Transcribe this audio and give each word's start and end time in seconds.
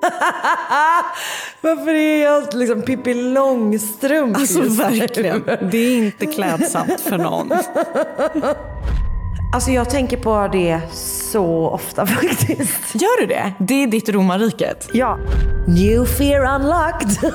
Varför 1.60 1.94
är 1.94 2.24
jag 2.24 2.54
liksom 2.54 2.82
Pippi 2.82 3.14
Långstrump? 3.14 4.36
Alltså 4.36 4.60
verkligen, 4.60 5.44
det 5.70 5.78
är 5.78 5.98
inte 5.98 6.26
klädsamt 6.26 7.00
för 7.00 7.18
någon. 7.18 7.52
Alltså 9.52 9.70
jag 9.70 9.90
tänker 9.90 10.16
på 10.16 10.48
det 10.52 10.80
så 10.92 11.68
ofta 11.68 12.06
faktiskt. 12.16 12.94
Gör 12.94 13.20
du 13.20 13.26
det? 13.26 13.52
Det 13.58 13.82
är 13.82 13.86
ditt 13.86 14.08
romarriket. 14.08 14.88
Ja. 14.92 15.18
New 15.68 16.04
fear 16.04 16.54
unlocked. 16.60 17.32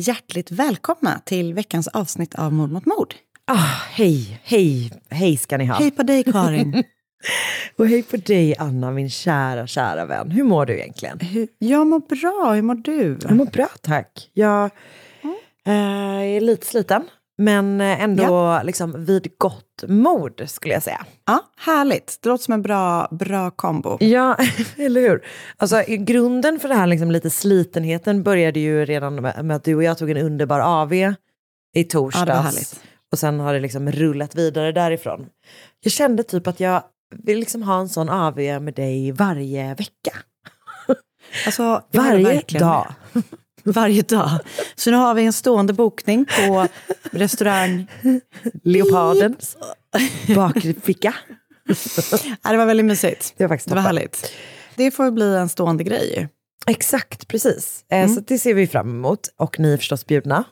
Hjärtligt 0.00 0.50
välkomna 0.50 1.20
till 1.24 1.54
veckans 1.54 1.88
avsnitt 1.88 2.34
av 2.34 2.52
Mord 2.52 2.70
mot 2.70 2.86
mord. 2.86 3.14
Ah, 3.44 3.54
hej, 3.90 4.40
hej, 4.44 4.92
hej 5.10 5.36
ska 5.36 5.56
ni 5.58 5.64
ha. 5.66 5.74
Hej 5.74 5.90
på 5.90 6.02
dig 6.02 6.24
Karin. 6.24 6.84
Och 7.76 7.88
hej 7.88 8.02
på 8.02 8.16
dig 8.16 8.56
Anna, 8.58 8.90
min 8.90 9.10
kära, 9.10 9.66
kära 9.66 10.04
vän. 10.06 10.30
Hur 10.30 10.44
mår 10.44 10.66
du 10.66 10.78
egentligen? 10.78 11.20
Hur- 11.20 11.48
jag 11.58 11.86
mår 11.86 12.00
bra, 12.00 12.52
hur 12.52 12.62
mår 12.62 12.74
du? 12.74 13.18
Jag 13.22 13.36
mår 13.36 13.46
bra 13.46 13.68
tack. 13.82 14.30
Jag 14.32 14.64
eh, 15.66 15.72
är 15.72 16.40
lite 16.40 16.66
sliten, 16.66 17.02
men 17.40 17.80
eh, 17.80 18.02
ändå 18.02 18.60
liksom 18.64 19.04
vid 19.04 19.38
gott 19.38 19.84
mod 19.88 20.42
skulle 20.46 20.74
jag 20.74 20.82
säga. 20.82 21.06
Ja, 21.26 21.40
härligt. 21.56 22.18
Det 22.22 22.28
låter 22.28 22.44
som 22.44 22.54
en 22.54 22.62
bra, 22.62 23.08
bra 23.10 23.50
kombo. 23.50 23.96
Ja, 24.00 24.36
eller 24.76 25.00
hur? 25.00 25.24
Alltså, 25.56 25.82
grunden 25.88 26.60
för 26.60 26.68
det 26.68 26.74
här 26.74 26.86
liksom, 26.86 27.10
lite 27.10 27.30
slitenheten 27.30 28.22
började 28.22 28.60
ju 28.60 28.84
redan 28.84 29.14
med, 29.14 29.50
att 29.50 29.64
du 29.64 29.74
och 29.74 29.82
jag 29.82 29.98
tog 29.98 30.10
en 30.10 30.16
underbar 30.16 30.60
AV 30.60 30.92
i 31.74 31.84
torsdags. 31.88 32.28
Ja, 32.28 32.34
det 32.34 32.38
var 32.38 32.42
härligt. 32.42 32.80
Och 33.12 33.18
sen 33.18 33.40
har 33.40 33.54
det 33.54 33.60
liksom 33.60 33.92
rullat 33.92 34.34
vidare 34.34 34.72
därifrån. 34.72 35.26
Jag 35.80 35.92
kände 35.92 36.22
typ 36.22 36.46
att 36.46 36.60
jag 36.60 36.82
vill 37.14 37.38
liksom 37.38 37.62
ha 37.62 37.80
en 37.80 37.88
sån 37.88 38.08
AV 38.08 38.36
med 38.38 38.74
dig 38.74 39.12
varje 39.12 39.74
vecka. 39.74 40.16
Alltså, 41.46 41.82
Varje 41.92 42.42
dag. 42.58 42.94
med. 43.12 43.24
Varje 43.72 44.02
dag. 44.02 44.30
Så 44.74 44.90
nu 44.90 44.96
har 44.96 45.14
vi 45.14 45.24
en 45.24 45.32
stående 45.32 45.72
bokning 45.72 46.26
på 46.46 46.66
restaurang 47.12 47.86
Leopardens 48.64 49.56
bakre 50.34 50.74
ficka. 50.82 51.14
Ja, 52.42 52.50
det 52.50 52.56
var 52.56 52.66
väldigt 52.66 52.86
mysigt. 52.86 53.34
Det 53.36 53.44
var 53.44 53.48
faktiskt 53.48 53.68
Det 53.68 53.74
var 53.74 53.82
härligt. 53.82 54.32
Det 54.76 54.90
får 54.90 55.10
bli 55.10 55.34
en 55.36 55.48
stående 55.48 55.84
grej. 55.84 56.28
Exakt, 56.66 57.28
precis. 57.28 57.84
Eh, 57.92 57.98
Mm. 57.98 58.14
Så 58.14 58.20
det 58.20 58.38
ser 58.38 58.54
vi 58.54 58.66
fram 58.66 58.90
emot. 58.90 59.28
Och 59.36 59.58
ni 59.60 59.72
är 59.72 59.76
förstås 59.76 60.06
bjudna, 60.06 60.44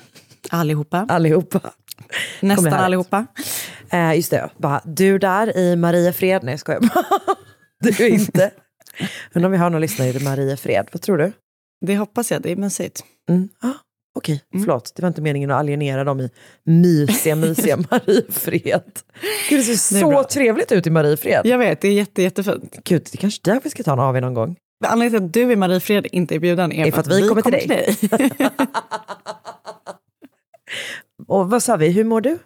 Allihopa. 0.50 1.06
allihopa. 1.08 1.60
Nästan 2.40 2.72
allihopa. 2.72 3.26
Eh, 3.90 4.14
just 4.14 4.30
det, 4.30 4.50
bara, 4.56 4.82
du 4.84 5.18
där 5.18 5.56
i 5.56 5.76
Mariefred. 5.76 6.42
Nej, 6.44 6.52
jag 6.52 6.60
skojar 6.60 6.80
bara. 6.80 7.04
Du 7.78 8.08
inte. 8.08 8.50
Undrar 9.34 9.48
om 9.48 9.52
vi 9.52 9.58
har 9.58 9.70
någon 9.70 9.80
lyssnare 9.80 10.08
i 10.08 10.20
Mariefred. 10.24 10.88
Vad 10.92 11.02
tror 11.02 11.18
du? 11.18 11.32
Det 11.86 11.96
hoppas 11.96 12.30
jag, 12.30 12.42
det 12.42 12.50
är 12.52 12.56
mysigt. 12.56 13.04
Mm. 13.30 13.48
Ah, 13.60 13.68
Okej, 14.14 14.42
förlåt. 14.52 14.92
Det 14.96 15.02
var 15.02 15.08
inte 15.08 15.22
meningen 15.22 15.50
att 15.50 15.58
alienera 15.60 16.04
dem 16.04 16.20
i 16.20 16.30
mysiga, 16.64 17.36
mysiga 17.36 17.76
Mariefred. 17.90 18.82
Gud, 19.48 19.58
det 19.60 19.62
ser 19.64 19.94
Det 19.94 19.98
är 19.98 20.02
så 20.02 20.08
bra. 20.08 20.24
trevligt 20.24 20.72
ut 20.72 20.86
i 20.86 20.90
Mariefred. 20.90 21.40
Jag 21.46 21.58
vet, 21.58 21.80
det 21.80 21.88
är 21.88 21.92
jätte, 21.92 22.22
jättefint. 22.22 22.76
Gud, 22.84 23.02
det 23.12 23.14
är 23.14 23.18
kanske 23.18 23.40
där 23.50 23.60
vi 23.64 23.70
ska 23.70 23.82
ta 23.82 23.92
en 23.92 23.98
AW 24.00 24.20
någon 24.20 24.34
gång. 24.34 24.56
Anledningen 24.86 25.32
till 25.32 25.42
att 25.42 25.48
du 25.48 25.52
i 25.52 25.56
Mariefred 25.56 26.06
inte 26.12 26.34
är 26.34 26.38
bjuden 26.38 26.72
är, 26.72 26.86
är 26.86 26.90
för 26.92 27.00
att 27.00 27.12
vi 27.12 27.28
kommer 27.28 27.42
till 27.42 27.68
dig. 27.68 27.96
Och 31.28 31.50
vad 31.50 31.62
sa 31.62 31.76
vi? 31.76 31.88
Hur 31.88 32.04
mår 32.04 32.20
du? 32.20 32.38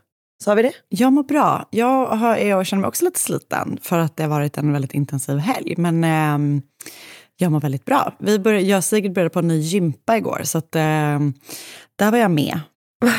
Sa 0.45 0.55
vi 0.55 0.63
det? 0.63 0.73
Jag 0.89 1.13
mår 1.13 1.23
bra. 1.23 1.69
Jag, 1.71 2.07
har, 2.07 2.37
jag 2.37 2.67
känner 2.67 2.81
mig 2.81 2.89
också 2.89 3.05
lite 3.05 3.21
sliten 3.21 3.79
för 3.83 3.99
att 3.99 4.17
det 4.17 4.23
har 4.23 4.31
varit 4.31 4.59
en 4.59 4.73
väldigt 4.73 4.95
intensiv 4.95 5.37
helg. 5.39 5.75
Men 5.79 6.05
ehm, 6.05 6.63
jag 7.37 7.53
mår 7.53 7.61
väldigt 7.61 7.85
bra. 7.85 8.13
Vi 8.19 8.39
började, 8.39 8.67
jag 8.67 8.77
och 8.79 8.85
Sigrid 8.85 9.13
började 9.13 9.31
på 9.31 9.39
en 9.39 9.49
ny 9.49 9.59
gympa 9.59 10.17
igår, 10.17 10.41
så 10.45 10.59
att, 10.59 10.77
ehm, 10.77 11.35
där 11.97 12.11
var 12.11 12.19
jag 12.19 12.31
med. 12.31 12.61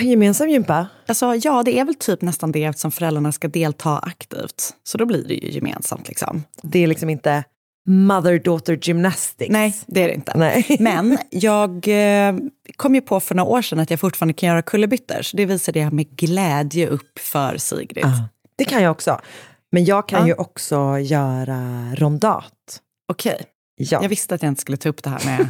Gemensam 0.02 0.50
gympa? 0.50 0.88
Alltså, 1.08 1.36
ja, 1.36 1.64
det 1.64 1.80
är 1.80 1.86
väl 1.86 1.96
typ 1.96 2.22
nästan 2.22 2.52
det 2.52 2.64
eftersom 2.64 2.92
föräldrarna 2.92 3.32
ska 3.32 3.48
delta 3.48 3.98
aktivt. 4.00 4.74
Så 4.84 4.98
då 4.98 5.06
blir 5.06 5.28
det 5.28 5.34
ju 5.34 5.52
gemensamt. 5.52 6.08
Liksom. 6.08 6.44
Det 6.64 6.84
är 6.84 6.88
liksom 6.88 7.10
inte 7.10 7.44
mother-daughter 7.90 8.80
gymnastics. 8.82 9.52
Nej, 9.52 9.76
det 9.88 10.04
är 10.04 10.08
det 10.08 10.14
inte. 10.14 10.38
Nej. 10.38 10.66
Men 10.80 11.18
jag 11.30 11.88
eh, 11.88 12.36
kom 12.76 12.96
ju 12.96 13.02
på 13.02 13.20
för 13.20 13.36
några 13.36 13.50
år 13.50 13.62
sedan 13.62 13.80
att 13.80 13.90
jag 13.92 14.00
fortfarande 14.00 14.34
kan 14.34 14.50
göra 14.50 14.62
kullerbyttor. 14.62 15.22
Så 15.22 15.38
det 15.38 15.46
visade 15.46 15.80
jag 15.80 15.94
med 15.94 16.10
glädje 16.18 16.88
upp 16.88 17.20
för 17.20 17.58
Sigrid. 17.58 18.06
Ah, 18.06 18.30
det 18.56 18.64
kan 18.66 18.84
jag 18.84 18.92
också. 18.92 19.20
Men 19.72 19.86
jag 19.86 20.08
kan 20.08 20.20
Ja. 20.22 20.28
ju 20.28 20.34
också 20.34 21.00
göra 21.00 21.92
rondat. 21.96 22.82
Okej. 23.12 23.42
Ja. 23.78 24.00
Jag 24.02 24.10
visste 24.10 24.36
att 24.36 24.42
jag 24.44 24.50
inte 24.52 24.62
skulle 24.62 24.78
ta 24.78 24.90
upp 24.90 25.04
det 25.04 25.10
här 25.10 25.26
med 25.26 25.48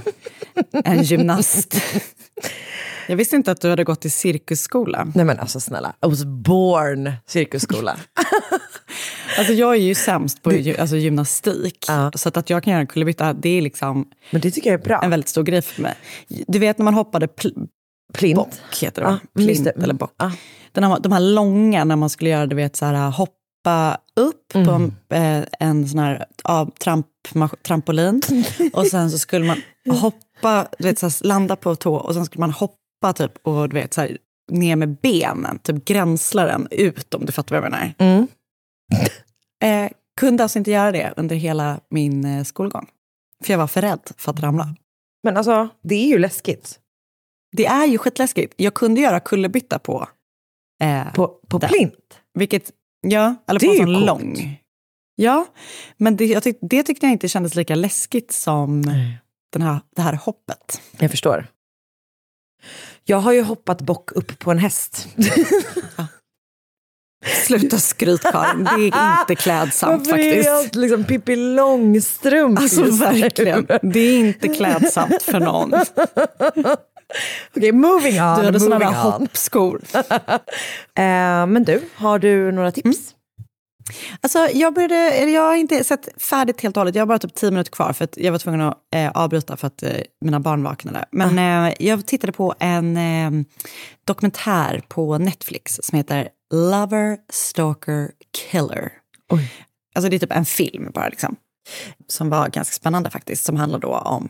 en 0.86 1.04
gymnast. 1.04 1.76
Jag 3.08 3.16
visste 3.16 3.36
inte 3.36 3.52
att 3.52 3.62
du 3.62 3.70
hade 3.70 3.84
gått 3.84 4.06
i 4.06 4.10
cirkusskola. 4.10 5.08
Nej 5.16 5.26
men 5.26 5.40
alltså 5.40 5.60
snälla, 5.60 5.90
I 6.06 6.08
was 6.10 6.24
born 6.26 7.12
cirkusskola. 7.28 7.98
Alltså 9.38 9.54
jag 9.54 9.72
är 9.76 9.80
ju 9.80 9.96
sämst 9.96 10.42
på 10.44 10.52
gy- 10.52 10.80
alltså 10.82 10.96
gymnastik. 10.96 11.86
Ja. 11.88 12.12
Så 12.16 12.30
att, 12.30 12.38
att 12.38 12.50
jag 12.50 12.64
kan 12.64 12.72
göra 12.72 12.82
en 12.82 12.88
kullerbytta, 12.88 13.34
det 13.34 13.50
är 13.50 13.62
liksom 13.62 14.06
men 14.32 14.42
det 14.42 14.52
tycker 14.52 14.72
jag 14.72 14.80
är 14.80 14.84
bra. 14.86 15.02
en 15.04 15.10
väldigt 15.10 15.30
stor 15.30 15.44
grej 15.44 15.62
för 15.62 15.82
mig. 15.82 15.96
Du 16.48 16.60
vet 16.60 16.78
när 16.78 16.84
man 16.84 16.94
hoppade 16.94 17.26
pl- 17.26 17.68
Plint. 18.14 18.36
bock, 18.36 18.50
heter 18.82 19.02
det 19.02 19.42
just 19.44 19.64
Plint 19.64 19.84
eller 19.84 19.94
bock. 19.94 20.14
Ja. 20.18 20.32
Den 20.72 20.84
här, 20.84 21.00
de 21.00 21.12
här 21.12 21.20
långa 21.20 21.84
när 21.84 21.96
man 21.96 22.10
skulle 22.10 22.30
göra, 22.30 22.46
du 22.46 22.56
vet, 22.56 22.76
så 22.76 22.86
här, 22.86 23.10
hoppa 23.66 23.98
upp 24.16 24.48
på 24.54 24.60
Mm. 24.60 24.92
en, 25.10 25.42
eh, 25.42 25.48
en 25.60 25.88
sån 25.90 26.00
här 26.00 26.26
ja, 26.44 26.72
tramp, 26.80 27.08
trampolin. 27.62 28.22
och 28.74 28.88
sen 28.88 29.12
så 29.12 29.18
skulle 29.18 29.46
man 29.46 29.62
hoppa, 29.96 30.68
du 30.80 30.84
vet, 30.88 31.00
så 31.00 31.06
här, 31.06 31.28
landa 31.28 31.56
på 31.56 31.76
tå 31.76 31.96
och 31.96 32.14
sen 32.14 32.26
skulle 32.26 32.40
man 32.40 32.52
hoppa 32.52 33.14
typ 33.16 33.32
och 33.48 33.70
du 33.70 33.74
vet, 33.74 33.94
så 33.94 34.02
här, 34.02 34.18
ner 34.52 34.76
med 34.76 34.96
benen, 35.02 35.60
typ 35.60 35.86
gränsla 35.86 36.46
den 36.46 36.68
ut 36.72 37.14
om 37.14 37.26
du 37.26 37.32
fattar 37.32 37.56
vad 37.56 37.64
jag 37.66 37.72
menar. 37.72 37.94
Mm. 37.98 38.28
Eh, 39.64 39.90
kunde 40.20 40.44
alltså 40.44 40.60
inte 40.60 40.72
göra 40.72 40.92
det 40.92 41.14
under 41.18 41.36
hela 41.36 41.80
min 41.90 42.26
eh, 42.26 42.44
skolgång. 42.44 42.88
För 43.44 43.54
jag 43.54 43.58
var 43.58 43.68
för 43.68 43.82
rädd 43.82 44.00
för 44.18 44.32
att 44.32 44.40
ramla. 44.40 44.76
Men 45.24 45.38
alltså, 45.38 45.70
det 45.84 45.96
är 45.96 46.08
ju 46.08 46.20
läskigt. 46.20 46.80
Det 47.58 47.66
är 47.66 47.86
ju 47.86 47.98
skitläskigt. 47.98 48.54
Jag 48.58 48.74
kunde 48.74 49.02
göra 49.02 49.20
kullerbytta 49.20 49.80
på... 49.80 50.08
Eh, 50.84 51.14
På, 51.14 51.28
på 51.28 51.60
plint. 51.60 52.20
vilket, 52.34 52.72
ja, 53.12 53.36
eller 53.48 53.60
Det 53.60 53.66
på 53.68 53.72
är 53.74 53.80
en 53.80 53.86
sån 53.86 53.94
coolt. 53.96 54.06
lång. 54.06 54.60
Ja, 55.16 55.46
men 55.98 56.16
det, 56.18 56.26
jag 56.26 56.44
tyck, 56.44 56.58
det 56.62 56.84
tyckte 56.84 57.06
jag 57.06 57.14
inte 57.14 57.28
kändes 57.30 57.56
lika 57.56 57.76
läskigt 57.76 58.32
som 58.32 58.82
den 59.54 59.62
här, 59.62 59.80
det 59.96 60.02
här 60.02 60.14
hoppet. 60.14 60.82
Jag 60.98 61.12
förstår. 61.12 61.48
Jag 63.04 63.18
har 63.18 63.32
ju 63.32 63.42
hoppat 63.44 63.82
bock 63.82 64.12
upp 64.12 64.40
på 64.40 64.52
en 64.52 64.58
häst. 64.58 65.08
Sluta 67.46 67.78
skryt 67.78 68.22
Karin, 68.22 68.64
det 68.64 68.72
är 68.98 69.20
inte 69.20 69.36
klädsamt 69.36 70.08
Varför 70.08 70.20
är 70.20 70.30
faktiskt. 70.32 70.76
jag 70.76 70.82
liksom 70.82 71.04
Pippi 71.04 71.36
Långstrump 71.36 72.60
Alltså 72.60 72.84
verkligen, 72.92 73.68
det 73.82 74.00
är 74.00 74.20
inte 74.20 74.48
klädsamt 74.48 75.22
för 75.24 75.40
någon. 75.40 75.72
Okej, 77.58 77.72
moving 77.72 78.22
on. 78.22 78.40
Du 78.40 78.46
hade 78.46 78.60
moving 78.60 78.80
där 78.80 79.12
hoppskor. 79.12 79.82
Eh, 80.98 81.48
men 81.48 81.64
du, 81.64 81.82
har 81.96 82.20
du 82.20 82.52
några 82.52 82.72
tips? 82.72 83.16
Alltså, 84.22 84.48
jag, 84.54 84.74
började, 84.74 85.18
jag 85.32 85.42
har 85.42 85.56
inte 85.56 85.84
sett 85.84 86.22
färdigt 86.24 86.62
helt 86.62 86.78
och 86.78 86.82
hållet. 86.82 86.96
Jag 86.96 87.02
har 87.02 87.08
bara 87.08 87.20
typ 87.20 87.34
tio 87.34 87.52
minuter 87.52 87.72
kvar 87.72 87.94
för 87.94 88.04
att 88.04 88.18
jag 88.18 88.32
var 88.32 88.40
tvungen 88.40 88.62
att 88.62 88.78
eh, 88.96 89.12
avbryta 89.12 89.58
för 89.58 89.68
att 89.68 89.84
eh, 89.84 89.92
mina 90.22 90.40
barn 90.40 90.64
vaknade. 90.64 91.06
Men 91.12 91.40
eh, 91.68 91.74
jag 91.80 92.06
tittade 92.06 92.34
på 92.34 92.54
en 92.60 92.98
eh, 92.98 93.46
dokumentär 94.06 94.84
på 94.88 95.18
Netflix 95.18 95.80
som 95.84 95.98
heter 95.98 96.30
Lover, 96.54 97.18
Stalker, 97.30 98.12
Killer. 98.52 98.92
Oj. 99.32 99.52
Alltså 99.96 100.10
det 100.10 100.16
är 100.16 100.20
typ 100.20 100.32
en 100.32 100.46
film 100.46 100.92
bara 100.94 101.10
liksom. 101.10 101.36
Som 102.08 102.30
var 102.30 102.50
ganska 102.50 102.74
spännande 102.74 103.10
faktiskt. 103.10 103.46
Som 103.46 103.56
handlar 103.56 103.80
då 103.80 103.98
om 103.98 104.30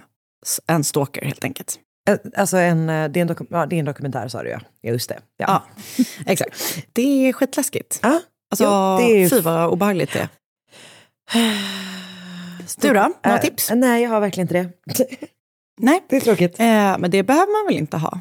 en 0.68 0.84
stalker 0.84 1.26
helt 1.26 1.44
enkelt. 1.44 1.80
Eh, 2.10 2.18
Alltså 2.36 2.58
en, 2.58 2.90
eh, 2.90 3.10
det, 3.10 3.20
är 3.20 3.22
en 3.32 3.48
ja, 3.50 3.66
det 3.66 3.76
är 3.76 3.80
en 3.80 3.86
dokumentär 3.86 4.28
sa 4.28 4.44
du 4.44 4.50
ja. 4.50 4.60
Ja, 4.82 4.92
just 4.92 5.10
det. 5.10 5.20
Ja. 5.38 5.46
Ja, 5.48 6.04
exakt. 6.26 6.78
Det 6.94 7.28
är 7.28 7.34
skitläskigt. 7.34 8.00
Ja. 8.04 8.22
Alltså, 8.52 8.64
Ja, 8.64 8.98
det 9.02 9.14
är 9.16 9.18
ju- 9.20 9.30
fy 9.30 9.40
vad 9.42 9.70
obehagligt 9.74 10.14
det 10.14 10.20
är. 10.20 10.30
Du 12.82 12.88
då? 12.88 12.94
Några 12.94 13.38
Eh, 13.38 13.42
tips? 13.42 13.72
Nej, 13.76 14.04
jag 14.04 14.10
har 14.10 14.20
verkligen 14.20 14.44
inte 14.50 14.54
det. 14.94 14.98
Nej. 15.82 16.04
Det 16.10 16.16
är 16.16 16.22
tråkigt. 16.22 16.60
Eh, 16.60 16.66
men 17.00 17.12
det 17.12 17.24
behöver 17.24 17.64
man 17.64 17.68
väl 17.74 17.78
inte 17.82 17.98
ha? 17.98 18.20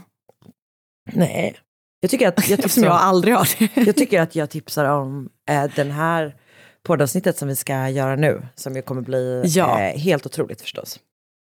Nej. 1.12 1.56
Jag 2.00 2.10
tycker 2.10 2.28
att 2.28 2.48
jag, 2.48 2.58
tipsar 2.62 2.82
jag 2.84 2.92
aldrig 2.92 3.34
har 3.34 3.48
det. 3.58 3.86
jag, 3.86 3.96
tycker 3.96 4.20
att 4.20 4.34
jag 4.36 4.50
tipsar 4.50 4.84
om 4.84 5.28
eh, 5.50 5.64
den 5.76 5.90
här 5.90 6.36
poddavsnittet 6.82 7.38
som 7.38 7.48
vi 7.48 7.56
ska 7.56 7.88
göra 7.88 8.16
nu. 8.16 8.42
Som 8.54 8.76
ju 8.76 8.82
kommer 8.82 9.02
bli 9.02 9.42
Ja. 9.46 9.80
eh, 9.80 9.98
helt 9.98 10.26
otroligt 10.26 10.60
förstås. 10.60 11.00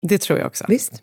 Det 0.08 0.19
tror 0.19 0.38
jag 0.38 0.46
också. 0.46 0.64
Visst? 0.69 1.02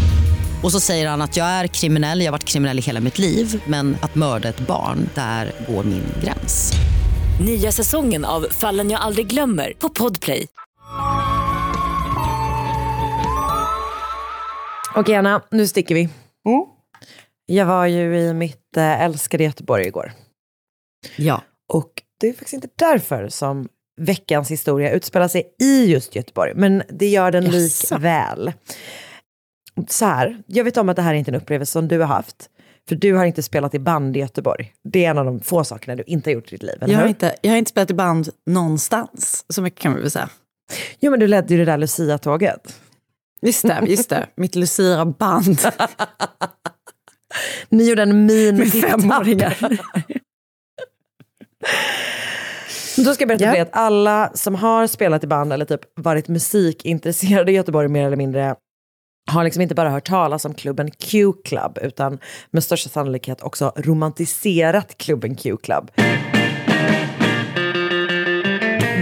Och 0.63 0.71
så 0.71 0.79
säger 0.79 1.09
han 1.09 1.21
att 1.21 1.37
jag 1.37 1.47
är 1.47 1.67
kriminell, 1.67 2.19
jag 2.19 2.27
har 2.27 2.31
varit 2.31 2.43
kriminell 2.43 2.79
i 2.79 2.81
hela 2.81 2.99
mitt 2.99 3.19
liv 3.19 3.63
men 3.67 3.97
att 4.01 4.15
mörda 4.15 4.49
ett 4.49 4.59
barn, 4.59 5.09
där 5.15 5.51
går 5.67 5.83
min 5.83 6.03
gräns. 6.23 6.73
Nya 7.45 7.71
säsongen 7.71 8.25
av 8.25 8.41
Fallen 8.51 8.89
jag 8.89 9.01
aldrig 9.01 9.27
glömmer 9.27 9.73
på 9.79 9.89
Podplay. 9.89 10.47
Okej 14.95 15.15
Anna, 15.15 15.41
nu 15.51 15.67
sticker 15.67 15.95
vi. 15.95 16.09
Jag 17.45 17.65
var 17.65 17.85
ju 17.85 18.19
i 18.19 18.33
mitt 18.33 18.77
eh, 18.77 19.01
älskade 19.01 19.43
Göteborg 19.43 19.87
igår. 19.87 20.11
Ja. 21.15 21.43
Och 21.73 21.91
det 22.19 22.27
är 22.27 22.33
faktiskt 22.33 22.53
inte 22.53 22.67
därför 22.75 23.29
som 23.29 23.67
veckans 24.01 24.51
historia 24.51 24.91
utspelar 24.91 25.27
sig 25.27 25.55
i 25.61 25.85
just 25.85 26.15
Göteborg, 26.15 26.53
men 26.55 26.83
det 26.89 27.07
gör 27.07 27.31
den 27.31 27.45
Jaså. 27.45 27.95
likväl. 27.95 28.53
Så 29.87 30.05
här, 30.05 30.43
jag 30.47 30.63
vet 30.63 30.77
om 30.77 30.89
att 30.89 30.95
det 30.95 31.01
här 31.01 31.13
är 31.13 31.17
inte 31.17 31.31
en 31.31 31.35
upplevelse 31.35 31.71
som 31.71 31.87
du 31.87 31.99
har 31.99 32.07
haft, 32.07 32.49
för 32.89 32.95
du 32.95 33.13
har 33.13 33.25
inte 33.25 33.43
spelat 33.43 33.73
i 33.73 33.79
band 33.79 34.17
i 34.17 34.19
Göteborg. 34.19 34.73
Det 34.83 35.05
är 35.05 35.09
en 35.09 35.17
av 35.17 35.25
de 35.25 35.39
få 35.39 35.63
sakerna 35.63 35.95
du 35.95 36.03
inte 36.07 36.29
har 36.29 36.33
gjort 36.33 36.47
i 36.47 36.51
ditt 36.51 36.63
liv, 36.63 36.75
eller 36.81 36.93
Jag 36.93 36.97
har, 36.99 37.03
hur? 37.03 37.09
inte, 37.09 37.35
jag 37.41 37.51
har 37.51 37.57
inte 37.57 37.69
spelat 37.69 37.91
i 37.91 37.93
band 37.93 38.29
någonstans. 38.45 39.45
Så 39.49 39.61
mycket 39.61 39.79
kan 39.79 39.95
vi 39.95 40.01
väl 40.01 40.11
säga. 40.11 40.29
Jo, 40.99 41.11
men 41.11 41.19
du 41.19 41.27
ledde 41.27 41.53
ju 41.53 41.59
det 41.59 41.71
där 41.71 41.77
Lucia-tåget. 41.77 42.79
Just 43.41 43.61
det, 43.61 43.83
just 43.87 44.09
det. 44.09 44.27
Mitt 44.35 44.55
Lucia-band 44.55 45.59
Ni 47.69 47.89
gjorde 47.89 48.01
en 48.01 48.25
min 48.25 48.57
med 48.57 48.71
femåringar. 48.71 49.57
Då 52.97 53.13
ska 53.13 53.21
jag 53.21 53.27
berätta 53.27 53.45
för 53.45 53.51
dig 53.51 53.61
att 53.61 53.69
alla 53.75 54.31
som 54.33 54.55
har 54.55 54.87
spelat 54.87 55.23
i 55.23 55.27
band 55.27 55.53
eller 55.53 55.65
typ 55.65 55.81
varit 55.95 56.27
musikintresserade 56.27 57.51
i 57.51 57.55
Göteborg 57.55 57.87
mer 57.87 58.05
eller 58.05 58.17
mindre 58.17 58.55
har 59.31 59.43
liksom 59.43 59.61
inte 59.61 59.75
bara 59.75 59.89
hört 59.89 60.07
talas 60.07 60.45
om 60.45 60.53
klubben 60.53 60.91
Q-club 60.91 61.77
utan 61.81 62.19
med 62.51 62.63
största 62.63 62.89
sannolikhet 62.89 63.41
också 63.41 63.73
romantiserat 63.75 64.97
klubben 64.97 65.35
Q-club. 65.35 65.91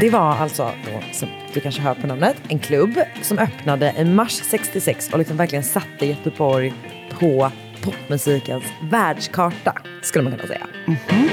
Det 0.01 0.09
var 0.09 0.35
alltså, 0.35 0.63
då, 0.63 1.13
som 1.13 1.29
du 1.53 1.59
kanske 1.59 1.81
hör 1.81 1.95
på 1.95 2.07
namnet, 2.07 2.37
en 2.47 2.59
klubb 2.59 2.99
som 3.21 3.39
öppnade 3.39 3.95
i 3.97 4.05
mars 4.05 4.41
66 4.43 5.09
och 5.13 5.19
liksom 5.19 5.37
verkligen 5.37 5.63
satte 5.63 6.05
Göteborg 6.05 6.73
på 7.19 7.51
popmusikens 7.83 8.63
världskarta, 8.91 9.73
skulle 10.01 10.23
man 10.23 10.33
kunna 10.33 10.47
säga. 10.47 10.67
Mhm. 10.87 11.29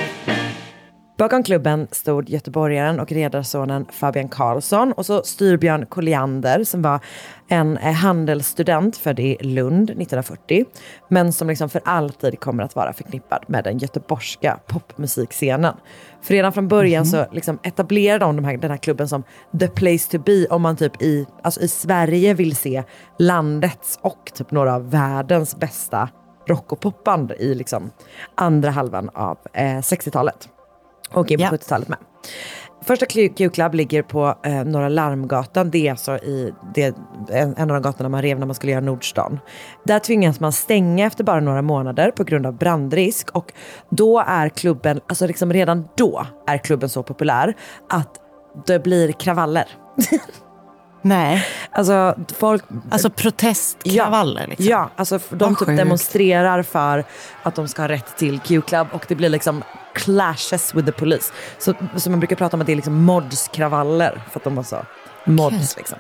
Bakom 1.19 1.43
klubben 1.43 1.89
stod 1.91 2.29
göteborgaren 2.29 3.01
och 3.01 3.13
redarsonen 3.13 3.87
Fabian 3.93 4.29
Karlsson 4.29 4.93
och 4.93 5.07
så 5.07 5.23
styrbjörn 5.23 5.87
Colliander 5.87 6.65
som 6.65 6.83
var 6.83 7.01
en 7.49 7.77
eh, 7.77 7.93
handelsstudent 7.93 8.97
född 8.97 9.21
i 9.21 9.37
Lund 9.41 9.91
1940 9.91 10.65
men 11.09 11.33
som 11.33 11.49
liksom 11.49 11.69
för 11.69 11.81
alltid 11.85 12.41
kommer 12.41 12.63
att 12.63 12.77
vara 12.77 12.93
förknippad 12.93 13.45
med 13.49 13.65
den 13.65 13.79
göteborgska 13.79 14.61
popmusikscenen. 14.67 15.75
För 16.23 16.35
redan 16.35 16.53
från 16.53 16.69
början 16.69 17.07
så 17.07 17.27
liksom 17.33 17.59
etablerade 17.63 18.25
de, 18.25 18.37
de 18.37 18.45
här, 18.45 18.57
den 18.57 18.71
här 18.71 18.79
klubben 18.79 19.09
som 19.09 19.23
the 19.61 19.69
place 19.69 20.11
to 20.11 20.19
be 20.19 20.47
om 20.47 20.63
man 20.63 20.77
typ 20.77 21.03
i, 21.03 21.27
alltså 21.43 21.61
i 21.61 21.69
Sverige 21.69 22.35
vill 22.35 22.57
se 22.57 22.83
landets 23.19 23.99
och 24.03 24.33
typ 24.35 24.51
några 24.51 24.75
av 24.75 24.91
världens 24.91 25.57
bästa 25.57 26.09
rock 26.49 26.73
och 26.73 26.81
popband 26.81 27.33
i 27.33 27.55
liksom 27.55 27.91
andra 28.35 28.71
halvan 28.71 29.11
av 29.15 29.39
eh, 29.53 29.63
60-talet. 29.63 30.49
Och 31.13 31.31
in 31.31 31.39
på 31.39 31.45
Ja. 31.45 31.51
70-talet 31.51 31.89
med. 31.89 31.99
Första 32.85 33.07
Q- 33.07 33.29
Q-club 33.37 33.75
ligger 33.75 34.03
på 34.03 34.35
eh, 34.45 34.65
Norra 34.65 34.89
Larmgatan. 34.89 35.71
Det 35.71 35.87
är 35.87 35.91
alltså 35.91 36.17
i 36.17 36.53
det, 36.75 36.97
en, 37.31 37.55
en 37.57 37.71
av 37.71 37.75
de 37.75 37.83
gatorna 37.83 38.09
man 38.09 38.23
rev 38.23 38.39
när 38.39 38.47
man 38.47 38.55
skulle 38.55 38.73
göra 38.73 38.85
Nordstan. 38.85 39.39
Där 39.85 39.99
tvingas 39.99 40.41
man 40.41 40.53
stänga 40.53 41.07
efter 41.07 41.25
bara 41.25 41.41
några 41.41 41.63
månader 41.63 42.11
på 42.11 42.25
grund 42.25 42.47
av 42.47 42.53
brandrisk. 42.59 43.31
Och 43.31 43.53
då 43.91 44.21
är 44.27 44.49
klubben, 44.49 45.01
alltså 45.09 45.27
liksom 45.27 45.53
redan 45.53 45.89
då 45.97 46.27
är 46.47 46.59
klubben 46.59 46.89
så 46.89 47.03
populär 47.03 47.55
att 47.91 48.11
det 48.67 48.79
blir 48.83 49.13
kravaller. 49.13 49.69
Nej, 51.09 51.47
Alltså 51.71 52.15
folk 52.39 52.65
alltså 52.91 53.11
protestkravaller. 53.11 54.47
liksom. 54.47 54.67
Ja, 54.67 54.91
alltså 54.97 55.19
de 55.31 55.57
typ 55.57 55.67
demonstrerar 55.67 56.63
för 56.63 57.05
att 57.43 57.55
de 57.55 57.69
ska 57.69 57.83
ha 57.83 57.89
rätt 57.89 58.17
till 58.17 58.41
Q-club 58.41 58.87
och 58.93 59.05
det 59.09 59.15
blir 59.15 59.29
liksom 59.29 59.65
clashes 59.95 60.75
with 60.75 60.87
the 60.87 60.93
police. 60.93 61.33
Så, 61.59 61.75
så 61.97 62.11
man 62.11 62.21
brukar 62.21 62.37
prata 62.37 62.57
om 62.57 62.61
att 62.61 62.67
det 62.67 62.73
är 62.73 62.77
liksom 62.77 62.95
mods-kravaller 62.95 64.21
för 64.31 64.41
att 64.41 64.45
de 64.45 64.55
var 64.55 64.63
så 64.63 64.87
mods 65.25 65.77
liksom. 65.77 65.99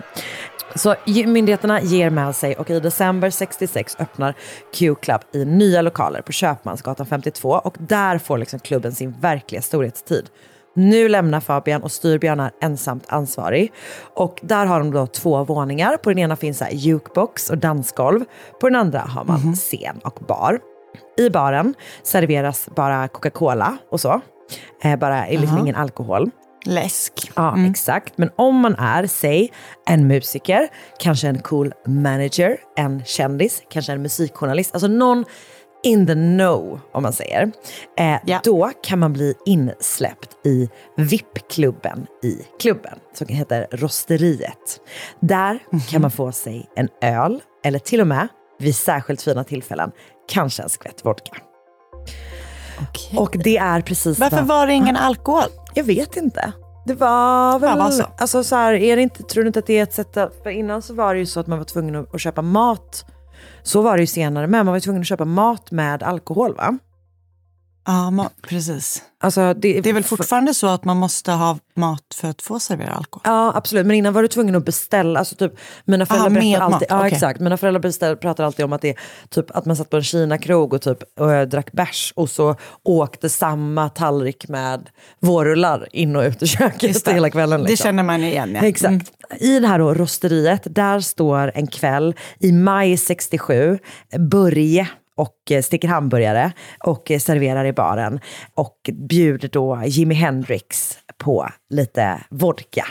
Så 0.74 0.94
myndigheterna 1.06 1.82
ger 1.82 2.10
med 2.10 2.36
sig 2.36 2.56
och 2.56 2.70
i 2.70 2.80
december 2.80 3.30
66 3.30 3.96
öppnar 3.98 4.34
Q-club 4.74 5.20
i 5.32 5.44
nya 5.44 5.82
lokaler 5.82 6.20
på 6.22 6.32
Köpmansgatan 6.32 7.06
52 7.06 7.48
och 7.50 7.74
där 7.78 8.18
får 8.18 8.38
liksom 8.38 8.60
klubben 8.60 8.92
sin 8.92 9.14
verkliga 9.20 9.62
storhetstid. 9.62 10.28
Nu 10.76 11.08
lämnar 11.08 11.40
Fabian 11.40 11.82
och 11.82 11.92
Styrbjörn 11.92 12.40
är 12.40 12.50
ensamt 12.60 13.04
ansvarig. 13.08 13.72
Och 14.14 14.40
där 14.42 14.66
har 14.66 14.78
de 14.78 14.90
då 14.90 15.06
två 15.06 15.44
våningar. 15.44 15.96
På 15.96 16.10
den 16.10 16.18
ena 16.18 16.36
finns 16.36 16.58
så 16.58 16.64
jukebox 16.70 17.50
och 17.50 17.58
dansgolv. 17.58 18.24
På 18.60 18.68
den 18.68 18.80
andra 18.80 19.00
har 19.00 19.24
man 19.24 19.54
scen 19.54 20.00
och 20.04 20.18
bar. 20.28 20.58
I 21.18 21.30
baren 21.30 21.74
serveras 22.02 22.68
bara 22.76 23.08
Coca-Cola 23.08 23.76
och 23.90 24.00
så. 24.00 24.20
Eh, 24.82 24.98
bara 24.98 25.26
liksom 25.26 25.48
Jaha. 25.48 25.60
ingen 25.60 25.76
alkohol. 25.76 26.30
Läsk. 26.64 27.30
Ja, 27.34 27.66
exakt. 27.70 28.18
Men 28.18 28.30
om 28.36 28.56
man 28.56 28.74
är, 28.74 29.06
säg, 29.06 29.52
en 29.86 30.06
musiker, 30.06 30.68
kanske 30.98 31.28
en 31.28 31.38
cool 31.38 31.72
manager, 31.86 32.56
en 32.76 33.04
kändis, 33.04 33.62
kanske 33.70 33.92
en 33.92 34.02
musikjournalist, 34.02 34.74
alltså 34.74 34.88
någon 34.88 35.24
in 35.86 36.06
the 36.06 36.14
know, 36.14 36.80
om 36.92 37.02
man 37.02 37.12
säger. 37.12 37.52
Eh, 37.98 38.40
Då 38.44 38.70
kan 38.82 38.98
man 38.98 39.12
bli 39.12 39.34
insläppt 39.46 40.46
i 40.46 40.70
VIP-klubben 40.96 42.06
i 42.22 42.38
klubben, 42.60 42.98
som 43.14 43.26
heter 43.28 43.66
Rosteriet. 43.70 44.80
Där 45.20 45.58
kan 45.90 46.02
man 46.02 46.10
få 46.10 46.32
sig 46.32 46.70
en 46.76 46.88
öl, 47.02 47.42
eller 47.64 47.78
till 47.78 48.00
och 48.00 48.06
med, 48.06 48.28
vid 48.58 48.76
särskilt 48.76 49.22
fina 49.22 49.44
tillfällen, 49.44 49.90
kanske 50.28 50.62
en 50.62 50.68
skvätt 50.68 51.04
vodka. 51.04 51.36
Och 53.16 53.36
det 53.44 53.56
är 53.56 53.80
precis 53.80 54.18
Varför 54.18 54.36
vad- 54.36 54.46
var 54.46 54.66
det 54.66 54.72
ingen 54.72 54.96
alkohol? 54.96 55.42
Jag 55.74 55.84
vet 55.84 56.16
inte. 56.16 56.52
Det 56.86 56.94
var 56.94 57.58
väl... 57.58 57.78
Ja. 57.78 58.12
Alltså 58.18 58.44
så 58.44 58.56
här, 58.56 58.72
är 58.74 58.96
det 58.96 59.02
inte, 59.02 59.22
tror 59.22 59.42
du 59.44 59.46
inte 59.46 59.58
att 59.58 59.66
det 59.66 59.78
är 59.78 59.82
ett 59.82 59.94
sätt 59.94 60.16
att... 60.16 60.42
För 60.42 60.50
innan 60.50 60.82
så 60.82 60.94
var 60.94 61.14
det 61.14 61.20
ju 61.20 61.26
så 61.26 61.40
att 61.40 61.46
man 61.46 61.58
var 61.58 61.64
tvungen 61.64 61.96
att, 61.96 62.14
att 62.14 62.20
köpa 62.20 62.42
mat. 62.42 63.04
Så 63.62 63.82
var 63.82 63.96
det 63.96 64.02
ju 64.02 64.06
senare 64.06 64.46
med. 64.46 64.58
Man 64.64 64.72
var 64.72 64.76
ju 64.76 64.80
tvungen 64.80 65.00
att 65.00 65.06
köpa 65.08 65.24
mat 65.24 65.70
med 65.70 66.02
alkohol 66.02 66.54
va? 66.54 66.78
Ja, 67.86 67.92
ma- 67.92 68.30
precis. 68.42 69.02
Alltså, 69.20 69.54
det, 69.54 69.80
Det 69.80 69.90
är 69.90 69.94
väl 69.94 70.04
fortfarande 70.04 70.54
så 70.54 70.66
att 70.66 70.84
man 70.84 70.96
måste 70.96 71.32
ha 71.32 71.58
mat 71.76 72.02
för 72.14 72.28
att 72.28 72.42
få 72.42 72.60
servera 72.60 72.90
alkohol? 72.90 73.22
Ja, 73.24 73.52
absolut. 73.56 73.86
Men 73.86 73.96
innan 73.96 74.12
var 74.12 74.22
du 74.22 74.28
tvungen 74.28 74.54
att 74.56 74.64
beställa. 74.64 75.18
Alltså 75.18 75.34
typ, 75.34 75.52
mina 75.84 76.06
föräldrar 76.06 76.30
Aha, 76.30 76.40
berättar 76.40 76.60
alltid, 76.74 76.86
ja, 76.90 76.98
okej. 76.98 77.12
exakt. 77.12 77.40
Mina 77.40 77.56
föräldrar 77.56 77.80
beställ, 77.80 78.16
pratar 78.16 78.44
alltid 78.44 78.64
om 78.64 78.72
att, 78.72 78.80
det, 78.82 78.96
typ, 79.30 79.50
att 79.50 79.64
man 79.66 79.76
satt 79.76 79.90
på 79.90 79.96
en 79.96 80.02
Kina-krog 80.02 80.74
och, 80.74 80.82
typ, 80.82 80.98
och 81.20 81.48
drack 81.48 81.72
bärs 81.72 82.12
och 82.16 82.30
så 82.30 82.56
åkte 82.82 83.28
samma 83.28 83.88
tallrik 83.88 84.48
med 84.48 84.88
vårrullar 85.20 85.86
in 85.92 86.16
och 86.16 86.22
ut 86.22 86.42
ur 86.42 86.46
köket 86.46 87.04
det. 87.04 87.12
hela 87.12 87.30
kvällen. 87.30 87.62
Det 87.62 87.68
Liksom. 87.68 87.84
känner 87.84 88.02
man 88.02 88.24
igen, 88.24 88.54
ja. 88.54 88.66
Exakt. 88.66 89.12
Mm. 89.30 89.40
I 89.40 89.60
det 89.60 89.68
här 89.68 89.78
då, 89.78 89.94
rosteriet, 89.94 90.62
där 90.64 91.00
står 91.00 91.52
en 91.54 91.66
kväll 91.66 92.14
i 92.38 92.52
maj 92.52 92.96
67 92.96 93.78
Börje 94.18 94.88
och 95.16 95.50
eh, 95.50 95.62
sticker 95.62 95.88
hamburgare 95.88 96.52
och 96.84 97.10
eh, 97.10 97.18
serverar 97.18 97.64
i 97.64 97.72
baren 97.72 98.20
och 98.54 98.90
bjuder 99.08 99.48
då 99.48 99.82
Jimi 99.86 100.14
Hendrix 100.14 100.98
på 101.18 101.48
lite 101.70 102.20
vodka. 102.30 102.86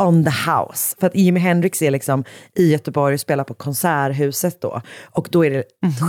On 0.00 0.24
the 0.24 0.30
house. 0.30 0.96
För 1.00 1.06
att 1.06 1.14
Jimi 1.14 1.40
Hendrix 1.40 1.82
är 1.82 1.90
liksom 1.90 2.24
i 2.54 2.72
Göteborg 2.72 3.14
och 3.14 3.20
spelar 3.20 3.44
på 3.44 3.54
Konserthuset 3.54 4.60
då. 4.60 4.82
Och 5.04 5.28
då 5.30 5.44
är 5.44 5.50
det 5.50 5.64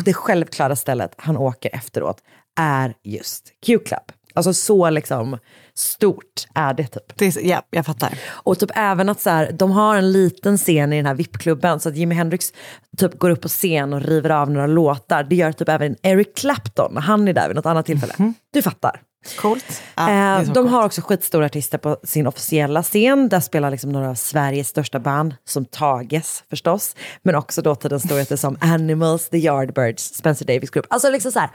det 0.05 0.13
självklara 0.13 0.75
stället 0.75 1.13
han 1.17 1.37
åker 1.37 1.75
efteråt 1.75 2.17
är 2.59 2.93
just 3.03 3.53
Q-Club. 3.65 4.11
Alltså 4.33 4.53
så 4.53 4.89
liksom 4.89 5.37
stort 5.77 6.47
är 6.55 6.73
det 6.73 6.87
typ. 6.87 7.17
Det 7.17 7.25
är, 7.25 7.47
ja, 7.47 7.61
jag 7.69 7.85
fattar. 7.85 8.19
Och 8.29 8.59
typ 8.59 8.71
även 8.75 9.09
att 9.09 9.21
så 9.21 9.29
här, 9.29 9.51
de 9.51 9.71
har 9.71 9.95
en 9.95 10.11
liten 10.11 10.57
scen 10.57 10.93
i 10.93 10.95
den 10.95 11.05
här 11.05 11.13
VIP-klubben 11.13 11.79
så 11.79 11.89
att 11.89 11.95
Jimi 11.95 12.15
Hendrix 12.15 12.53
typ 12.97 13.19
går 13.19 13.29
upp 13.29 13.41
på 13.41 13.47
scen 13.47 13.93
och 13.93 14.01
river 14.01 14.29
av 14.29 14.51
några 14.51 14.67
låtar. 14.67 15.23
Det 15.23 15.35
gör 15.35 15.51
typ 15.51 15.69
även 15.69 15.95
Eric 16.03 16.35
Clapton 16.35 16.93
när 16.93 17.01
han 17.01 17.27
är 17.27 17.33
där 17.33 17.47
vid 17.47 17.55
något 17.55 17.65
annat 17.65 17.85
tillfälle. 17.85 18.33
Du 18.53 18.61
fattar. 18.61 19.01
Coolt. 19.35 19.83
Eh, 19.97 20.41
de 20.53 20.67
har 20.67 20.85
också 20.85 21.01
skitstora 21.01 21.45
artister 21.45 21.77
på 21.77 21.97
sin 22.03 22.27
officiella 22.27 22.83
scen. 22.83 23.29
Där 23.29 23.39
spelar 23.39 23.71
liksom 23.71 23.91
några 23.91 24.09
av 24.09 24.15
Sveriges 24.15 24.67
största 24.67 24.99
band, 24.99 25.35
som 25.45 25.65
Tages 25.65 26.43
förstås. 26.49 26.95
Men 27.23 27.35
också 27.35 27.61
dåtidens 27.61 28.03
storheter 28.03 28.35
som 28.35 28.57
Animals, 28.61 29.29
The 29.29 29.37
Yardbirds, 29.37 30.03
Spencer 30.03 30.45
Davis 30.45 30.69
Group. 30.69 30.85
Alltså 30.89 31.09
liksom 31.09 31.31
så 31.31 31.39
här, 31.39 31.49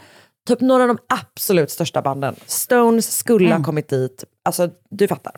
typ 0.49 0.61
några 0.61 0.83
av 0.83 0.89
de 0.89 0.99
absolut 1.09 1.71
största 1.71 2.03
banden. 2.03 2.35
Stones 2.47 3.17
skulle 3.17 3.55
ha 3.55 3.65
kommit 3.65 3.89
dit. 3.89 4.25
Alltså 4.45 4.71
du 4.91 5.09
fattar. 5.09 5.33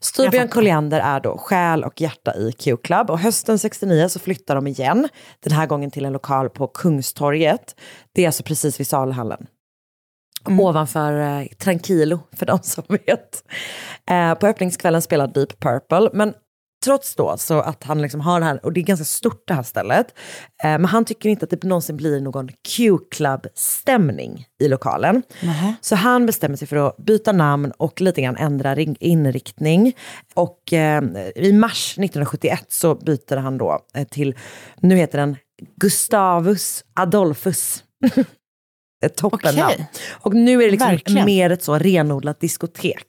Styrbjörn 0.00 0.48
Colliander 0.48 1.00
är 1.00 1.20
då 1.20 1.38
själ 1.38 1.84
och 1.84 2.00
hjärta 2.00 2.34
i 2.34 2.52
Q-Club 2.52 3.10
och 3.10 3.18
hösten 3.18 3.58
69 3.58 4.08
så 4.08 4.18
flyttar 4.18 4.54
de 4.54 4.66
igen, 4.66 5.08
den 5.40 5.52
här 5.52 5.66
gången 5.66 5.90
till 5.90 6.04
en 6.04 6.12
lokal 6.12 6.50
på 6.50 6.66
Kungstorget. 6.66 7.80
Det 8.12 8.22
är 8.22 8.26
alltså 8.26 8.42
precis 8.42 8.80
vid 8.80 8.86
Salhallen. 8.86 9.46
Ovanför 10.44 11.20
eh, 11.20 11.46
Tranquilo, 11.46 12.20
för 12.32 12.46
de 12.46 12.58
som 12.62 12.84
vet. 12.88 13.44
Eh, 14.10 14.34
på 14.34 14.46
öppningskvällen 14.46 15.02
spelar 15.02 15.26
Deep 15.26 15.60
Purple, 15.60 16.10
men 16.12 16.34
trots 16.84 17.14
då 17.14 17.36
så 17.36 17.60
att 17.60 17.84
han 17.84 18.02
liksom 18.02 18.20
har 18.20 18.40
det 18.40 18.46
här, 18.46 18.64
och 18.64 18.72
det 18.72 18.80
är 18.80 18.82
ganska 18.82 19.04
stort 19.04 19.42
det 19.46 19.54
här 19.54 19.62
stället, 19.62 20.06
eh, 20.62 20.70
men 20.70 20.84
han 20.84 21.04
tycker 21.04 21.28
inte 21.28 21.44
att 21.44 21.50
det 21.50 21.64
någonsin 21.64 21.96
blir 21.96 22.20
någon 22.20 22.48
Q-Club-stämning 22.68 24.46
i 24.60 24.68
lokalen. 24.68 25.22
Så 25.80 25.96
han 25.96 26.26
bestämmer 26.26 26.56
sig 26.56 26.68
för 26.68 26.76
att 26.76 26.96
byta 26.96 27.32
namn 27.32 27.72
och 27.76 28.00
lite 28.00 28.22
grann 28.22 28.36
ändra 28.36 28.76
inriktning. 28.80 29.92
Och 30.34 30.72
eh, 30.72 31.02
i 31.36 31.52
mars 31.52 31.92
1971 31.92 32.64
så 32.68 32.94
byter 32.94 33.36
han 33.36 33.58
då 33.58 33.78
eh, 33.94 34.06
till, 34.06 34.34
nu 34.80 34.96
heter 34.96 35.18
den 35.18 35.36
Gustavus 35.76 36.84
Adolphus. 36.94 37.84
Ett 39.04 39.16
toppennamn. 39.16 39.72
Okej. 39.72 39.90
Och 40.10 40.34
nu 40.34 40.52
är 40.52 40.64
det 40.64 40.70
liksom 40.70 40.88
Verkligen. 40.88 41.24
mer 41.26 41.50
ett 41.50 41.62
så 41.62 41.78
renodlat 41.78 42.40
diskotek. 42.40 43.06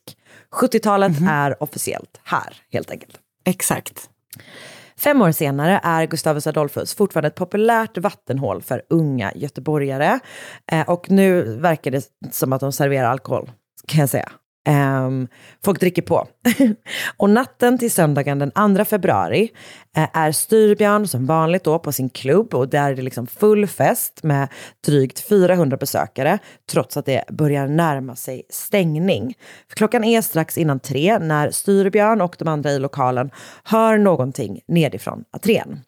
70-talet 0.52 1.12
är 1.30 1.64
officiellt 1.64 2.20
här, 2.24 2.54
helt 2.72 2.92
enkelt. 2.92 3.21
Exakt. 3.44 4.10
Fem 4.98 5.22
år 5.22 5.32
senare 5.32 5.80
är 5.84 6.06
Gustavus 6.06 6.48
Adolphus 6.48 6.96
fortfarande 6.96 7.28
ett 7.28 7.36
populärt 7.36 7.98
vattenhål 7.98 8.62
för 8.62 8.82
unga 8.90 9.32
göteborgare. 9.36 10.20
Eh, 10.72 10.90
och 10.90 11.12
nu 11.12 11.58
verkar 11.58 11.92
det 11.92 12.10
som 12.32 12.54
att 12.54 12.62
de 12.62 12.72
serverar 12.72 13.10
alkohol, 13.10 13.52
kan 13.88 14.00
jag 14.00 14.10
säga. 14.10 14.32
Um, 14.70 15.28
folk 15.64 15.80
dricker 15.80 16.02
på. 16.02 16.28
och 17.18 17.30
natten 17.30 17.78
till 17.78 17.92
söndagen 17.92 18.40
den 18.40 18.76
2 18.76 18.86
februari 18.86 19.50
uh, 19.98 20.08
är 20.14 20.32
Styrbjörn 20.32 21.08
som 21.08 21.26
vanligt 21.26 21.64
då 21.64 21.80
på 21.80 21.92
sin 21.92 22.10
klubb 22.10 22.54
och 22.54 22.70
där 22.70 22.92
är 22.92 22.96
det 22.96 23.02
liksom 23.02 23.28
full 23.28 23.68
fest 23.68 24.24
med 24.24 24.48
drygt 24.86 25.20
400 25.20 25.78
besökare 25.78 26.40
trots 26.72 26.98
att 26.98 27.06
det 27.06 27.24
börjar 27.30 27.68
närma 27.68 28.16
sig 28.16 28.44
stängning. 28.50 29.34
För 29.70 29.76
klockan 29.76 30.04
är 30.04 30.22
strax 30.22 30.58
innan 30.58 30.80
tre 30.80 31.20
när 31.20 31.52
Styrbjörn 31.52 32.22
och 32.22 32.36
de 32.40 32.48
andra 32.48 32.72
i 32.72 32.80
lokalen 32.80 33.32
hör 33.64 33.98
någonting 33.98 34.62
nedifrån 34.68 35.24
entrén. 35.34 35.80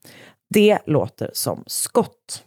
Det 0.54 0.80
låter 0.86 1.30
som 1.34 1.64
skott. 1.68 2.44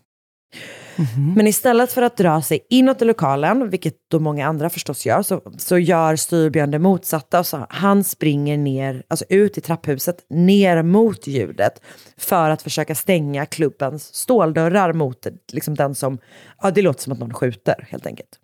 Men 1.36 1.46
istället 1.46 1.92
för 1.92 2.02
att 2.02 2.16
dra 2.16 2.42
sig 2.42 2.66
inåt 2.70 3.02
i 3.02 3.04
lokalen, 3.04 3.70
vilket 3.70 3.94
då 4.10 4.18
många 4.20 4.46
andra 4.46 4.70
förstås 4.70 5.06
gör, 5.06 5.22
så, 5.22 5.40
så 5.58 5.78
gör 5.78 6.16
Styrbjörn 6.16 6.70
det 6.70 6.78
motsatta. 6.78 7.44
Så 7.44 7.66
han 7.68 8.04
springer 8.04 8.56
ner, 8.56 9.02
alltså 9.08 9.24
ut 9.28 9.58
i 9.58 9.60
trapphuset, 9.60 10.26
ner 10.30 10.82
mot 10.82 11.26
ljudet 11.26 11.82
för 12.16 12.50
att 12.50 12.62
försöka 12.62 12.94
stänga 12.94 13.46
klubbens 13.46 14.14
ståldörrar 14.14 14.92
mot 14.92 15.26
liksom 15.52 15.74
den 15.74 15.94
som, 15.94 16.18
ja 16.62 16.70
det 16.70 16.82
låter 16.82 17.02
som 17.02 17.12
att 17.12 17.18
någon 17.18 17.34
skjuter 17.34 17.86
helt 17.90 18.06
enkelt. 18.06 18.38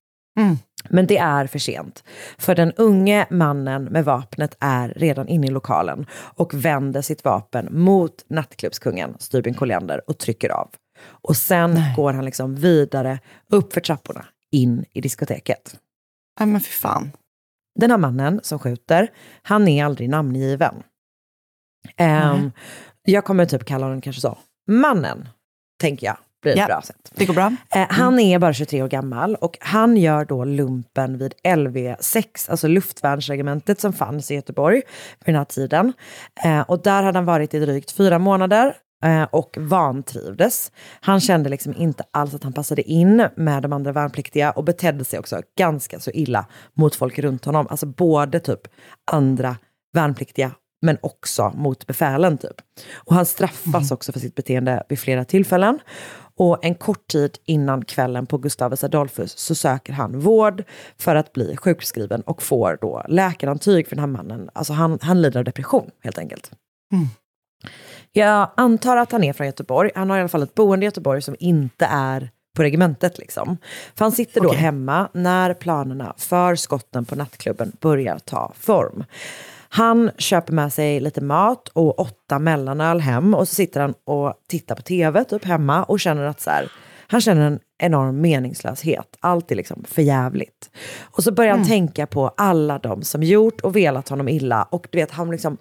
Men 0.89 1.07
det 1.07 1.19
är 1.19 1.47
för 1.47 1.59
sent. 1.59 2.05
För 2.39 2.55
den 2.55 2.73
unge 2.73 3.27
mannen 3.31 3.85
med 3.85 4.05
vapnet 4.05 4.57
är 4.61 4.89
redan 4.89 5.29
inne 5.29 5.47
i 5.47 5.51
lokalen 5.51 6.07
och 6.13 6.55
vänder 6.55 7.03
sitt 7.03 7.25
vapen 7.25 7.69
mot 7.71 8.25
nattklubbskungen 8.29 9.15
Styrbjörn 9.19 9.55
Colliander 9.55 10.11
och 10.11 10.19
trycker 10.19 10.49
av. 10.49 10.69
Och 11.05 11.37
sen 11.37 11.81
går 11.97 12.13
han 12.13 12.25
liksom 12.25 12.55
vidare 12.55 13.19
upp 13.49 13.73
för 13.73 13.81
trapporna 13.81 14.25
in 14.51 14.85
i 14.93 15.01
diskoteket. 15.01 15.77
Nej 16.41 16.49
men 16.49 16.61
för 16.61 16.73
fan. 16.73 17.13
Den 17.81 17.91
här 17.91 17.99
mannen 17.99 18.41
som 18.43 18.59
skjuter, 18.59 19.09
han 19.43 19.69
är 19.69 19.85
aldrig 19.85 20.09
namngiven. 20.09 20.75
Nej. 21.99 22.51
Jag 23.05 23.25
kommer 23.25 23.47
typ 23.47 23.65
kalla 23.65 23.87
honom 23.87 24.01
kanske 24.01 24.21
så. 24.23 24.39
Mannen, 24.71 25.29
tänker 25.81 26.07
jag, 26.07 26.17
blir 26.43 26.53
ett 26.53 26.59
Ja. 26.59 26.67
bra 26.67 26.83
sätt. 26.83 27.13
Det 27.15 27.27
går 27.27 27.35
bra. 27.35 27.57
Eh, 27.75 27.87
han 27.91 28.19
är 28.19 28.39
bara 28.39 28.53
23 28.53 28.83
år 28.83 28.89
gammal 28.89 29.35
och 29.35 29.57
han 29.61 29.97
gör 29.97 30.25
då 30.25 30.45
lumpen 30.45 31.19
vid 31.19 31.35
LV6, 31.45 32.51
alltså 32.51 32.69
luftvärnsregementet 32.69 33.81
som 33.81 33.93
fanns 33.93 34.31
i 34.31 34.35
Göteborg 34.35 34.77
vid 35.25 35.35
den 35.35 35.37
här 35.37 35.45
tiden. 35.45 35.93
Eh, 36.45 36.61
och 36.61 36.83
där 36.83 37.03
hade 37.03 37.19
han 37.19 37.25
varit 37.25 37.55
i 37.55 37.59
drygt 37.61 37.91
fyra 37.91 38.19
månader 38.19 38.77
och 39.31 39.57
vantrivdes. 39.61 40.73
Han 41.01 41.21
kände 41.21 41.51
liksom 41.51 41.75
inte 41.77 42.05
alls 42.11 42.35
att 42.35 42.45
han 42.45 42.53
passade 42.53 42.83
in 42.83 43.29
med 43.37 43.63
de 43.63 43.73
andra 43.73 43.93
värnpliktiga 43.93 44.51
och 44.51 44.65
betedde 44.65 45.05
sig 45.05 45.19
också 45.19 45.43
ganska 45.59 46.01
så 46.01 46.11
illa 46.11 46.47
mot 46.75 46.95
folk 46.95 47.19
runt 47.19 47.45
honom. 47.45 47.67
Alltså 47.71 47.87
både 47.87 48.41
typ 48.41 48.61
andra 49.11 49.57
värnpliktiga 49.93 50.51
men 50.83 50.99
också 51.01 51.53
mot 51.57 51.87
befälen 51.87 52.39
typ. 52.39 52.57
Och 52.95 53.15
han 53.15 53.27
straffas 53.27 53.91
också 53.91 54.13
för 54.13 54.21
sitt 54.21 54.35
beteende 54.35 54.83
vid 54.89 54.99
flera 54.99 55.25
tillfällen. 55.25 55.79
Och 56.37 56.65
en 56.65 56.75
kort 56.75 57.07
tid 57.07 57.39
innan 57.45 57.85
kvällen 57.85 58.27
på 58.27 58.39
Gustavus 58.39 58.85
Adolphus 58.85 59.39
så 59.39 59.55
söker 59.55 59.93
han 59.93 60.21
vård 60.21 60.65
för 60.99 61.17
att 61.17 61.33
bli 61.33 61.57
sjukskriven 61.57 62.21
och 62.21 62.43
får 62.43 62.79
då 62.81 63.05
läkarintyg 63.09 63.89
för 63.89 63.97
den 63.97 64.05
här 64.05 64.13
mannen. 64.13 64.51
Alltså 64.53 64.73
han, 64.73 64.99
han 65.03 65.23
lider 65.23 65.39
av 65.39 65.45
depression 65.45 65.91
helt 66.03 66.19
enkelt. 66.19 66.51
Jag 68.13 68.51
antar 68.57 68.97
att 68.97 69.13
han 69.13 69.25
är 69.25 69.33
från 69.33 69.47
Göteborg. 69.47 69.91
Han 69.95 70.11
har 70.11 70.17
i 70.17 70.21
alla 70.21 70.29
fall 70.29 70.43
ett 70.43 70.55
boende 70.55 70.85
i 70.85 70.87
Göteborg 70.87 71.23
som 71.23 71.37
inte 71.39 71.85
är 71.91 72.31
på 72.57 72.63
regementet. 72.63 73.19
Liksom. 73.19 73.57
För 73.95 74.05
han 74.05 74.13
sitter 74.13 74.41
då 74.41 74.53
hemma 74.53 75.09
när 75.13 75.55
planerna 75.55 76.15
för 76.17 76.55
skotten 76.57 77.05
på 77.05 77.15
nattklubben 77.17 77.73
börjar 77.81 78.19
ta 78.19 78.53
form. 78.59 79.05
Han 79.69 80.11
köper 80.19 80.53
med 80.53 80.73
sig 80.73 81.01
lite 81.01 81.21
mat 81.21 81.69
och 81.69 82.01
åtta 82.01 82.39
mellanöl 82.39 83.01
hem 83.01 83.35
och 83.35 83.49
så 83.49 83.55
sitter 83.55 83.81
han 83.81 83.95
och 84.07 84.35
tittar 84.49 84.75
på 84.75 84.83
tv 84.83 85.25
typ 85.25 85.45
hemma 85.45 85.85
och 85.85 86.01
känner 86.01 86.25
att 86.25 86.41
så 86.41 86.51
här, 86.51 86.73
han 87.07 87.21
känner 87.21 87.47
en 87.47 87.59
enorm 87.79 88.21
meningslöshet. 88.21 89.17
Allt 89.21 89.51
är 89.51 89.55
liksom 89.57 89.85
för 89.89 90.03
jävligt. 90.03 90.71
Och 91.01 91.25
så 91.25 91.33
börjar 91.33 91.51
han 91.51 91.59
Mm. 91.61 91.69
tänka 91.69 92.07
på 92.07 92.29
alla 92.37 92.79
de 92.79 93.03
som 93.03 93.23
gjort 93.23 93.61
och 93.61 93.77
velat 93.77 94.09
honom 94.09 94.29
illa 94.29 94.63
och 94.63 94.87
du 94.91 94.99
vet 94.99 95.11
han 95.11 95.31
liksom 95.31 95.57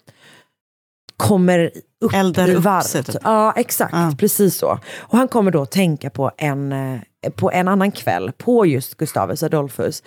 kommer 1.22 1.72
upp 2.02 2.14
Eldar 2.14 2.48
i 2.48 2.56
upp 2.56 2.64
varv. 2.64 2.82
sig, 2.82 3.04
typ. 3.04 3.16
Ja, 3.24 3.54
exakt. 3.56 4.18
Precis 4.18 4.58
så. 4.58 4.80
Och 5.00 5.18
han 5.18 5.28
kommer 5.28 5.52
då 5.52 5.66
tänka 5.66 6.10
på 6.10 6.32
en, 6.38 6.72
eh, 6.72 7.00
på 7.36 7.52
en 7.52 7.68
annan 7.68 7.92
kväll 7.92 8.32
på 8.38 8.66
just 8.66 8.98
Gustavus 8.98 9.44
Adolphus 9.44 10.04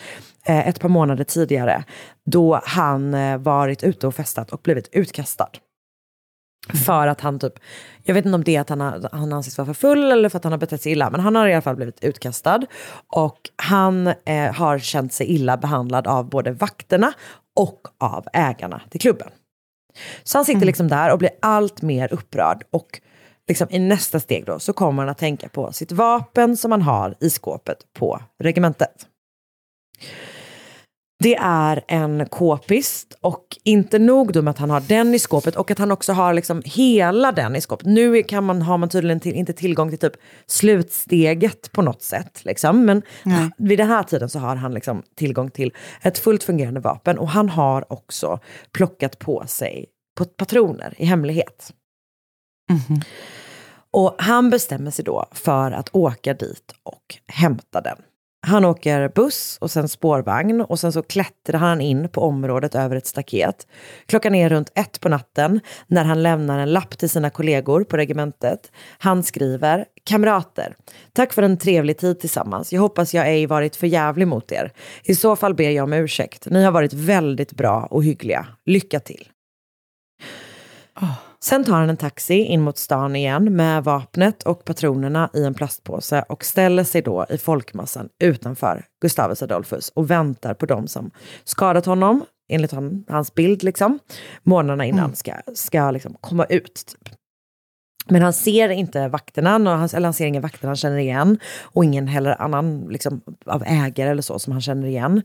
eh, 0.47 0.68
ett 0.68 0.80
par 0.80 0.88
månader 0.88 1.25
tidigare 1.25 1.85
då 2.26 2.61
han 2.64 3.14
eh, 3.14 3.38
varit 3.38 3.83
ute 3.83 4.06
och 4.06 4.14
festat 4.14 4.52
och 4.52 4.61
blivit 4.64 4.88
utkastad. 4.92 5.49
För 6.87 7.06
att 7.06 7.21
han 7.21 7.38
typ, 7.38 7.52
jag 8.02 8.14
vet 8.14 8.25
inte 8.25 8.35
om 8.35 8.44
det 8.44 8.56
är 8.56 8.61
att 8.61 8.68
han, 8.68 8.80
har, 8.80 9.09
han 9.12 9.33
anses 9.33 9.59
vara 9.59 9.66
för 9.66 9.75
full 9.75 10.12
eller 10.12 10.28
för 10.28 10.37
att 10.37 10.44
han 10.44 10.52
har 10.52 10.59
betett 10.59 10.83
sig 10.83 10.92
illa, 10.92 11.11
men 11.11 11.21
han 11.21 11.37
har 11.37 11.49
i 11.49 11.52
alla 11.52 11.62
fall 11.62 11.76
blivit 11.76 12.04
utkastad. 12.04 12.61
Och 13.09 13.38
han 13.56 14.06
eh, 14.06 14.52
har 14.54 14.78
känt 14.78 15.12
sig 15.12 15.26
illa 15.26 15.56
behandlad 15.56 16.06
av 16.06 16.28
både 16.28 16.52
vakterna 16.52 17.12
och 17.56 17.80
av 17.99 18.26
ägarna 18.33 18.80
till 18.90 19.00
klubben. 19.00 19.28
Så 20.22 20.38
han 20.38 20.44
sitter 20.44 20.66
liksom 20.66 20.88
där 20.88 21.12
och 21.12 21.18
blir 21.18 21.30
allt 21.42 21.82
mer 21.82 22.12
upprörd 22.12 22.64
och 22.70 23.00
liksom 23.48 23.68
i 23.70 23.78
nästa 23.78 24.20
steg 24.20 24.44
då 24.44 24.58
så 24.58 24.72
kommer 24.72 25.02
han 25.02 25.10
att 25.10 25.18
tänka 25.18 25.48
på 25.48 25.72
sitt 25.72 25.92
vapen 25.92 26.56
som 26.56 26.70
han 26.70 26.82
har 26.82 27.14
i 27.20 27.30
skåpet 27.30 27.78
på 27.98 28.20
regementet. 28.42 29.06
Det 31.24 31.36
är 31.40 31.84
en 31.88 32.26
k-pist 32.28 33.14
och 33.20 33.58
inte 33.62 33.98
nog 33.98 34.32
då 34.32 34.42
med 34.42 34.50
att 34.50 34.58
han 34.58 34.70
har 34.70 34.80
den 34.80 35.14
i 35.14 35.18
skåpet 35.18 35.56
och 35.56 35.70
att 35.70 35.78
han 35.78 35.90
också 35.90 36.12
har 36.12 36.34
liksom 36.34 36.62
hela 36.64 37.32
den 37.32 37.56
i 37.56 37.60
skåpet. 37.60 37.86
Nu 37.86 38.22
kan 38.22 38.44
man, 38.44 38.62
har 38.62 38.78
man 38.78 38.88
tydligen 38.88 39.20
till, 39.20 39.34
inte 39.34 39.52
tillgång 39.52 39.90
till 39.90 39.98
typ 39.98 40.12
slutsteget 40.46 41.72
på 41.72 41.82
något 41.82 42.02
sätt. 42.02 42.44
Liksom. 42.44 42.84
Men 42.84 43.02
Nej. 43.22 43.50
vid 43.58 43.78
den 43.78 43.88
här 43.88 44.02
tiden 44.02 44.28
så 44.28 44.38
har 44.38 44.56
han 44.56 44.74
liksom 44.74 45.02
tillgång 45.16 45.50
till 45.50 45.72
ett 46.02 46.18
fullt 46.18 46.44
fungerande 46.44 46.80
vapen 46.80 47.18
och 47.18 47.28
han 47.28 47.48
har 47.48 47.92
också 47.92 48.38
plockat 48.72 49.18
på 49.18 49.44
sig 49.46 49.86
patroner 50.36 50.94
i 50.96 51.04
hemlighet. 51.04 51.72
Och 53.90 54.14
han 54.18 54.50
bestämmer 54.50 54.90
sig 54.90 55.04
då 55.04 55.26
för 55.32 55.72
att 55.72 55.88
åka 55.92 56.34
dit 56.34 56.74
och 56.82 57.18
hämta 57.26 57.80
den. 57.80 57.96
Han 58.46 58.64
åker 58.64 59.08
buss 59.08 59.58
och 59.60 59.70
sen 59.70 59.88
spårvagn 59.88 60.60
och 60.60 60.80
sen 60.80 60.92
så 60.92 61.02
klättrar 61.02 61.58
han 61.58 61.80
in 61.80 62.08
på 62.08 62.20
området 62.20 62.74
över 62.74 62.96
ett 62.96 63.06
staket. 63.06 63.66
Klockan 64.06 64.34
är 64.34 64.48
runt 64.48 64.72
ett 64.74 65.00
på 65.00 65.08
natten 65.08 65.60
när 65.86 66.04
han 66.04 66.22
lämnar 66.22 66.58
en 66.58 66.72
lapp 66.72 66.98
till 66.98 67.10
sina 67.10 67.30
kollegor 67.30 67.84
på 67.84 67.96
regementet. 67.96 68.72
Han 68.98 69.22
skriver 69.22 69.84
Kamrater, 70.04 70.76
tack 71.12 71.32
för 71.32 71.42
en 71.42 71.58
trevlig 71.58 71.98
tid 71.98 72.20
tillsammans. 72.20 72.72
Jag 72.72 72.80
hoppas 72.80 73.14
jag 73.14 73.28
ej 73.28 73.46
varit 73.46 73.76
för 73.76 73.86
jävlig 73.86 74.28
mot 74.28 74.52
er. 74.52 74.72
I 75.04 75.14
så 75.14 75.36
fall 75.36 75.54
ber 75.54 75.70
jag 75.70 75.84
om 75.84 75.92
ursäkt. 75.92 76.46
Ni 76.50 76.64
har 76.64 76.72
varit 76.72 76.92
väldigt 76.92 77.52
bra 77.52 77.88
och 77.90 78.04
hyggliga. 78.04 78.46
Lycka 78.66 79.00
till. 79.00 79.28
Sen 81.44 81.64
tar 81.64 81.74
han 81.74 81.90
en 81.90 81.96
taxi 81.96 82.34
in 82.34 82.60
mot 82.60 82.78
stan 82.78 83.16
igen 83.16 83.56
med 83.56 83.84
vapnet 83.84 84.42
och 84.42 84.64
patronerna 84.64 85.30
i 85.34 85.44
en 85.44 85.54
plastpåse 85.54 86.24
och 86.28 86.44
ställer 86.44 86.84
sig 86.84 87.02
då 87.02 87.26
i 87.30 87.38
folkmassan 87.38 88.08
utanför 88.22 88.84
Gustavus 89.02 89.42
Adolphus 89.42 89.88
och 89.88 90.10
väntar 90.10 90.54
på 90.54 90.66
dem 90.66 90.88
som 90.88 91.10
skadat 91.44 91.86
honom, 91.86 92.24
enligt 92.48 92.72
han, 92.72 93.04
hans 93.08 93.34
bild, 93.34 93.62
liksom, 93.62 93.98
månaderna 94.42 94.84
innan 94.84 95.14
ska, 95.14 95.32
ska 95.54 95.90
liksom 95.90 96.16
komma 96.20 96.44
ut. 96.44 96.74
Typ. 96.74 97.14
Men 98.08 98.22
han 98.22 98.32
ser 98.32 98.68
inte 98.68 99.08
vakterna, 99.08 99.54
eller 99.56 100.04
han 100.04 100.14
ser 100.14 100.26
ingen 100.26 100.42
vakter 100.42 100.66
han 100.66 100.76
känner 100.76 100.98
igen 100.98 101.38
och 101.62 101.85
ingen 101.85 102.09
heller 102.09 102.42
annan 102.42 102.87
liksom, 102.90 103.20
av 103.46 103.62
ägare 103.66 104.11
eller 104.11 104.22
så 104.22 104.38
som 104.38 104.52
han 104.52 104.62
känner 104.62 104.87
igen. 104.87 105.22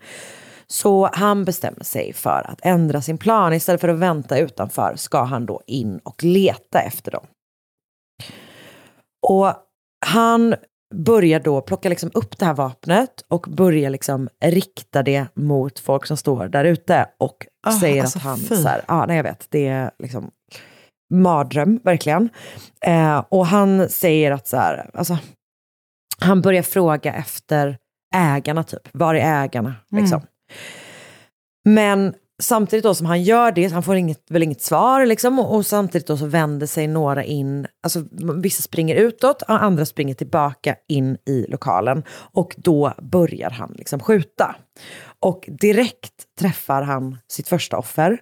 Så 0.73 1.09
han 1.13 1.45
bestämmer 1.45 1.83
sig 1.83 2.13
för 2.13 2.45
att 2.51 2.59
ändra 2.63 3.01
sin 3.01 3.17
plan. 3.17 3.53
Istället 3.53 3.81
för 3.81 3.89
att 3.89 3.99
vänta 3.99 4.37
utanför 4.37 4.95
ska 4.95 5.23
han 5.23 5.45
då 5.45 5.61
in 5.67 5.99
och 6.03 6.23
leta 6.23 6.81
efter 6.81 7.11
dem. 7.11 7.25
Och 9.27 9.53
han 10.05 10.55
börjar 10.95 11.39
då 11.39 11.61
plocka 11.61 11.89
liksom 11.89 12.11
upp 12.13 12.37
det 12.37 12.45
här 12.45 12.53
vapnet 12.53 13.25
och 13.27 13.45
börjar 13.49 13.89
liksom 13.89 14.29
rikta 14.43 15.03
det 15.03 15.25
mot 15.33 15.79
folk 15.79 16.05
som 16.05 16.17
står 16.17 16.47
där 16.47 16.65
ute 16.65 17.09
och 17.19 17.45
Ah, 17.67 17.71
säger 17.71 18.01
alltså 18.01 18.17
att 18.19 18.23
han, 18.23 18.37
fy. 18.37 18.55
så 18.55 18.67
här, 18.67 18.81
ja 18.87 19.05
nej 19.05 19.15
jag 19.17 19.23
vet, 19.23 19.47
det 19.49 19.67
är 19.67 19.91
liksom 19.99 20.31
mardröm 21.13 21.79
verkligen. 21.83 22.29
Eh, 22.85 23.23
och 23.29 23.45
han 23.45 23.89
säger 23.89 24.31
att 24.31 24.47
så 24.47 24.57
här, 24.57 24.89
alltså, 24.93 25.17
han 26.19 26.41
börjar 26.41 26.63
fråga 26.63 27.13
efter 27.13 27.77
ägarna 28.15 28.63
typ, 28.63 28.89
var 28.91 29.15
är 29.15 29.43
ägarna? 29.43 29.75
Liksom. 29.91 30.21
Men 31.65 32.13
samtidigt 32.41 32.83
då 32.83 32.95
som 32.95 33.05
han 33.05 33.23
gör 33.23 33.51
det, 33.51 33.67
han 33.67 33.83
får 33.83 33.95
inget, 33.95 34.31
väl 34.31 34.43
inget 34.43 34.61
svar 34.61 35.05
liksom, 35.05 35.39
och, 35.39 35.55
och 35.55 35.65
samtidigt 35.65 36.07
då 36.07 36.17
så 36.17 36.25
vänder 36.25 36.67
sig 36.67 36.87
några 36.87 37.23
in, 37.23 37.67
alltså 37.83 38.03
vissa 38.41 38.61
springer 38.61 38.95
utåt, 38.95 39.41
och 39.41 39.63
andra 39.63 39.85
springer 39.85 40.13
tillbaka 40.13 40.75
in 40.87 41.17
i 41.25 41.45
lokalen 41.49 42.03
och 42.09 42.55
då 42.57 42.93
börjar 43.01 43.49
han 43.49 43.73
liksom 43.77 43.99
skjuta. 43.99 44.55
Och 45.19 45.45
direkt 45.47 46.13
träffar 46.39 46.81
han 46.81 47.17
sitt 47.27 47.47
första 47.47 47.77
offer. 47.77 48.19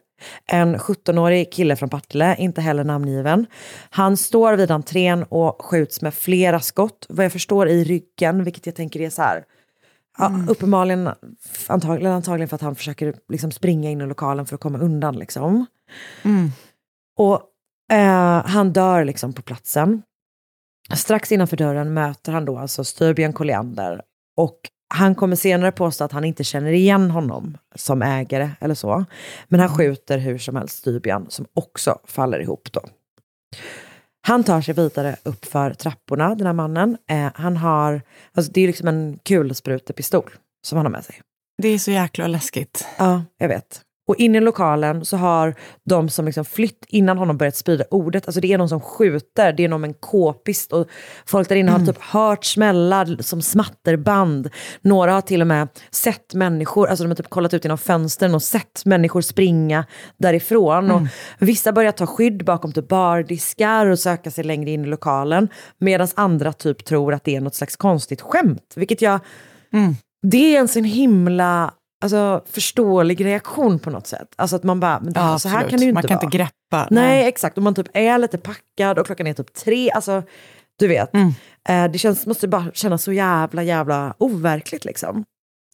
En 0.51 0.77
17-årig 0.77 1.53
kille 1.53 1.75
från 1.75 1.89
Partille, 1.89 2.35
inte 2.39 2.61
heller 2.61 2.83
namngiven. 2.83 3.45
Han 3.89 4.17
står 4.17 4.53
vid 4.53 4.71
entrén 4.71 5.23
och 5.23 5.65
skjuts 5.65 6.01
med 6.01 6.13
flera 6.13 6.59
skott, 6.59 7.05
vad 7.09 7.25
jag 7.25 7.31
förstår 7.31 7.69
i 7.69 7.83
ryggen, 7.83 8.43
vilket 8.43 8.65
jag 8.65 8.75
tänker 8.75 9.01
är 9.01 9.09
så 9.09 9.21
här, 9.21 9.43
Ja, 10.17 10.31
uppenbarligen, 10.47 11.09
antagligen, 11.67 12.11
antagligen 12.11 12.49
för 12.49 12.55
att 12.55 12.61
han 12.61 12.75
försöker 12.75 13.15
liksom 13.29 13.51
springa 13.51 13.89
in 13.89 14.01
i 14.01 14.05
lokalen 14.05 14.45
för 14.45 14.55
att 14.55 14.61
komma 14.61 14.79
undan. 14.79 15.15
Liksom. 15.19 15.65
Och 17.17 17.41
eh, 17.91 18.45
han 18.45 18.73
dör 18.73 19.05
liksom 19.05 19.33
på 19.33 19.41
platsen. 19.41 20.01
Strax 20.95 21.31
innanför 21.31 21.57
dörren 21.57 21.93
möter 21.93 22.31
han 22.31 22.45
då 22.45 22.57
alltså 22.57 22.83
Styrbjörn 22.83 23.33
Colliander. 23.33 24.01
Och 24.37 24.59
han 24.89 25.15
kommer 25.15 25.35
senare 25.35 25.71
påstå 25.71 26.03
att 26.03 26.11
han 26.11 26.25
inte 26.25 26.43
känner 26.43 26.71
igen 26.71 27.11
honom 27.11 27.57
som 27.75 28.01
ägare 28.01 28.49
eller 28.59 28.75
så. 28.75 29.05
Men 29.47 29.59
han 29.59 29.77
skjuter 29.77 30.17
hur 30.17 30.37
som 30.37 30.55
helst 30.55 30.77
Styrbjörn 30.77 31.25
som 31.29 31.45
också 31.53 31.99
faller 32.05 32.39
ihop 32.39 32.71
då. 32.71 32.81
Han 34.27 34.43
tar 34.43 34.61
sig 34.61 34.73
vidare 34.73 35.15
upp 35.23 35.45
för 35.45 35.73
trapporna, 35.73 36.35
den 36.35 36.47
här 36.47 36.53
mannen. 36.53 36.97
Eh, 37.09 37.31
han 37.35 37.57
har, 37.57 38.01
alltså 38.33 38.51
det 38.51 38.61
är 38.61 38.67
liksom 38.67 38.87
en 38.87 39.19
kulsprutepistol 39.23 40.31
som 40.67 40.77
han 40.77 40.85
har 40.85 40.91
med 40.91 41.05
sig. 41.05 41.21
Det 41.61 41.67
är 41.67 41.77
så 41.77 41.91
jäkla 41.91 42.27
läskigt. 42.27 42.87
Ja, 42.97 43.23
jag 43.37 43.47
vet. 43.47 43.81
Och 44.07 44.15
inne 44.15 44.37
i 44.37 44.41
lokalen 44.41 45.05
så 45.05 45.17
har 45.17 45.55
de 45.85 46.09
som 46.09 46.25
liksom 46.25 46.45
flytt 46.45 46.85
innan 46.87 47.17
honom 47.17 47.37
börjat 47.37 47.55
sprida 47.55 47.83
ordet. 47.91 48.27
Alltså 48.27 48.41
det 48.41 48.53
är 48.53 48.57
någon 48.57 48.69
som 48.69 48.81
skjuter, 48.81 49.53
det 49.53 49.63
är 49.63 49.69
någon 49.69 49.81
med 49.81 49.87
en 49.87 49.93
k-pist 49.93 50.73
och 50.73 50.87
folk 51.25 51.49
där 51.49 51.55
inne 51.55 51.71
har 51.71 51.79
typ 51.85 52.01
hört 52.01 52.45
smällar 52.45 53.21
som 53.21 53.41
smatterband. 53.41 54.49
Några 54.81 55.13
har 55.13 55.21
till 55.21 55.41
och 55.41 55.47
med 55.47 55.67
sett 55.91 56.33
människor, 56.33 56.87
alltså 56.87 57.03
de 57.03 57.07
har 57.07 57.15
typ 57.15 57.29
kollat 57.29 57.53
ut 57.53 57.65
genom 57.65 57.77
fönstren 57.77 58.35
och 58.35 58.43
sett 58.43 58.85
människor 58.85 59.21
springa 59.21 59.85
därifrån. 60.17 60.91
Och 60.91 61.01
vissa 61.39 61.71
börjar 61.71 61.91
ta 61.91 62.05
skydd 62.05 62.45
bakom 62.45 62.71
typ 62.71 62.87
bardiskar 62.87 63.85
och 63.85 63.99
söka 63.99 64.31
sig 64.31 64.43
längre 64.43 64.71
in 64.71 64.85
i 64.85 64.87
lokalen. 64.87 65.49
Medan 65.77 66.07
andra 66.15 66.53
typ 66.53 66.85
tror 66.85 67.13
att 67.13 67.23
det 67.23 67.35
är 67.35 67.41
något 67.41 67.55
slags 67.55 67.75
konstigt 67.75 68.21
skämt. 68.21 68.73
Vilket 68.75 69.01
jag, 69.01 69.19
det 70.21 70.55
är 70.55 70.59
en 70.59 70.67
sån 70.67 70.83
himla 70.83 71.73
alltså, 72.01 72.43
förståelig 72.51 73.25
reaktion 73.25 73.79
på 73.79 73.89
något 73.89 74.07
sätt. 74.07 74.27
Alltså 74.35 74.55
att 74.55 74.63
man 74.63 74.79
bara, 74.79 74.99
men 74.99 75.13
det 75.13 75.19
här, 75.19 75.31
Ja, 75.31 75.39
så 75.39 75.49
här 75.49 75.69
kan 75.69 75.79
det 75.79 75.85
ju 75.85 75.89
inte 75.89 75.93
Man 75.93 76.03
kan 76.03 76.15
vara. 76.15 76.25
inte 76.25 76.37
greppa. 76.37 76.87
Nej, 76.91 77.27
exakt. 77.27 77.57
Och 77.57 77.63
man 77.63 77.75
typ 77.75 77.87
är 77.93 78.17
lite 78.17 78.37
packad 78.37 78.99
och 78.99 79.05
klockan 79.05 79.27
är 79.27 79.33
typ 79.33 79.53
tre. 79.53 79.91
Alltså, 79.91 80.23
du 80.79 80.87
vet. 80.87 81.13
Mm. 81.13 81.33
Eh, 81.69 81.91
det 81.91 81.97
känns, 81.97 82.25
måste 82.25 82.47
bara 82.47 82.65
kännas 82.73 83.03
så 83.03 83.13
jävla, 83.13 83.63
jävla 83.63 84.13
overkligt 84.17 84.85
liksom. 84.85 85.23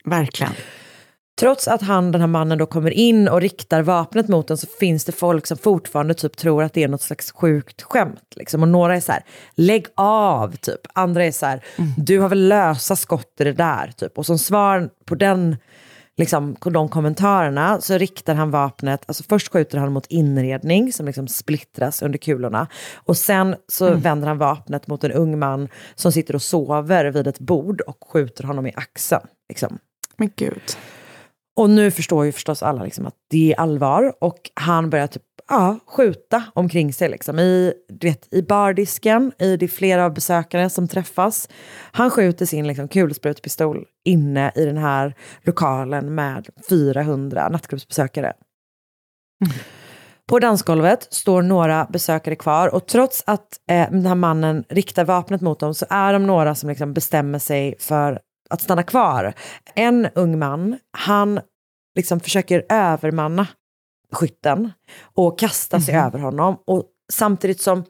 Verkligen. 0.05 0.53
Trots 1.39 1.67
att 1.67 1.81
han, 1.81 2.11
den 2.11 2.21
här 2.21 2.27
mannen 2.27 2.57
då 2.57 2.65
kommer 2.65 2.91
in 2.91 3.27
och 3.27 3.41
riktar 3.41 3.81
vapnet 3.81 4.27
mot 4.27 4.47
den 4.47 4.57
så 4.57 4.67
finns 4.79 5.05
det 5.05 5.11
folk 5.11 5.47
som 5.47 5.57
fortfarande 5.57 6.13
typ 6.13 6.37
tror 6.37 6.63
att 6.63 6.73
det 6.73 6.83
är 6.83 6.87
något 6.87 7.01
slags 7.01 7.31
sjukt 7.31 7.81
skämt. 7.81 8.33
Liksom. 8.35 8.61
Och 8.61 8.67
några 8.67 8.95
är 8.95 8.99
så 8.99 9.11
här, 9.11 9.23
lägg 9.55 9.85
av 9.95 10.55
typ. 10.55 10.79
Andra 10.93 11.25
är 11.25 11.31
så 11.31 11.45
här, 11.45 11.63
du 11.97 12.19
har 12.19 12.29
väl 12.29 12.47
lösa 12.47 12.95
skott 12.95 13.35
i 13.39 13.43
det 13.43 13.53
där 13.53 13.91
typ. 13.97 14.17
Och 14.17 14.25
som 14.25 14.39
svar 14.39 14.89
på 15.05 15.15
den 15.15 15.57
liksom, 16.17 16.55
de 16.61 16.89
kommentarerna 16.89 17.81
så 17.81 17.97
riktar 17.97 18.35
han 18.35 18.51
vapnet, 18.51 19.03
alltså 19.05 19.23
först 19.29 19.51
skjuter 19.51 19.77
han 19.77 19.93
mot 19.93 20.05
inredning 20.09 20.93
som 20.93 21.05
liksom 21.05 21.27
splittras 21.27 22.01
under 22.01 22.17
kulorna. 22.17 22.67
Och 22.95 23.17
sen 23.17 23.55
så 23.67 23.87
Mm. 23.87 23.99
vänder 23.99 24.27
han 24.27 24.37
vapnet 24.37 24.87
mot 24.87 25.03
en 25.03 25.11
ung 25.11 25.39
man 25.39 25.67
som 25.95 26.11
sitter 26.11 26.35
och 26.35 26.41
sover 26.41 27.05
vid 27.05 27.27
ett 27.27 27.39
bord 27.39 27.81
och 27.81 27.97
skjuter 28.11 28.43
honom 28.43 28.67
i 28.67 28.73
axeln. 28.75 29.27
Liksom. 29.49 29.77
Men 30.17 30.29
gud. 30.35 30.61
Och 31.55 31.69
nu 31.69 31.91
förstår 31.91 32.25
ju 32.25 32.31
förstås 32.31 32.63
alla 32.63 32.83
liksom 32.83 33.05
att 33.07 33.15
det 33.29 33.51
är 33.53 33.59
allvar 33.59 34.13
och 34.21 34.39
han 34.53 34.89
börjar 34.89 35.07
typ, 35.07 35.23
ja, 35.47 35.79
skjuta 35.85 36.43
omkring 36.53 36.93
sig. 36.93 37.09
Liksom. 37.09 37.39
I, 37.39 37.73
du 37.89 38.07
vet, 38.07 38.33
I 38.33 38.41
bardisken, 38.41 39.31
i 39.39 39.57
det 39.57 39.65
är 39.65 39.67
flera 39.67 40.05
av 40.05 40.13
besökarna 40.13 40.69
som 40.69 40.87
träffas. 40.87 41.49
Han 41.91 42.11
skjuter 42.11 42.45
sin 42.45 42.67
liksom, 42.67 42.87
kulsprutpistol 42.87 43.85
inne 44.05 44.51
i 44.55 44.65
den 44.65 44.77
här 44.77 45.15
lokalen 45.41 46.15
med 46.15 46.49
400 46.69 47.49
nattklubbsbesökare. 47.49 48.33
På 50.29 50.39
dansgolvet 50.39 51.13
står 51.13 51.41
några 51.41 51.87
besökare 51.89 52.35
kvar 52.35 52.75
och 52.75 52.87
trots 52.87 53.23
att 53.27 53.47
eh, 53.69 53.91
den 53.91 54.05
här 54.05 54.15
mannen 54.15 54.63
riktar 54.69 55.05
vapnet 55.05 55.41
mot 55.41 55.59
dem 55.59 55.73
så 55.73 55.85
är 55.89 56.13
de 56.13 56.27
några 56.27 56.55
som 56.55 56.69
liksom 56.69 56.93
bestämmer 56.93 57.39
sig 57.39 57.75
för 57.79 58.19
att 58.49 58.61
stanna 58.61 58.83
kvar. 58.83 59.33
En 59.75 60.07
ung 60.15 60.39
man, 60.39 60.77
han 60.97 61.39
liksom 61.95 62.19
försöker 62.19 62.65
övermanna 62.69 63.47
skytten 64.13 64.71
och 65.15 65.39
kasta 65.39 65.79
sig 65.79 65.95
över 65.95 66.19
honom. 66.19 66.57
Och 66.65 66.83
samtidigt 67.11 67.61
som 67.61 67.83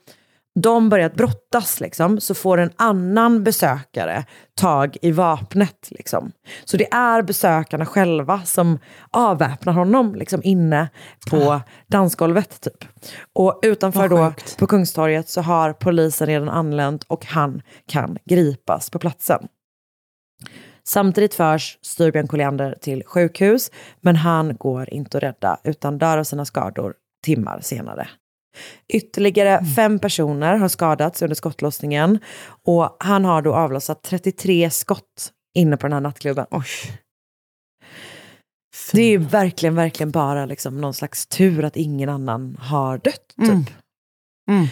de 0.56 0.90
börjat 0.90 1.16
brottas 1.16 1.80
liksom, 1.80 2.20
så 2.20 2.36
får 2.36 2.58
en 2.58 2.72
annan 2.76 3.44
besökare 3.44 4.26
tag 4.56 4.98
i 5.02 5.12
vapnet. 5.12 5.88
Liksom. 5.92 6.32
Så 6.66 6.78
det 6.78 6.94
är 6.94 7.22
besökarna 7.22 7.86
själva 7.86 8.42
som 8.42 8.80
avväpnar 9.12 9.74
honom 9.74 10.16
liksom, 10.16 10.42
inne 10.44 10.90
på 11.30 11.62
dansgolvet. 11.88 12.62
Typ. 12.62 12.86
Och 13.34 13.60
utanför 13.64 14.10
då, 14.10 14.34
på 14.60 14.68
Kungstorget 14.68 15.30
så 15.30 15.42
har 15.42 15.74
polisen 15.74 16.28
redan 16.28 16.50
anlänt 16.50 17.04
och 17.04 17.26
han 17.26 17.62
kan 17.88 18.18
gripas 18.26 18.90
på 18.90 19.00
platsen. 19.00 19.48
Samtidigt 20.88 21.34
förs 21.34 21.78
Styrbjörn 21.82 22.28
Colliander 22.28 22.76
till 22.82 23.04
sjukhus, 23.06 23.72
men 24.02 24.15
han 24.15 24.56
går 24.56 24.93
inte 24.93 25.17
att 25.17 25.24
rädda 25.24 25.60
utan 25.63 25.98
dör 25.98 26.17
av 26.17 26.24
sina 26.24 26.46
skador 26.46 26.93
timmar 27.26 27.60
senare. 27.62 28.08
Ytterligare 28.93 29.65
fem 29.65 30.00
personer 30.00 30.58
har 30.58 30.67
skadats 30.67 31.22
under 31.22 31.36
skottlossningen 31.36 32.19
och 32.65 32.98
han 33.00 33.26
har 33.26 33.41
då 33.41 33.54
avlossat 33.54 34.04
33 34.04 34.69
skott 34.69 35.32
inne 35.56 35.78
på 35.78 35.88
den 35.88 35.93
här 35.93 36.02
nattklubben. 36.02 36.46
Det 38.91 39.02
är 39.02 39.10
ju 39.10 39.17
verkligen, 39.17 39.76
verkligen 39.76 40.12
bara 40.12 40.46
liksom 40.46 40.82
någon 40.82 40.93
slags 40.93 41.28
tur 41.28 41.65
att 41.65 41.78
ingen 41.78 42.10
annan 42.10 42.58
har 42.62 42.98
dött. 42.98 43.28
Typ. 43.39 43.50
Mm. 43.50 43.65
Mm. 44.50 44.67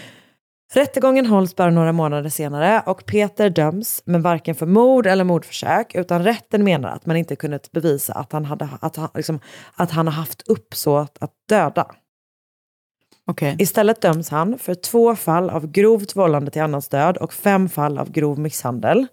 Rättegången 0.74 1.26
hålls 1.26 1.56
bara 1.56 1.70
några 1.70 1.92
månader 1.92 2.30
senare 2.30 2.84
och 2.86 3.06
Peter 3.06 3.50
döms, 3.50 4.02
men 4.06 4.22
varken 4.22 4.56
för 4.56 4.66
mord 4.66 5.08
eller 5.08 5.24
mordförsök, 5.24 5.96
utan 5.96 6.24
rätten 6.24 6.64
menar 6.64 6.90
att 6.90 7.06
man 7.06 7.16
inte 7.16 7.36
kunnat 7.36 7.72
bevisa 7.72 8.14
att 8.14 8.32
han, 8.32 8.46
hade, 8.46 8.70
att 8.82 8.96
han, 8.96 9.10
liksom, 9.16 9.40
att 9.76 9.92
han 9.92 10.08
har 10.08 10.14
haft 10.14 10.48
uppsåt 10.48 11.18
att 11.20 11.32
döda. 11.50 11.88
Okay. 13.28 13.56
Istället 13.60 14.02
döms 14.02 14.30
han 14.30 14.58
för 14.60 14.74
två 14.74 15.16
fall 15.16 15.50
av 15.50 15.72
grovt 15.72 16.16
vållande 16.16 16.52
till 16.52 16.62
annans 16.62 16.88
död 16.88 17.18
och 17.18 17.34
fem 17.34 17.70
fall 17.70 17.98
av 17.98 18.12
grov 18.12 18.40
misshandel. 18.40 19.08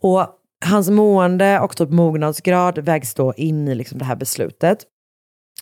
Och 0.00 0.26
hans 0.64 0.90
mående 0.90 1.60
och 1.60 1.76
typ 1.76 1.90
mognadsgrad 1.90 2.78
vägs 2.78 3.14
då 3.14 3.34
in 3.36 3.68
i 3.68 3.74
liksom 3.74 3.98
det 3.98 4.04
här 4.04 4.16
beslutet. 4.16 4.84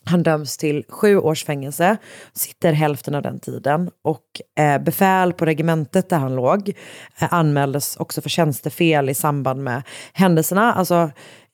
Han 0.09 0.23
döms 0.23 0.57
till 0.57 0.85
sju 0.89 1.19
års 1.19 1.45
fängelse, 1.45 1.97
sitter 2.33 2.73
hälften 2.73 3.15
av 3.15 3.23
den 3.23 3.39
tiden 3.41 3.91
och 4.05 4.23
eh, 4.65 4.79
befäl 4.83 5.33
på 5.33 5.45
regementet 5.47 6.09
där 6.09 6.19
han 6.19 6.37
låg 6.37 6.69
eh, 7.21 7.33
anmäldes 7.35 7.97
också 7.97 8.21
för 8.23 8.29
tjänstefel 8.29 9.09
i 9.11 9.15
samband 9.15 9.63
med 9.65 9.83
händelserna. 10.13 10.73
Alltså, 10.73 11.11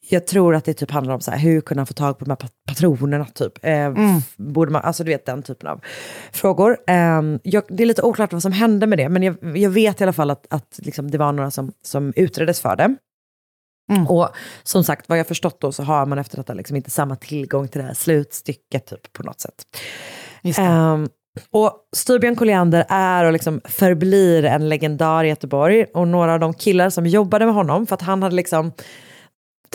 jag 0.09 0.27
tror 0.27 0.55
att 0.55 0.65
det 0.65 0.75
typ 0.75 0.91
handlar 0.91 1.15
om 1.15 1.21
så 1.21 1.31
här, 1.31 1.39
hur 1.39 1.61
kunde 1.61 1.81
han 1.81 1.87
få 1.87 1.93
tag 1.95 2.19
på 2.19 2.25
de 2.25 2.31
här 2.31 2.37
pat- 2.37 2.53
patronerna 2.69 3.25
typ. 3.25 3.53
Eh, 3.65 3.73
Mm. 3.73 4.21
borde 4.37 4.73
man, 4.73 4.83
alltså 4.83 5.05
du 5.05 5.11
vet 5.11 5.27
den 5.27 5.43
typen 5.43 5.69
av 5.69 5.81
frågor. 6.33 6.77
Eh, 6.87 7.23
jag, 7.43 7.63
det 7.69 7.83
är 7.83 7.87
lite 7.87 8.03
oklart 8.03 8.33
vad 8.33 8.43
som 8.43 8.53
hände 8.53 8.87
med 8.87 8.99
det, 8.99 9.09
men 9.09 9.23
jag, 9.23 9.57
jag 9.59 9.71
vet 9.71 10.01
i 10.01 10.05
alla 10.05 10.13
fall 10.13 10.31
att, 10.31 10.47
att 10.51 10.79
liksom, 10.83 11.11
det 11.11 11.19
var 11.19 11.33
några 11.33 11.51
som, 11.51 11.73
som 11.85 12.13
utreddes 12.17 12.61
för 12.61 12.77
det. 12.77 12.97
Och 14.09 14.29
som 14.63 14.85
sagt, 14.85 15.09
vad 15.09 15.19
jag 15.19 15.27
förstått 15.27 15.61
då 15.61 15.73
så 15.73 15.83
har 15.83 16.07
man 16.07 16.19
efter 16.19 16.37
detta 16.37 16.55
liksom 16.55 16.77
inte 16.77 16.91
samma 16.91 17.17
tillgång 17.17 17.69
till 17.69 17.81
det 17.81 17.87
här 17.87 17.95
slutstycket 17.95 18.87
typ, 18.87 19.13
på 19.13 19.23
något 19.23 19.41
sätt. 19.41 19.55
Ehm, 20.59 21.09
och 21.51 21.73
Styrbjörn 21.97 22.37
Colliander 22.37 22.87
är 22.89 23.25
och 23.25 23.33
liksom 23.33 23.61
förblir 23.65 24.45
en 24.45 24.69
legendar 24.69 25.25
i 25.25 25.29
Göteborg. 25.29 25.85
Och 25.85 26.09
några 26.09 26.35
av 26.35 26.41
de 26.41 26.55
killar 26.55 26.91
som 26.91 27.07
jobbade 27.07 27.47
med 27.47 27.55
honom, 27.55 27.87
för 27.87 27.95
att 27.95 28.03
han 28.03 28.23
hade 28.23 28.37
liksom, 28.37 28.73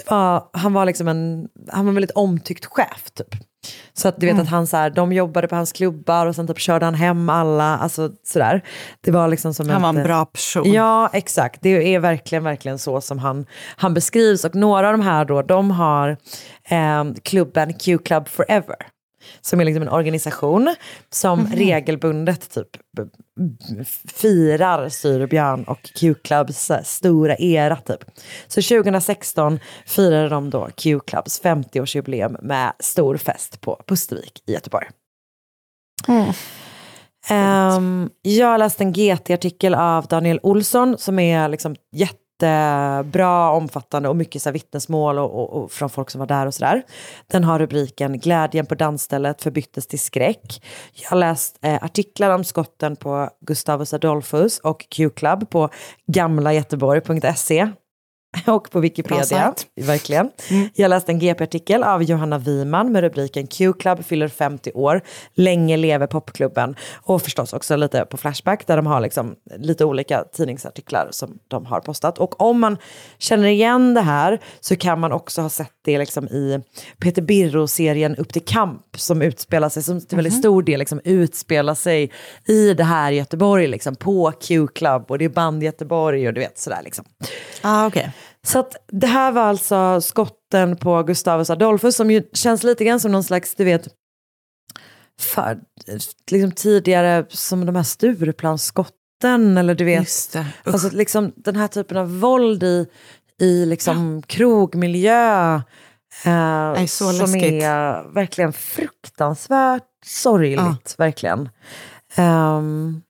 var, 0.10 0.44
han 0.54 0.74
var 0.74 0.86
liksom 0.86 1.08
en, 1.08 1.48
han 1.72 1.86
var 1.86 1.90
en 1.90 1.96
väldigt 1.96 2.12
omtyckt 2.16 2.66
chef 2.66 3.12
typ. 3.14 3.28
Så 3.94 4.08
att 4.08 4.20
du 4.20 4.26
vet 4.26 4.34
Mm. 4.34 4.44
att 4.44 4.50
han 4.50 4.68
så 4.68 4.78
här, 4.78 4.90
de 4.90 5.14
jobbade 5.14 5.48
på 5.48 5.56
hans 5.56 5.72
klubbar 5.72 6.26
och 6.26 6.36
sen 6.36 6.48
typ 6.48 6.60
körde 6.60 6.86
han 6.86 6.94
hem 6.94 7.30
alla, 7.30 7.78
alltså 7.78 8.12
sådär. 8.24 8.62
Det 9.02 9.12
var 9.12 9.28
liksom 9.28 9.54
som 9.54 9.70
Han 9.70 9.82
var 9.82 9.90
en 9.90 9.98
ett- 9.98 10.04
bra 10.04 10.26
person. 10.26 10.72
Ja, 10.72 11.10
exakt. 11.14 11.62
Det 11.62 11.96
är 11.96 12.00
verkligen, 12.00 12.44
verkligen 12.44 12.80
så 12.80 13.02
som 13.02 13.20
han, 13.20 13.46
han 13.78 13.94
beskrivs. 13.94 14.46
Och 14.46 14.56
några 14.56 14.88
av 14.88 14.94
de 14.94 15.02
här 15.02 15.26
då, 15.26 15.42
de 15.42 15.72
har 15.72 16.10
eh, 16.70 17.04
klubben 17.24 17.74
Q 17.74 17.98
Club 17.98 18.28
Forever. 18.28 18.76
Som 19.42 19.60
är 19.60 19.66
liksom 19.66 19.82
en 19.84 19.90
organisation 19.90 20.76
som 21.10 21.40
Mhm. 21.40 21.52
regelbundet 21.52 22.50
typ 22.54 22.68
firar 24.08 24.90
Styrbjörn 24.90 25.64
och 25.64 25.90
Q-Clubs 26.00 26.72
eh, 26.72 26.84
stora 26.84 27.36
era 27.38 27.76
typ. 27.76 28.04
Så 28.48 28.62
2016 28.62 29.60
firade 29.86 30.30
de 30.30 30.50
då 30.50 30.68
Q-Clubs 30.76 31.42
50-årsjubileum 31.44 32.38
med 32.42 32.74
stor 32.80 33.18
fest 33.18 33.62
på 33.62 33.82
Pustervik 33.88 34.44
i 34.48 34.54
Göteborg. 34.54 34.88
Ehm, 37.30 38.10
jag 38.22 38.48
har 38.48 38.58
läst 38.58 38.82
en 38.82 38.94
GT-artikel 38.94 39.76
av 39.76 40.08
Daniel 40.08 40.40
Olsson 40.44 40.98
som 40.98 41.20
är 41.20 41.48
liksom 41.50 41.76
jättebra, 42.42 43.52
omfattande 43.52 44.10
och 44.10 44.16
mycket 44.16 44.42
så 44.42 44.50
här 44.50 44.54
vittnesmål 44.54 45.20
och, 45.20 45.32
och, 45.36 45.64
och 45.64 45.72
från 45.72 45.90
folk 45.90 46.10
som 46.10 46.20
var 46.20 46.28
där 46.28 46.46
och 46.46 46.54
sådär. 46.54 46.84
Den 47.28 47.44
har 47.44 47.60
rubriken 47.60 48.20
Glädjen 48.20 48.66
på 48.66 48.76
dansstället 48.76 49.42
förbyttes 49.42 49.88
till 49.88 50.00
skräck. 50.00 50.64
Jag 50.94 51.10
har 51.10 51.18
läst 51.18 51.60
eh, 51.62 51.84
artiklar 51.84 52.30
om 52.30 52.44
skotten 52.44 52.96
på 52.96 53.30
Gustavus 53.42 53.94
Adolphus 53.94 54.60
och 54.60 54.86
Q-Club 54.90 55.50
på 55.50 55.70
gamlagöteborg.se 56.08 57.70
och 58.46 58.72
på 58.72 58.80
Wikipedia. 58.80 59.54
Verkligen. 59.76 60.30
Jag 60.74 60.90
läste 60.90 61.12
en 61.12 61.20
GP-artikel 61.20 61.84
av 61.84 62.04
Johanna 62.04 62.38
Wiman 62.38 62.92
med 62.92 63.02
rubriken 63.02 63.48
Q-Club 63.48 64.06
fyller 64.06 64.28
50 64.28 64.72
år, 64.74 65.02
länge 65.34 65.78
lever 65.78 66.08
popklubben. 66.08 66.76
Och 66.96 67.22
förstås 67.22 67.54
också 67.54 67.76
lite 67.76 68.06
på 68.06 68.18
Flashback 68.18 68.68
där 68.68 68.76
de 68.78 68.86
har 68.88 69.02
liksom 69.02 69.36
lite 69.58 69.86
olika 69.86 70.24
tidningsartiklar 70.34 71.08
som 71.12 71.40
de 71.48 71.66
har 71.66 71.80
postat. 71.80 72.18
Och 72.18 72.42
om 72.42 72.60
man 72.60 72.78
känner 73.18 73.48
igen 73.48 73.94
det 73.94 74.02
här 74.02 74.40
så 74.60 74.76
kan 74.76 75.00
man 75.00 75.12
också 75.12 75.42
ha 75.42 75.50
sett 75.50 75.72
det 75.86 75.98
liksom 75.98 76.28
i 76.28 76.60
Peter 77.00 77.22
Birro-serien 77.22 78.16
Upp 78.16 78.34
till 78.34 78.46
kamp 78.46 78.82
som 78.98 79.22
utspelar 79.22 79.70
sig, 79.70 79.84
som 79.84 80.02
till 80.02 80.16
väldigt 80.16 80.34
Mhm. 80.34 80.40
stor 80.42 80.64
del 80.64 80.80
liksom 80.80 81.02
utspelar 81.04 81.76
sig 81.76 82.12
i 82.48 82.74
det 82.74 82.84
här 82.84 83.12
Göteborg, 83.12 83.68
liksom, 83.68 83.96
på 83.96 84.32
Q-Club 84.42 85.06
och 85.08 85.18
det 85.18 85.26
är 85.26 85.30
band 85.30 85.64
Göteborg 85.64 86.28
och 86.28 86.34
du 86.34 86.40
vet 86.40 86.60
sådär 86.60 86.82
liksom. 86.84 87.06
Ah, 87.62 87.88
okay. 87.88 88.06
Så 88.48 88.60
att 88.60 88.76
det 88.88 89.08
här 89.08 89.32
var 89.32 89.42
alltså 89.42 90.02
skotten 90.02 90.78
på 90.78 91.04
Gustavus 91.04 91.50
Adolphus 91.50 91.96
som 91.96 92.12
ju 92.12 92.24
känns 92.34 92.64
lite 92.64 92.86
grann 92.86 93.00
som 93.00 93.12
någon 93.12 93.24
slags, 93.24 93.56
du 93.56 93.64
vet, 93.64 93.88
för, 95.20 95.60
liksom 96.32 96.52
tidigare 96.52 97.26
som 97.30 97.66
de 97.66 97.76
här 97.76 97.84
Stureplansskotten 97.84 99.58
eller 99.58 99.76
du 99.76 99.86
vet. 99.86 100.36
Alltså 100.64 100.90
liksom 100.90 101.34
den 101.36 101.56
här 101.56 101.68
typen 101.68 101.98
av 101.98 102.20
våld 102.20 102.64
i, 102.64 102.88
i 103.42 103.66
liksom 103.66 104.22
krogmiljö. 104.28 105.56
Eh, 106.26 106.32
är 106.32 106.88
så 106.88 107.12
som 107.12 107.18
läskigt. 107.18 107.64
är 107.64 108.14
verkligen 108.14 108.54
fruktansvärt 108.54 109.84
sorgligt, 110.06 110.96
verkligen. 110.98 111.50
Ehm, 112.16 113.02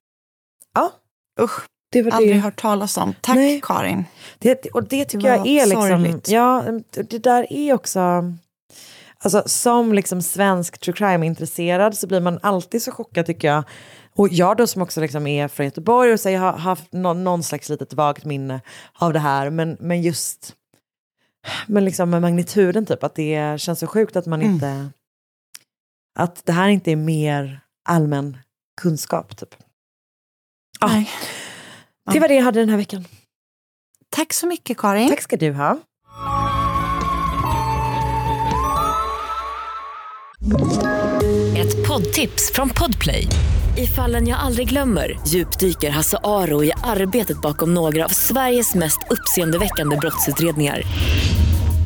ja, 0.74 0.92
Usch, 1.40 1.60
det 1.90 2.02
var 2.02 2.10
aldrig 2.10 2.34
det. 2.36 2.40
hört 2.40 2.60
talas 2.60 2.96
om. 2.96 3.14
Tack 3.20 3.34
Nej. 3.36 3.60
Karin. 3.62 4.04
Det, 4.38 4.66
och 4.66 4.84
det 4.84 5.04
tycker 5.04 5.28
Det 5.30 5.36
jag 5.36 5.46
är 5.46 5.66
liksom, 5.66 5.88
sorgligt. 5.88 6.28
ja, 6.28 6.64
det 6.90 7.18
där 7.18 7.52
är 7.52 7.74
också, 7.74 8.00
alltså 9.18 9.42
som 9.46 9.92
liksom 9.92 10.22
svensk 10.22 10.78
true 10.78 10.96
crime-intresserad 10.96 11.96
så 11.96 12.06
blir 12.06 12.20
man 12.20 12.38
alltid 12.42 12.82
så 12.82 12.92
chockad 12.92 13.26
tycker 13.26 13.48
jag. 13.48 13.64
Och 14.14 14.28
jag 14.28 14.56
då 14.56 14.66
som 14.66 14.82
också 14.82 15.00
liksom 15.00 15.26
är 15.26 15.48
från 15.48 15.66
Göteborg 15.66 16.12
och 16.12 16.20
så 16.20 16.30
jag 16.30 16.40
har 16.40 16.52
haft 16.52 16.92
någon, 16.92 17.24
någon 17.24 17.42
slags 17.42 17.68
litet 17.68 17.92
vagt 17.92 18.24
minne 18.24 18.60
av 18.92 19.12
det 19.12 19.18
här, 19.18 19.50
men, 19.50 19.76
men 19.80 20.02
just 20.02 20.54
men 21.66 21.84
liksom 21.84 22.10
med 22.10 22.22
magnituden 22.22 22.86
typ, 22.86 23.04
att 23.04 23.14
det 23.14 23.60
känns 23.60 23.78
så 23.78 23.86
sjukt 23.86 24.16
att 24.16 24.26
man 24.26 24.40
Mm. 24.42 24.54
inte, 24.54 24.90
att 26.18 26.46
det 26.46 26.52
här 26.52 26.68
inte 26.68 26.92
är 26.92 26.96
mer 26.96 27.60
allmän 27.84 28.38
kunskap 28.80 29.36
typ. 29.36 29.54
Ja. 30.80 30.86
Nej. 30.86 31.08
Det 32.12 32.20
var 32.20 32.28
det 32.28 32.34
jag 32.34 32.44
hade 32.44 32.60
den 32.60 32.68
här 32.68 32.76
veckan. 32.76 33.04
Tack 34.10 34.32
så 34.32 34.46
mycket 34.46 34.78
Karin. 34.78 35.08
Tack 35.08 35.22
ska 35.22 35.36
du 35.36 35.52
ha. 35.52 35.78
Ett 41.56 41.88
poddtips 41.88 42.52
från 42.54 42.68
Podplay. 42.68 43.26
I 43.76 43.86
fallen 43.86 44.28
jag 44.28 44.38
aldrig 44.38 44.68
glömmer 44.68 45.20
djupdyker 45.26 45.90
Hasse 45.90 46.18
Aro 46.24 46.64
i 46.64 46.72
arbetet 46.84 47.40
bakom 47.40 47.74
några 47.74 48.04
av 48.04 48.08
Sveriges 48.08 48.74
mest 48.74 48.98
uppseendeväckande 49.10 49.96
brottsutredningar. 49.96 50.82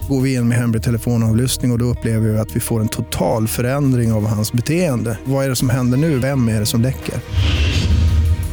Går 0.08 0.20
vi 0.20 0.34
in 0.34 0.48
med 0.48 0.58
hemlig 0.58 0.82
telefonavlyssning 0.82 1.70
och, 1.70 1.74
och 1.74 1.78
då 1.78 1.84
upplever 1.84 2.28
vi 2.28 2.38
att 2.38 2.56
vi 2.56 2.60
får 2.60 2.80
en 2.80 2.88
total 2.88 3.48
förändring 3.48 4.12
av 4.12 4.26
hans 4.26 4.52
beteende. 4.52 5.18
Vad 5.24 5.44
är 5.44 5.48
det 5.48 5.56
som 5.56 5.70
händer 5.70 5.98
nu? 5.98 6.18
Vem 6.18 6.48
är 6.48 6.60
det 6.60 6.66
som 6.66 6.80
läcker? 6.80 7.14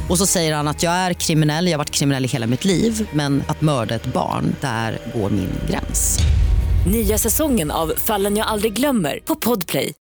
Och 0.09 0.17
så 0.17 0.25
säger 0.25 0.55
han 0.55 0.67
att 0.67 0.83
jag 0.83 0.93
är 0.93 1.13
kriminell, 1.13 1.65
jag 1.65 1.73
har 1.73 1.77
varit 1.77 1.89
kriminell 1.91 2.25
i 2.25 2.27
hela 2.27 2.47
mitt 2.47 2.65
liv 2.65 3.09
men 3.13 3.43
att 3.47 3.61
mörda 3.61 3.95
ett 3.95 4.13
barn, 4.13 4.55
där 4.61 4.97
går 5.13 5.29
min 5.29 5.51
gräns. 5.69 6.19
Nya 6.87 7.17
säsongen 7.17 7.71
av 7.71 7.93
Fallen 7.97 8.37
jag 8.37 8.47
aldrig 8.47 8.73
glömmer 8.73 9.19
på 9.25 9.35
Podplay. 9.35 9.93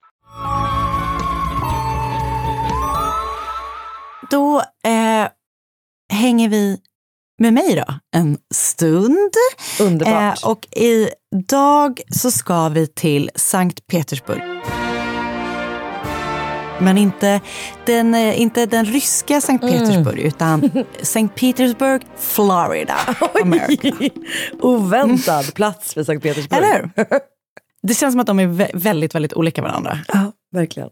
Då 4.31 4.59
eh, 4.85 5.29
hänger 6.13 6.49
vi 6.49 6.79
med 7.39 7.53
mig 7.53 7.75
då 7.75 7.95
en 8.17 8.39
stund. 8.55 9.33
Underbart. 9.81 10.43
Eh, 10.43 10.51
och 10.51 10.67
idag 10.77 12.01
så 12.11 12.31
ska 12.31 12.69
vi 12.69 12.87
till 12.87 13.31
Sankt 13.35 13.87
Petersburg. 13.87 14.43
Men 16.81 16.99
inte 16.99 17.41
den, 17.87 18.15
eh, 18.15 18.41
inte 18.41 18.67
den 18.67 18.85
ryska 18.85 19.41
Sankt 19.41 19.65
Mm. 19.65 19.79
Petersburg 19.79 20.19
utan 20.19 20.71
Sankt 21.03 21.41
Petersburg, 21.41 22.03
Florida, 22.17 22.97
America. 23.43 23.93
Oväntad 24.61 25.55
plats 25.55 25.95
för 25.95 26.05
Sankt 26.05 26.23
Petersburg. 26.23 26.59
Eller? 26.65 26.91
Det 27.83 27.95
känns 27.95 28.13
som 28.13 28.21
att 28.21 28.27
de 28.27 28.39
är 28.41 28.47
vä- 28.47 28.71
väldigt, 28.75 29.15
väldigt 29.15 29.35
olika 29.35 29.63
varandra. 29.63 29.99
Ja, 30.09 30.33
verkligen. 30.53 30.89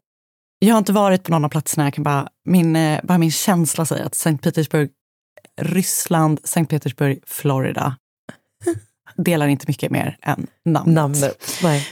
Jag 0.58 0.74
har 0.74 0.78
inte 0.78 0.92
varit 0.92 1.22
på 1.22 1.30
någon 1.32 1.44
av 1.44 1.48
platserna. 1.48 1.86
Jag 1.86 1.94
kan 1.94 2.04
bara, 2.04 2.28
min, 2.44 2.76
eh, 2.76 3.00
bara 3.02 3.18
min 3.18 3.30
känsla 3.32 3.86
säger 3.86 4.04
att 4.04 4.14
Sankt 4.14 4.44
Petersburg, 4.44 4.90
Ryssland, 5.60 6.40
Sankt 6.44 6.70
Petersburg, 6.70 7.18
Florida 7.26 7.96
delar 9.16 9.46
inte 9.46 9.64
mycket 9.68 9.90
mer 9.90 10.16
än 10.22 10.46
namnet. 10.64 10.94
Namnet. 10.94 11.58
Nej. 11.62 11.88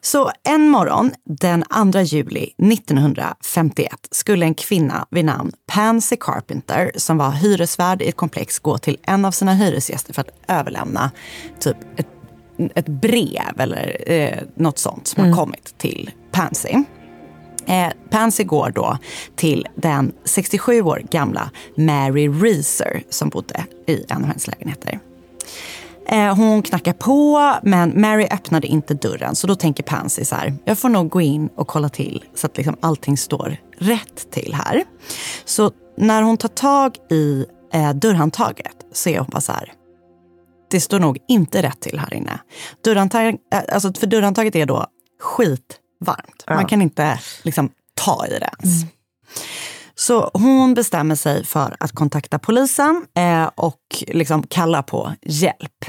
Så 0.00 0.30
en 0.44 0.68
morgon 0.68 1.12
den 1.24 1.64
2 1.92 2.00
juli 2.00 2.54
1951 2.72 3.90
skulle 4.10 4.46
en 4.46 4.54
kvinna 4.54 5.06
vid 5.10 5.24
namn 5.24 5.52
Pansy 5.66 6.16
Carpenter 6.20 6.92
som 6.96 7.18
var 7.18 7.30
hyresvärd 7.30 8.02
i 8.02 8.08
ett 8.08 8.16
komplex 8.16 8.58
gå 8.58 8.78
till 8.78 8.98
en 9.02 9.24
av 9.24 9.30
sina 9.30 9.54
hyresgäster 9.54 10.14
för 10.14 10.20
att 10.20 10.30
överlämna 10.48 11.10
typ 11.60 11.76
ett, 11.96 12.08
ett 12.74 12.88
brev 12.88 13.60
eller 13.60 14.10
eh, 14.12 14.38
något 14.54 14.78
sånt 14.78 15.06
som 15.06 15.24
har 15.24 15.36
kommit 15.36 15.78
till 15.78 16.10
Pansy. 16.32 16.84
Eh, 17.66 17.88
Pansy 18.10 18.44
går 18.44 18.70
då 18.70 18.98
till 19.36 19.66
den 19.74 20.12
67 20.24 20.82
år 20.82 21.02
gamla 21.10 21.50
Mary 21.76 22.28
Reeser 22.28 23.02
som 23.10 23.28
bodde 23.28 23.64
i 23.86 24.04
en 24.08 24.16
av 24.16 24.28
hennes 24.28 24.46
lägenheter. 24.46 25.00
Eh, 26.08 26.36
hon 26.36 26.62
knackar 26.62 26.92
på, 26.92 27.52
men 27.62 28.00
Mary 28.00 28.26
öppnade 28.30 28.66
inte 28.66 28.94
dörren. 28.94 29.34
Så 29.36 29.46
då 29.46 29.54
tänker 29.54 29.82
Pansy 29.82 30.24
så 30.24 30.34
här, 30.34 30.54
jag 30.64 30.78
får 30.78 30.88
nog 30.88 31.08
gå 31.08 31.20
in 31.20 31.48
och 31.56 31.66
kolla 31.66 31.88
till 31.88 32.24
så 32.34 32.46
att 32.46 32.56
liksom 32.56 32.76
allting 32.80 33.16
står 33.16 33.56
rätt 33.78 34.30
till 34.30 34.54
här. 34.54 34.84
Så 35.44 35.70
när 35.96 36.22
hon 36.22 36.36
tar 36.36 36.48
tag 36.48 36.96
i 37.10 37.46
eh, 37.72 37.92
dörrhandtaget 37.92 38.76
så 38.92 39.08
är 39.08 39.18
hon 39.18 39.28
bara 39.30 39.40
så 39.40 39.52
här, 39.52 39.72
det 40.70 40.80
står 40.80 40.98
nog 40.98 41.18
inte 41.28 41.62
rätt 41.62 41.80
till 41.80 41.98
här 41.98 42.14
inne. 42.14 42.40
Dörrhandtag, 42.84 43.26
eh, 43.28 43.60
alltså 43.72 43.92
för 43.92 44.06
dörrhandtaget 44.06 44.56
är 44.56 44.66
då 44.66 44.86
skitvarmt. 45.20 46.44
Ja. 46.46 46.54
Man 46.54 46.66
kan 46.66 46.82
inte 46.82 47.20
liksom 47.42 47.70
ta 47.94 48.26
i 48.26 48.30
det 48.30 48.50
ens. 48.62 48.82
Så 49.98 50.30
hon 50.34 50.74
bestämmer 50.74 51.14
sig 51.14 51.44
för 51.44 51.76
att 51.80 51.92
kontakta 51.92 52.38
polisen 52.38 53.06
eh, 53.16 53.50
och 53.54 53.80
liksom 54.06 54.42
kalla 54.42 54.82
på 54.82 55.12
hjälp. 55.22 55.84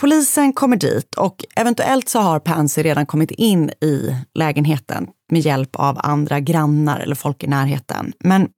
Polisen 0.00 0.52
kommer 0.52 0.76
dit 0.76 1.14
och 1.14 1.44
eventuellt 1.56 2.08
så 2.08 2.18
har 2.18 2.38
Pansy 2.38 2.82
redan 2.82 3.06
kommit 3.06 3.30
in 3.30 3.70
i 3.70 4.16
lägenheten 4.34 5.08
med 5.30 5.40
hjälp 5.40 5.76
av 5.76 5.98
andra 6.02 6.40
grannar 6.40 7.00
eller 7.00 7.14
folk 7.14 7.44
i 7.44 7.46
närheten. 7.46 8.12
Men 8.20 8.48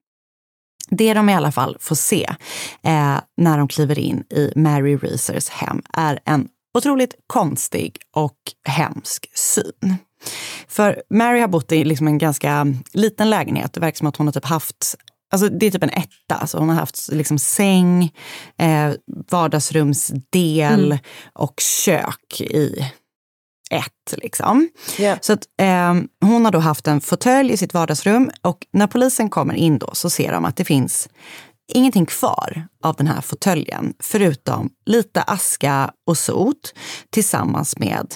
det 0.90 1.14
de 1.14 1.28
i 1.28 1.34
alla 1.34 1.52
fall 1.52 1.76
får 1.80 1.94
se 1.94 2.26
eh, 2.82 3.18
när 3.36 3.58
de 3.58 3.68
kliver 3.68 3.98
in 3.98 4.24
i 4.30 4.52
Mary 4.56 4.96
Reesers 4.96 5.48
hem 5.48 5.82
är 5.92 6.20
en 6.24 6.48
otroligt 6.78 7.14
konstig 7.26 7.96
och 8.16 8.38
hemsk 8.68 9.26
syn. 9.34 9.96
För 10.68 11.02
Mary 11.10 11.40
har 11.40 11.48
bott 11.48 11.72
i 11.72 11.84
liksom 11.84 12.06
en 12.06 12.18
ganska 12.18 12.66
liten 12.92 13.30
lägenhet. 13.30 13.72
Det 13.72 13.80
verkar 13.80 13.96
som 13.96 14.06
att 14.06 14.16
hon 14.16 14.26
har 14.26 14.32
typ 14.32 14.44
haft 14.44 14.96
Alltså 15.32 15.48
det 15.48 15.66
är 15.66 15.70
typ 15.70 15.82
en 15.82 15.90
etta. 15.90 16.46
Så 16.46 16.58
hon 16.58 16.68
har 16.68 16.76
haft 16.76 17.08
liksom 17.12 17.38
säng, 17.38 18.12
eh, 18.58 18.92
vardagsrumsdel 19.30 20.98
och 21.32 21.54
kök 21.60 22.40
i 22.40 22.90
ett. 23.70 24.22
Liksom. 24.22 24.68
Ja. 24.98 25.16
Så 25.20 25.32
att, 25.32 25.42
eh, 25.60 25.94
hon 26.20 26.44
har 26.44 26.52
då 26.52 26.58
haft 26.58 26.86
en 26.86 27.00
fåtölj 27.00 27.52
i 27.52 27.56
sitt 27.56 27.74
vardagsrum 27.74 28.30
och 28.42 28.66
när 28.72 28.86
polisen 28.86 29.30
kommer 29.30 29.54
in 29.54 29.78
då 29.78 29.90
så 29.92 30.10
ser 30.10 30.32
de 30.32 30.44
att 30.44 30.56
det 30.56 30.64
finns 30.64 31.08
ingenting 31.72 32.06
kvar 32.06 32.66
av 32.84 32.96
den 32.96 33.06
här 33.06 33.20
fåtöljen 33.20 33.94
förutom 34.00 34.70
lite 34.86 35.22
aska 35.22 35.90
och 36.06 36.18
sot 36.18 36.74
tillsammans 37.10 37.78
med 37.78 38.14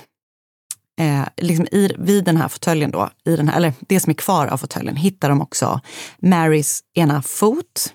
Eh, 1.01 1.25
liksom 1.37 1.67
i, 1.67 1.95
vid 1.99 2.25
den 2.25 2.37
här 2.37 2.49
fåtöljen 2.49 2.91
då, 2.91 3.11
i 3.25 3.37
den 3.37 3.49
här, 3.49 3.57
eller 3.57 3.73
det 3.81 4.01
som 4.01 4.11
är 4.11 4.15
kvar 4.15 4.47
av 4.47 4.57
fåtöljen, 4.57 4.97
hittar 4.97 5.29
de 5.29 5.41
också 5.41 5.81
Marys 6.19 6.83
ena 6.95 7.23
fot, 7.23 7.93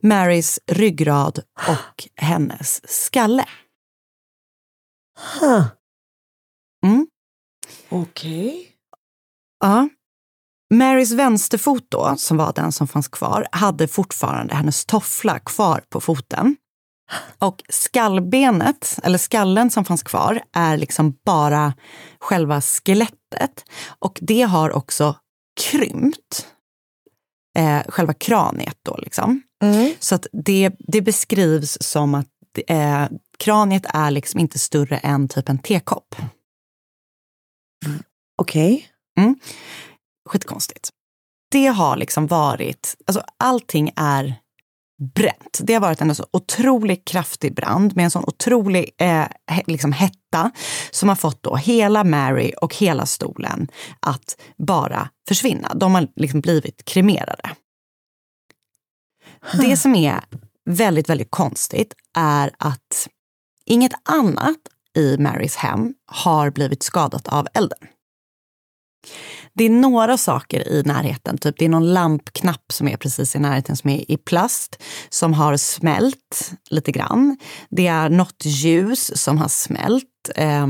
Marys 0.00 0.60
ryggrad 0.66 1.38
och 1.68 2.08
hennes 2.16 2.90
skalle. 2.90 3.44
Huh. 5.40 5.66
Mm. 6.86 7.06
Okej. 7.88 8.68
Ja. 9.60 9.88
Marys 10.74 11.12
vänsterfot 11.12 11.86
då, 11.88 12.14
som 12.16 12.36
var 12.36 12.52
den 12.52 12.72
som 12.72 12.88
fanns 12.88 13.08
kvar, 13.08 13.46
hade 13.52 13.88
fortfarande 13.88 14.54
hennes 14.54 14.84
toffla 14.86 15.38
kvar 15.38 15.84
på 15.88 16.00
foten. 16.00 16.56
Och 17.38 17.62
skallbenet, 17.68 18.98
eller 19.02 19.18
skallen 19.18 19.70
som 19.70 19.84
fanns 19.84 20.02
kvar, 20.02 20.42
är 20.52 20.76
liksom 20.76 21.18
bara 21.24 21.74
själva 22.18 22.60
skelettet. 22.60 23.64
Och 23.98 24.18
det 24.22 24.42
har 24.42 24.70
också 24.72 25.16
krympt. 25.60 26.46
Eh, 27.58 27.82
själva 27.88 28.14
kraniet 28.14 28.78
då 28.82 28.96
liksom. 28.96 29.42
Mm. 29.62 29.92
Så 29.98 30.14
att 30.14 30.26
det, 30.32 30.70
det 30.78 31.00
beskrivs 31.00 31.78
som 31.80 32.14
att 32.14 32.26
eh, 32.66 33.06
kraniet 33.38 33.86
är 33.88 34.10
liksom 34.10 34.40
inte 34.40 34.58
större 34.58 34.96
än 34.98 35.28
typ 35.28 35.48
en 35.48 35.58
tekopp. 35.58 36.14
Okej. 38.40 38.86
Mm. 39.18 39.36
Skitkonstigt. 40.28 40.90
Det 41.50 41.66
har 41.66 41.96
liksom 41.96 42.26
varit, 42.26 42.96
alltså 43.06 43.22
allting 43.36 43.92
är 43.96 44.34
bränt. 44.98 45.60
Det 45.62 45.74
har 45.74 45.80
varit 45.80 46.00
en 46.00 46.14
så 46.14 46.26
otroligt 46.30 47.04
kraftig 47.04 47.54
brand 47.54 47.96
med 47.96 48.04
en 48.04 48.10
sån 48.10 48.24
otrolig 48.26 48.90
eh, 48.98 49.26
liksom 49.66 49.92
hetta 49.92 50.50
som 50.90 51.08
har 51.08 51.16
fått 51.16 51.42
då 51.42 51.56
hela 51.56 52.04
Mary 52.04 52.52
och 52.60 52.74
hela 52.74 53.06
stolen 53.06 53.68
att 54.00 54.40
bara 54.56 55.08
försvinna. 55.28 55.74
De 55.74 55.94
har 55.94 56.08
liksom 56.16 56.40
blivit 56.40 56.84
kremerade. 56.84 57.50
Det 59.60 59.76
som 59.76 59.94
är 59.94 60.20
väldigt, 60.64 61.08
väldigt 61.08 61.30
konstigt 61.30 61.94
är 62.16 62.50
att 62.58 63.08
inget 63.64 63.92
annat 64.04 64.58
i 64.96 65.16
Marys 65.18 65.56
hem 65.56 65.94
har 66.06 66.50
blivit 66.50 66.82
skadat 66.82 67.28
av 67.28 67.48
elden. 67.54 67.78
Det 69.58 69.64
är 69.64 69.70
några 69.70 70.18
saker 70.18 70.68
i 70.68 70.82
närheten, 70.82 71.38
typ 71.38 71.54
det 71.58 71.64
är 71.64 71.68
någon 71.68 71.92
lampknapp 71.92 72.72
som 72.72 72.88
är 72.88 72.96
precis 72.96 73.36
i 73.36 73.38
närheten 73.38 73.76
som 73.76 73.90
är 73.90 74.10
i 74.10 74.16
plast, 74.16 74.82
som 75.08 75.34
har 75.34 75.56
smält 75.56 76.52
lite 76.70 76.92
grann. 76.92 77.36
Det 77.70 77.86
är 77.86 78.08
något 78.08 78.44
ljus 78.44 79.22
som 79.22 79.38
har 79.38 79.48
smält. 79.48 80.04
eh, 80.34 80.66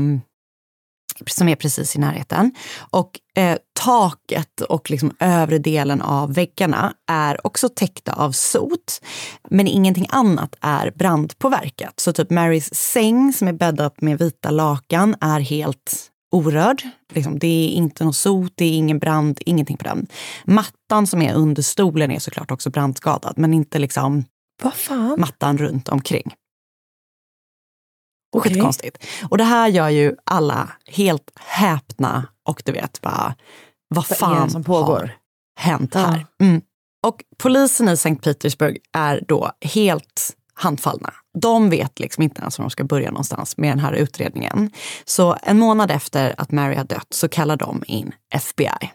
som 1.27 1.49
är 1.49 1.55
precis 1.55 1.95
i 1.95 1.99
närheten. 1.99 2.51
Och 2.89 3.19
eh, 3.35 3.57
taket 3.79 4.61
och 4.61 4.91
liksom 4.91 5.15
övre 5.19 5.57
delen 5.57 6.01
av 6.01 6.33
väggarna 6.33 6.93
är 7.07 7.47
också 7.47 7.69
täckta 7.69 8.13
av 8.13 8.31
sot. 8.31 9.01
Men 9.49 9.67
ingenting 9.67 10.07
annat 10.09 10.55
är 10.61 10.91
brandpåverkat. 10.91 11.99
Så 11.99 12.13
typ 12.13 12.29
Marys 12.29 12.75
säng 12.75 13.33
som 13.33 13.47
är 13.47 13.53
bäddat 13.53 14.01
med 14.01 14.19
vita 14.19 14.51
lakan 14.51 15.15
är 15.21 15.39
helt 15.39 16.09
orörd. 16.31 16.83
Liksom, 17.13 17.39
det 17.39 17.47
är 17.47 17.69
inte 17.69 18.03
något 18.03 18.15
sot, 18.15 18.53
det 18.55 18.65
är 18.65 18.71
ingen 18.73 18.99
brand, 18.99 19.39
ingenting 19.45 19.77
på 19.77 19.83
den. 19.83 20.07
Mattan 20.45 21.07
som 21.07 21.21
är 21.21 21.33
under 21.33 21.61
stolen 21.61 22.11
är 22.11 22.19
såklart 22.19 22.51
också 22.51 22.69
brandskadad, 22.69 23.33
men 23.37 23.53
inte 23.53 23.79
liksom 23.79 24.25
mattan 25.17 25.57
runt 25.57 25.89
omkring. 25.89 26.33
Okay. 28.35 28.53
Skitkonstigt. 28.53 29.05
Och 29.29 29.37
det 29.37 29.43
här 29.43 29.67
gör 29.67 29.89
ju 29.89 30.15
alla 30.23 30.71
helt 30.85 31.31
häpna 31.35 32.27
och 32.45 32.61
du 32.65 32.71
vet 32.71 33.01
bara, 33.01 33.35
vad 33.87 34.07
fan 34.07 34.49
som 34.49 34.63
pågår? 34.63 34.99
har 34.99 35.11
hänt 35.59 35.93
här? 35.93 36.25
Mm. 36.41 36.61
Och 37.07 37.23
polisen 37.37 37.89
i 37.89 37.97
Sankt 37.97 38.23
Petersburg 38.23 38.77
är 38.93 39.23
då 39.27 39.51
helt 39.61 40.35
handfallna. 40.59 41.13
De 41.41 41.69
vet 41.69 41.99
liksom 41.99 42.23
inte 42.23 42.41
ens 42.41 42.59
var 42.59 42.63
de 42.63 42.69
ska 42.69 42.83
börja 42.83 43.11
någonstans 43.11 43.57
med 43.57 43.71
den 43.71 43.79
här 43.79 43.93
utredningen. 43.93 44.71
Så 45.05 45.37
en 45.43 45.59
månad 45.59 45.91
efter 45.91 46.35
att 46.37 46.51
Mary 46.51 46.75
har 46.75 46.83
dött 46.83 47.07
så 47.09 47.29
kallar 47.29 47.57
de 47.57 47.83
in 47.87 48.11
FBI. 48.33 48.91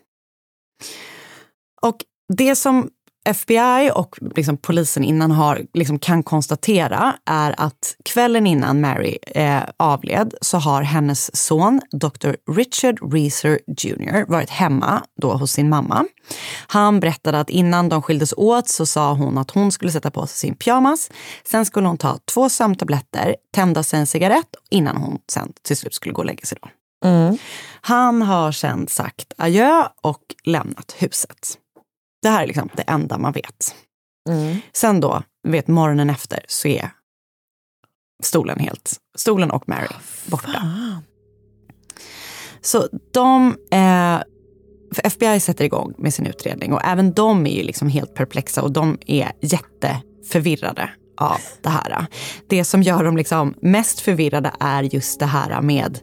Och 1.82 1.96
det 2.36 2.56
som 2.56 2.90
FBI 3.24 3.90
och 3.94 4.18
liksom 4.36 4.56
polisen 4.56 5.04
innan 5.04 5.30
har, 5.30 5.62
liksom 5.74 5.98
kan 5.98 6.22
konstatera 6.22 7.16
är 7.24 7.54
att 7.58 7.96
kvällen 8.04 8.46
innan 8.46 8.80
Mary 8.80 9.18
eh, 9.26 9.62
avled 9.76 10.34
så 10.40 10.58
har 10.58 10.82
hennes 10.82 11.36
son, 11.36 11.80
Dr. 11.92 12.30
Richard 12.56 13.12
Reeser 13.12 13.60
Jr, 13.66 14.30
varit 14.30 14.50
hemma 14.50 15.02
då 15.20 15.32
hos 15.32 15.52
sin 15.52 15.68
mamma. 15.68 16.04
Han 16.66 17.00
berättade 17.00 17.40
att 17.40 17.50
innan 17.50 17.88
de 17.88 18.02
skildes 18.02 18.34
åt 18.36 18.68
så 18.68 18.86
sa 18.86 19.12
hon 19.12 19.38
att 19.38 19.50
hon 19.50 19.72
skulle 19.72 19.92
sätta 19.92 20.10
på 20.10 20.26
sig 20.26 20.36
sin 20.36 20.54
pyjamas. 20.54 21.10
Sen 21.44 21.66
skulle 21.66 21.86
hon 21.86 21.98
ta 21.98 22.18
två 22.34 22.48
sömntabletter, 22.48 23.36
tända 23.54 23.82
sig 23.82 24.00
en 24.00 24.06
cigarett 24.06 24.56
innan 24.70 24.96
hon 24.96 25.18
sen 25.28 25.52
till 25.62 25.76
slut 25.76 25.94
skulle 25.94 26.12
gå 26.12 26.18
och 26.18 26.26
lägga 26.26 26.46
sig. 26.46 26.58
Då. 26.62 26.68
Han 27.80 28.22
har 28.22 28.52
sen 28.52 28.86
sagt 28.88 29.32
adjö 29.36 29.84
och 30.02 30.22
lämnat 30.44 30.94
huset. 30.98 31.58
Det 32.24 32.30
här 32.30 32.42
är 32.42 32.46
liksom 32.46 32.68
det 32.76 32.82
enda 32.82 33.18
man 33.18 33.32
vet. 33.32 33.74
Sen 34.72 35.00
då, 35.00 35.22
vet 35.48 35.68
morgonen 35.68 36.10
efter, 36.10 36.40
så 36.48 36.68
är 36.68 36.90
stolen 38.22 38.58
helt, 38.58 38.96
stolen 39.16 39.50
och 39.50 39.68
Mary 39.68 39.86
borta. 40.26 40.62
Så 42.60 42.88
de, 43.12 43.56
eh, 43.70 44.20
FBI 45.04 45.40
sätter 45.40 45.64
igång 45.64 45.94
med 45.98 46.14
sin 46.14 46.26
utredning 46.26 46.72
och 46.72 46.84
även 46.84 47.12
de 47.12 47.46
är 47.46 47.56
ju 47.56 47.62
liksom 47.62 47.88
helt 47.88 48.14
perplexa 48.14 48.62
och 48.62 48.72
de 48.72 48.98
är 49.06 49.32
jätteförvirrade 49.40 50.90
av 51.16 51.38
det 51.62 51.68
här. 51.68 52.06
Det 52.48 52.64
som 52.64 52.82
gör 52.82 53.04
dem 53.04 53.16
liksom 53.16 53.54
mest 53.62 54.00
förvirrade 54.00 54.52
är 54.60 54.82
just 54.82 55.20
det 55.20 55.26
här 55.26 55.60
med 55.62 55.98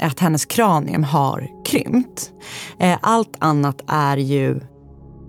att 0.00 0.20
hennes 0.20 0.46
kranium 0.46 1.04
har 1.04 1.64
krympt. 1.64 2.32
Eh, 2.80 2.98
Allt 3.02 3.36
annat 3.38 3.82
är 3.88 4.16
ju 4.16 4.60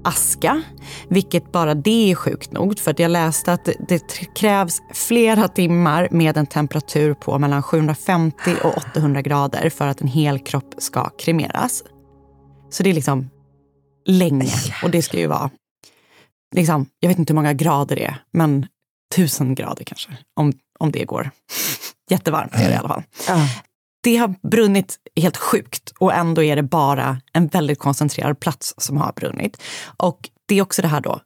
aska, 0.03 0.61
vilket 1.07 1.51
bara 1.51 1.73
det 1.73 2.11
är 2.11 2.15
sjukt 2.15 2.51
nog. 2.51 2.79
För 2.79 2.91
att 2.91 2.99
jag 2.99 3.11
läste 3.11 3.53
att 3.53 3.69
det, 3.87 3.99
krävs 4.35 4.81
flera 4.93 5.47
timmar 5.47 6.07
med 6.11 6.37
en 6.37 6.45
temperatur 6.45 7.13
på 7.13 7.39
mellan 7.39 7.63
750 7.63 8.55
och 8.63 8.77
800 8.77 9.21
grader 9.21 9.69
för 9.69 9.87
att 9.87 10.01
en 10.01 10.07
hel 10.07 10.39
kropp 10.39 10.75
ska 10.77 11.09
kremeras. 11.09 11.83
Så 12.69 12.83
det 12.83 12.89
är 12.89 12.93
liksom 12.93 13.29
länge 14.05 14.53
och 14.83 14.91
det 14.91 15.01
ska 15.01 15.19
ju 15.19 15.27
vara, 15.27 15.49
liksom, 16.55 16.85
jag 16.99 17.09
vet 17.09 17.19
inte 17.19 17.33
hur 17.33 17.35
många 17.35 17.53
grader 17.53 17.95
det 17.95 18.05
är, 18.05 18.23
men 18.33 18.67
tusen 19.15 19.55
grader 19.55 19.83
kanske, 19.83 20.17
om, 20.35 20.53
om 20.79 20.91
det 20.91 21.05
går. 21.05 21.31
Jättevarmt 22.09 22.53
är 22.53 22.67
det 22.67 22.73
i 22.73 22.77
alla 22.77 22.89
fall. 22.89 23.03
Det 24.03 24.17
har 24.17 24.35
brunnit 24.49 24.97
helt 25.15 25.37
sjukt 25.37 25.93
och 25.99 26.13
ändå 26.13 26.43
är 26.43 26.55
det 26.55 26.63
bara 26.63 27.21
en 27.33 27.47
väldigt 27.47 27.79
koncentrerad 27.79 28.39
plats 28.39 28.73
som 28.77 28.97
har 28.97 29.13
brunnit. 29.13 29.61
Och 29.97 30.29
det 30.47 30.55
är 30.55 30.61
också 30.61 30.81
det 30.81 30.87
här 30.87 31.01
då, 31.01 31.19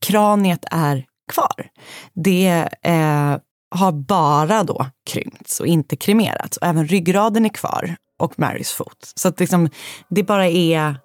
kraniet 0.00 0.64
är 0.70 1.04
kvar. 1.32 1.68
Det 2.14 2.68
eh, 2.82 3.36
har 3.70 3.92
bara 3.92 4.64
då 4.64 4.86
krympts 5.10 5.60
och 5.60 5.66
inte 5.66 5.96
kremerats. 5.96 6.56
Och 6.56 6.66
även 6.66 6.88
ryggraden 6.88 7.44
är 7.44 7.48
kvar 7.48 7.96
och 8.18 8.38
Marys 8.38 8.72
fot. 8.72 9.12
Så 9.14 9.28
att 9.28 9.40
liksom, 9.40 9.68
det 10.08 10.22
bara 10.22 10.48
är 10.48 10.96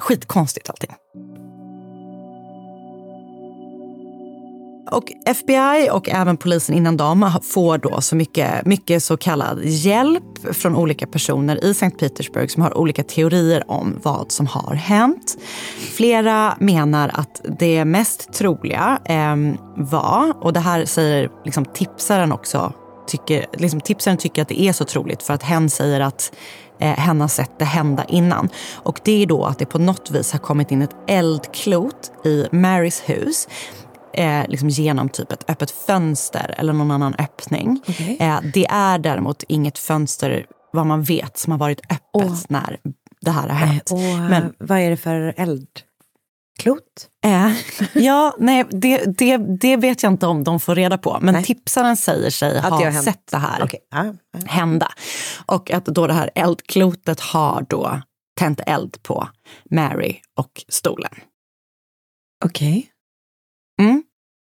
skitkonstigt 0.00 0.70
allting. 0.70 0.90
Och 4.90 5.12
FBI 5.26 5.88
och 5.92 6.08
även 6.08 6.36
polisen 6.36 6.74
innan 6.74 6.96
dem 6.96 7.30
får 7.42 7.78
då 7.78 8.00
så 8.00 8.16
mycket, 8.16 8.66
mycket 8.66 9.02
så 9.02 9.16
kallad 9.16 9.58
hjälp 9.64 10.22
från 10.52 10.76
olika 10.76 11.06
personer 11.06 11.64
i 11.64 11.74
Sankt 11.74 12.00
Petersburg 12.00 12.50
som 12.50 12.62
har 12.62 12.78
olika 12.78 13.02
teorier 13.02 13.70
om 13.70 14.00
vad 14.02 14.32
som 14.32 14.46
har 14.46 14.74
hänt. 14.74 15.36
Flera 15.94 16.56
menar 16.60 17.10
att 17.14 17.40
det 17.58 17.84
mest 17.84 18.32
troliga 18.32 18.98
eh, 19.04 19.36
var, 19.76 20.44
och 20.44 20.52
det 20.52 20.60
här 20.60 20.84
säger 20.84 21.30
liksom 21.44 21.64
tipsaren 21.64 22.32
också, 22.32 22.72
tycker, 23.06 23.46
liksom 23.52 23.80
tipsaren 23.80 24.16
tycker 24.16 24.42
att 24.42 24.48
det 24.48 24.60
är 24.60 24.72
så 24.72 24.84
troligt 24.84 25.22
för 25.22 25.34
att 25.34 25.42
hen 25.42 25.70
säger 25.70 26.00
att 26.00 26.32
eh, 26.80 26.88
hen 26.88 27.20
har 27.20 27.28
sett 27.28 27.58
det 27.58 27.64
hända 27.64 28.04
innan. 28.04 28.48
Och 28.74 29.00
det 29.04 29.22
är 29.22 29.26
då 29.26 29.44
att 29.44 29.58
det 29.58 29.66
på 29.66 29.78
något 29.78 30.10
vis 30.10 30.32
har 30.32 30.38
kommit 30.38 30.70
in 30.70 30.82
ett 30.82 30.96
eldklot 31.08 32.12
i 32.24 32.46
Marys 32.52 33.02
hus 33.06 33.48
eh, 34.14 34.48
liksom 34.48 34.68
genom 34.68 35.08
typ 35.08 35.32
ett 35.32 35.50
öppet 35.50 35.70
fönster 35.70 36.54
eller 36.58 36.72
någon 36.72 36.90
annan 36.90 37.14
öppning. 37.14 37.82
Eh, 38.20 38.40
det 38.54 38.66
är 38.66 38.98
däremot 38.98 39.42
inget 39.48 39.78
fönster, 39.78 40.46
vad 40.72 40.86
man 40.86 41.02
vet, 41.02 41.38
som 41.38 41.50
har 41.50 41.58
varit 41.58 41.80
öppet 41.80 42.50
när 42.50 42.78
det 43.20 43.30
här 43.30 43.48
har 43.48 43.56
hänt. 43.56 43.90
Och 43.90 43.98
Men- 43.98 44.54
vad 44.58 44.78
är 44.78 44.90
det 44.90 44.96
för 44.96 45.34
eldklot? 45.36 47.08
Eh, 47.24 47.52
ja, 47.94 48.36
nej, 48.38 48.64
det, 48.70 49.18
det, 49.18 49.36
det 49.36 49.76
vet 49.76 50.02
jag 50.02 50.12
inte 50.12 50.26
om 50.26 50.44
de 50.44 50.60
får 50.60 50.74
reda 50.74 50.98
på. 50.98 51.18
Men 51.20 51.44
tipsaren 51.44 51.96
säger 51.96 52.30
sig 52.30 52.58
Att 52.58 52.70
ha 52.70 53.02
sett 53.02 53.26
det 53.30 53.36
här 53.36 53.64
Okej, 53.64 53.80
ja, 53.90 54.04
ja. 54.04 54.40
hända. 54.46 54.88
Och 55.46 55.70
att 55.70 55.84
då 55.84 56.06
det 56.06 56.12
här 56.12 56.30
eldklotet 56.34 57.20
har 57.20 57.66
då 57.68 58.00
tänt 58.38 58.60
eld 58.66 59.02
på 59.02 59.28
Mary 59.70 60.16
och 60.38 60.64
stolen. 60.68 61.14
Okej. 62.44 62.90
Mm. 63.82 64.02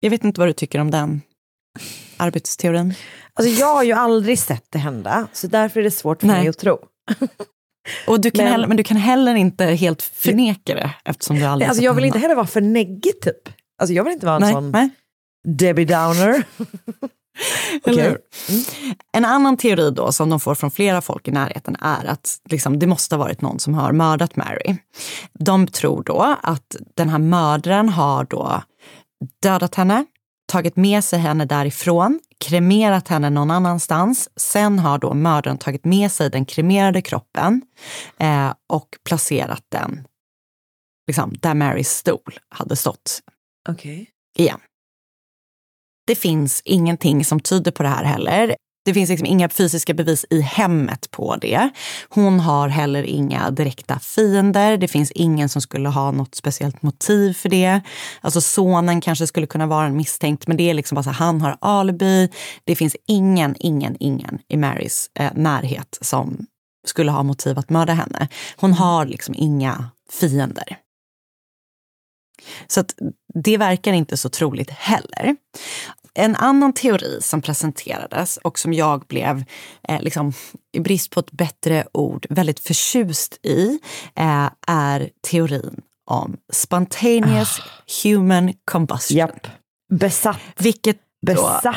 Jag 0.00 0.10
vet 0.10 0.24
inte 0.24 0.40
vad 0.40 0.48
du 0.48 0.52
tycker 0.52 0.78
om 0.80 0.90
den 0.90 1.22
arbetsteorin. 2.16 2.94
Alltså 3.34 3.60
jag 3.60 3.74
har 3.74 3.82
ju 3.82 3.92
aldrig 3.92 4.38
sett 4.38 4.64
det 4.70 4.78
hända, 4.78 5.26
så 5.32 5.46
därför 5.46 5.80
är 5.80 5.84
det 5.84 5.90
svårt 5.90 6.20
för 6.20 6.26
Nej. 6.26 6.38
mig 6.40 6.48
att 6.48 6.58
tro. 6.58 6.78
Och 8.06 8.20
du 8.20 8.30
kan 8.30 8.44
Men- 8.44 8.52
heller, 8.52 8.66
men 8.68 8.76
du 8.76 8.82
kan 8.82 8.96
heller 8.96 9.34
inte 9.34 9.64
helt 9.64 10.02
förneka 10.02 10.74
det 10.74 10.90
eftersom 11.04 11.36
du 11.36 11.44
aldrig 11.44 11.68
alltså 11.68 11.84
jag 11.84 11.94
vill 11.94 12.04
inte 12.04 12.18
heller 12.18 12.34
vara 12.34 12.46
för 12.46 12.60
neggig 12.60 13.20
typ. 13.22 13.48
Alltså 13.78 13.94
jag 13.94 14.04
vill 14.04 14.12
inte 14.12 14.26
vara 14.26 14.36
en 14.36 14.42
Nej, 14.42 14.52
sån 14.52 14.70
nej. 14.70 14.90
Debbie 15.48 15.84
Downer. 15.84 16.44
Okej. 17.86 18.02
hur? 18.02 18.18
En 19.12 19.24
annan 19.24 19.56
teori 19.56 19.90
då 19.90 20.12
som 20.12 20.30
de 20.30 20.40
får 20.40 20.54
från 20.54 20.70
flera 20.70 21.00
folk 21.00 21.28
i 21.28 21.30
närheten 21.30 21.76
är 21.80 22.04
att 22.04 22.38
liksom, 22.50 22.78
det 22.78 22.86
måste 22.86 23.14
ha 23.16 23.24
varit 23.24 23.40
någon 23.40 23.58
som 23.58 23.74
har 23.74 23.92
mördat 23.92 24.36
Mary. 24.36 24.76
De 25.38 25.66
tror 25.66 26.02
då 26.02 26.36
att 26.42 26.76
den 26.96 27.08
här 27.08 27.18
mördaren 27.18 27.88
har 27.88 28.24
då 28.24 28.62
dödat 29.42 29.74
henne, 29.74 30.06
tagit 30.52 30.76
med 30.76 31.04
sig 31.04 31.18
henne 31.18 31.44
därifrån, 31.44 32.20
kremerat 32.38 33.08
henne 33.08 33.30
någon 33.30 33.50
annanstans. 33.50 34.28
Sen 34.36 34.78
har 34.78 34.98
då 34.98 35.14
mördaren 35.14 35.58
tagit 35.58 35.84
med 35.84 36.12
sig 36.12 36.30
den 36.30 36.44
kremerade 36.44 37.02
kroppen 37.02 37.62
eh, 38.18 38.54
och 38.68 38.88
placerat 39.04 39.64
den 39.68 40.06
liksom, 41.06 41.34
där 41.40 41.54
Marys 41.54 41.90
stol 41.90 42.38
hade 42.48 42.76
stått 42.76 43.20
Okej. 43.68 44.10
igen. 44.38 44.60
Det 46.06 46.14
finns 46.14 46.62
ingenting 46.64 47.24
som 47.24 47.40
tyder 47.40 47.70
på 47.70 47.82
det 47.82 47.88
här 47.88 48.04
heller. 48.04 48.56
Det 48.84 48.94
finns 48.94 49.10
liksom 49.10 49.26
inga 49.26 49.48
fysiska 49.48 49.94
bevis 49.94 50.24
i 50.30 50.40
hemmet 50.40 51.10
på 51.10 51.36
det. 51.36 51.70
Hon 52.08 52.40
har 52.40 52.68
heller 52.68 53.02
inga 53.02 53.50
direkta 53.50 53.98
fiender. 53.98 54.76
Det 54.76 54.88
finns 54.88 55.10
ingen 55.10 55.48
som 55.48 55.62
skulle 55.62 55.88
ha 55.88 56.10
något 56.10 56.34
speciellt 56.34 56.82
motiv 56.82 57.32
för 57.32 57.48
det. 57.48 57.80
Alltså 58.20 58.40
sonen 58.40 59.00
kanske 59.00 59.26
skulle 59.26 59.46
kunna 59.46 59.66
vara 59.66 59.86
en 59.86 59.96
misstänkt, 59.96 60.46
men 60.46 60.56
det 60.56 60.70
är 60.70 60.74
liksom 60.74 60.96
bara 60.96 61.02
så 61.02 61.10
här, 61.10 61.26
han 61.26 61.40
har 61.40 61.56
alibi. 61.60 62.28
Det 62.64 62.76
finns 62.76 62.96
ingen, 63.06 63.54
ingen, 63.58 63.96
ingen 64.00 64.38
i 64.48 64.56
Marys 64.56 65.10
eh, 65.18 65.32
närhet 65.34 65.98
som 66.00 66.46
skulle 66.86 67.10
ha 67.10 67.22
motiv 67.22 67.58
att 67.58 67.70
mörda 67.70 67.92
henne. 67.92 68.28
Hon 68.56 68.72
har 68.72 69.06
liksom 69.06 69.34
inga 69.38 69.90
fiender. 70.20 70.78
Så 72.66 72.80
att 72.80 72.94
det 73.44 73.58
verkar 73.58 73.92
inte 73.92 74.16
så 74.16 74.28
troligt 74.28 74.70
heller 74.70 75.36
en 76.14 76.36
annan 76.36 76.72
teori 76.72 77.18
som 77.20 77.42
presenterades 77.42 78.36
och 78.36 78.58
som 78.58 78.72
jag 78.72 79.00
blev, 79.00 79.44
eh, 79.88 80.02
liksom, 80.02 80.32
i 80.72 80.80
brist 80.80 81.10
på 81.10 81.20
ett 81.20 81.32
bättre 81.32 81.84
ord, 81.92 82.26
väldigt 82.30 82.60
förtjust 82.60 83.46
i 83.46 83.78
eh, 84.14 84.48
är 84.66 85.10
teorin 85.30 85.80
om 86.10 86.36
spontaneous 86.52 87.60
human 88.04 88.52
combustion. 88.70 89.18
Japp. 89.18 89.46
Besatt. 89.92 90.40
Vilket 90.56 90.98
Besatt 91.26 91.76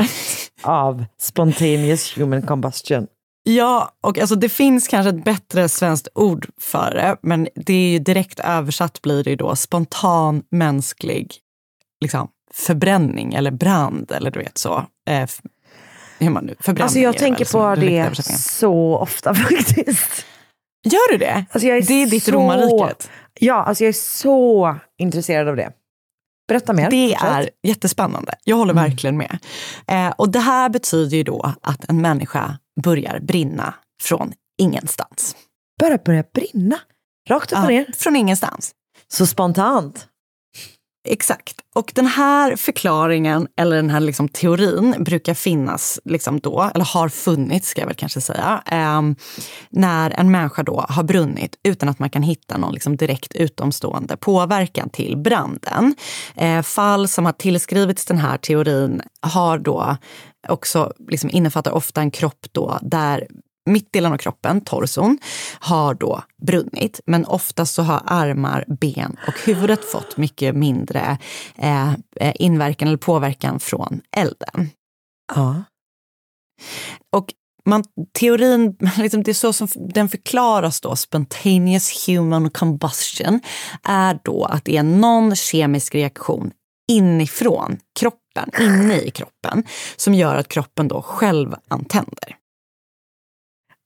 av 0.63 1.05
spontaneous 1.19 2.17
human 2.17 2.41
combustion. 2.41 3.07
Ja, 3.43 3.91
och 4.03 4.19
alltså 4.19 4.35
det 4.35 4.49
finns 4.49 4.88
kanske 4.88 5.09
ett 5.09 5.23
bättre 5.23 5.69
svenskt 5.69 6.07
ord 6.15 6.49
för 6.61 6.91
det, 6.91 7.17
men 7.21 7.47
det 7.55 7.73
är 7.73 7.89
ju 7.89 7.99
direkt 7.99 8.39
översatt 8.39 9.01
blir 9.01 9.23
det 9.23 9.29
ju 9.29 9.35
då 9.35 9.55
spontan 9.55 10.43
mänsklig 10.51 11.35
liksom, 12.01 12.27
förbränning 12.53 13.33
eller 13.33 13.51
brand 13.51 14.11
eller 14.11 14.31
du 14.31 14.39
vet 14.39 14.57
så. 14.57 14.85
Eh, 15.09 15.29
hur 16.19 16.29
man 16.29 16.45
nu, 16.45 16.55
förbränning 16.59 16.83
Alltså 16.83 16.99
jag 16.99 17.11
väl 17.11 17.19
tänker 17.19 17.45
som 17.45 17.61
på 17.75 17.75
det 17.81 18.15
så 18.39 18.97
ofta 18.97 19.33
faktiskt. 19.35 20.25
Gör 20.85 21.11
du 21.11 21.17
det? 21.17 21.45
Alltså 21.51 21.67
jag 21.67 21.77
är 21.77 21.81
det 21.81 21.93
är 21.93 22.07
ditt 22.07 22.23
så... 22.23 22.31
romarriket. 22.31 23.09
Ja, 23.39 23.53
alltså 23.63 23.83
jag 23.83 23.89
är 23.89 23.93
så 23.93 24.75
intresserad 24.97 25.47
av 25.47 25.55
det. 25.55 25.71
Berätta 26.47 26.73
mer. 26.73 26.89
Det 26.89 27.13
är 27.13 27.49
jättespännande. 27.63 28.33
Jag 28.43 28.55
håller 28.57 28.73
Mm. 28.73 28.83
verkligen 28.83 29.17
med. 29.17 29.37
Eh, 29.87 30.09
och 30.09 30.29
det 30.29 30.39
här 30.39 30.69
betyder 30.69 31.17
ju 31.17 31.23
då 31.23 31.53
att 31.61 31.89
en 31.89 32.01
människa 32.01 32.57
börjar 32.83 33.19
brinna 33.19 33.73
från 34.03 34.33
ingenstans. 34.57 35.35
Bara 35.79 35.97
börja 35.97 36.23
brinna. 36.33 36.79
Rakt 37.29 37.51
upp 37.51 37.57
och 37.57 37.63
Ja, 37.63 37.67
ner. 37.69 37.85
från 37.97 38.15
ingenstans. 38.15 38.71
Så 39.07 39.25
spontant. 39.27 40.07
Exakt. 41.10 41.55
Och 41.76 41.91
den 41.95 42.08
här 42.08 42.55
förklaringen, 42.55 43.47
eller 43.55 43.76
den 43.76 43.89
här 43.89 43.99
liksom 43.99 44.30
teorin, 44.30 44.95
brukar 44.99 45.34
finnas 45.34 45.99
liksom 46.05 46.39
då, 46.39 46.72
eller 46.76 46.86
har 46.86 47.10
funnits 47.10 47.70
ska 47.70 47.82
jag 47.82 47.88
väl 47.88 47.95
kanske 47.95 48.22
säga, 48.22 48.64
eh, 48.72 49.01
när 49.70 50.10
en 50.10 50.32
människa 50.32 50.64
då 50.64 50.86
har 50.89 51.03
brunnit 51.03 51.60
utan 51.64 51.89
att 51.89 51.99
man 51.99 52.10
kan 52.10 52.24
hitta 52.24 52.58
någon 52.58 52.74
liksom 52.74 52.97
direkt 52.97 53.36
utomstående 53.36 54.18
påverkan 54.18 54.89
till 54.89 55.18
branden. 55.18 55.95
Eh, 56.36 56.62
fall 56.62 57.08
som 57.08 57.26
har 57.26 57.34
tillskrivits 57.34 58.05
den 58.05 58.18
här 58.18 58.38
teorin 58.38 59.01
har 59.22 59.58
då 59.58 59.97
också 60.47 60.93
liksom 61.10 61.30
innefattar 61.30 61.72
ofta 61.72 62.01
en 62.01 62.12
kropp 62.12 62.45
då 62.51 62.80
där 62.82 63.28
mittdelen 63.68 64.13
av 64.13 64.18
kroppen, 64.18 64.61
torson, 64.61 65.18
har 65.59 65.93
då 65.93 66.24
brunnit. 66.41 66.99
Men 67.05 67.26
oftast 67.26 67.74
så 67.74 67.82
har 67.82 68.01
armar, 68.05 68.65
ben 68.80 69.18
och 69.28 69.34
huvudet 69.45 69.86
fått 69.86 70.18
mycket 70.18 70.55
mindre 70.55 71.18
eh, 71.55 71.93
eh, 72.15 72.34
inverkan 72.36 72.88
eller 72.88 72.97
påverkan 72.97 73.59
från 73.59 74.01
elden. 74.11 74.70
Ja. 75.36 75.63
Och 77.11 77.34
man, 77.65 77.84
teorin, 78.20 78.78
liksom 78.97 79.24
det 79.24 79.32
är 79.32 79.34
så 79.34 79.53
som 79.53 79.68
den 79.76 80.09
förklaras 80.09 80.82
då, 80.82 80.95
spontaneous 80.95 82.07
human 82.07 82.49
combustion, 82.49 83.39
är 83.84 84.20
då 84.24 84.45
att 84.45 84.65
det 84.65 84.78
är 84.78 84.84
någon 84.84 85.36
kemisk 85.36 85.95
reaktion 85.95 86.51
inifrån 86.91 87.78
kroppen, 87.99 88.49
inne 88.59 89.01
i 89.01 89.11
kroppen, 89.11 89.63
som 89.95 90.13
gör 90.13 90.36
att 90.36 90.47
kroppen 90.47 90.88
då 90.88 91.01
själv 91.01 91.55
antänder. 91.68 92.36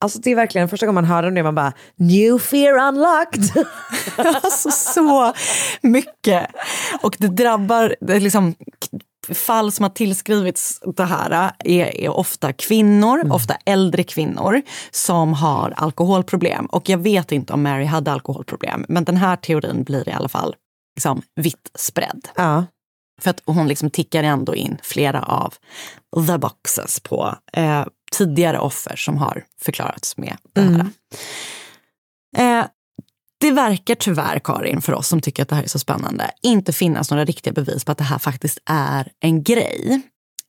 Alltså 0.02 0.18
det 0.18 0.30
är 0.30 0.36
verkligen 0.36 0.68
första 0.68 0.86
gången 0.86 0.94
man 0.94 1.04
hör 1.04 1.22
om 1.22 1.34
det, 1.34 1.42
man 1.42 1.54
bara 1.54 1.72
new 1.96 2.38
fear 2.38 2.88
unlocked. 2.88 3.66
alltså 4.42 4.70
så 4.70 5.32
mycket. 5.80 6.46
Och 7.02 7.16
det 7.18 7.28
drabbar, 7.28 7.96
det 8.00 8.20
liksom, 8.20 8.54
fall 9.28 9.72
som 9.72 9.82
har 9.82 9.90
tillskrivits 9.90 10.80
det 10.96 11.04
här 11.04 11.52
är, 11.58 12.00
är 12.00 12.08
ofta 12.08 12.52
kvinnor, 12.52 13.32
ofta 13.32 13.54
äldre 13.64 14.04
kvinnor 14.04 14.62
som 14.90 15.32
har 15.32 15.74
alkoholproblem. 15.76 16.66
Och 16.66 16.88
jag 16.88 16.98
vet 16.98 17.32
inte 17.32 17.52
om 17.52 17.62
Mary 17.62 17.84
hade 17.84 18.12
alkoholproblem, 18.12 18.84
men 18.88 19.04
den 19.04 19.16
här 19.16 19.36
teorin 19.36 19.84
blir 19.84 20.08
i 20.08 20.12
alla 20.12 20.28
fall 20.28 20.54
liksom 20.96 21.22
vitt 21.36 21.70
spridd. 21.74 22.28
Ja. 22.36 22.64
För 23.20 23.30
att 23.30 23.42
hon 23.46 23.68
liksom 23.68 23.90
tickar 23.90 24.22
ändå 24.22 24.54
in 24.54 24.78
flera 24.82 25.22
av 25.22 25.54
the 26.26 26.38
boxes 26.38 27.00
på 27.00 27.34
eh, 27.52 27.84
tidigare 28.12 28.58
offer 28.58 28.96
som 28.96 29.18
har 29.18 29.44
förklarats 29.62 30.16
med 30.16 30.36
det 30.54 30.60
här. 30.60 30.86
Eh, 32.36 32.64
det 33.40 33.50
verkar 33.50 33.94
tyvärr, 33.94 34.38
Karin, 34.44 34.80
för 34.80 34.92
oss 34.94 35.08
som 35.08 35.20
tycker 35.20 35.42
att 35.42 35.48
det 35.48 35.54
här 35.54 35.62
är 35.62 35.66
så 35.68 35.78
spännande, 35.78 36.30
inte 36.42 36.72
finnas 36.72 37.10
några 37.10 37.24
riktiga 37.24 37.52
bevis 37.52 37.84
på 37.84 37.92
att 37.92 37.98
det 37.98 38.04
här 38.04 38.18
faktiskt 38.18 38.58
är 38.66 39.08
en 39.20 39.42
grej. 39.42 40.00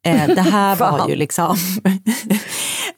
Eh, 0.06 0.28
det 0.28 0.42
här 0.42 0.76
var 0.80 1.10
ju 1.10 1.16
liksom... 1.16 1.58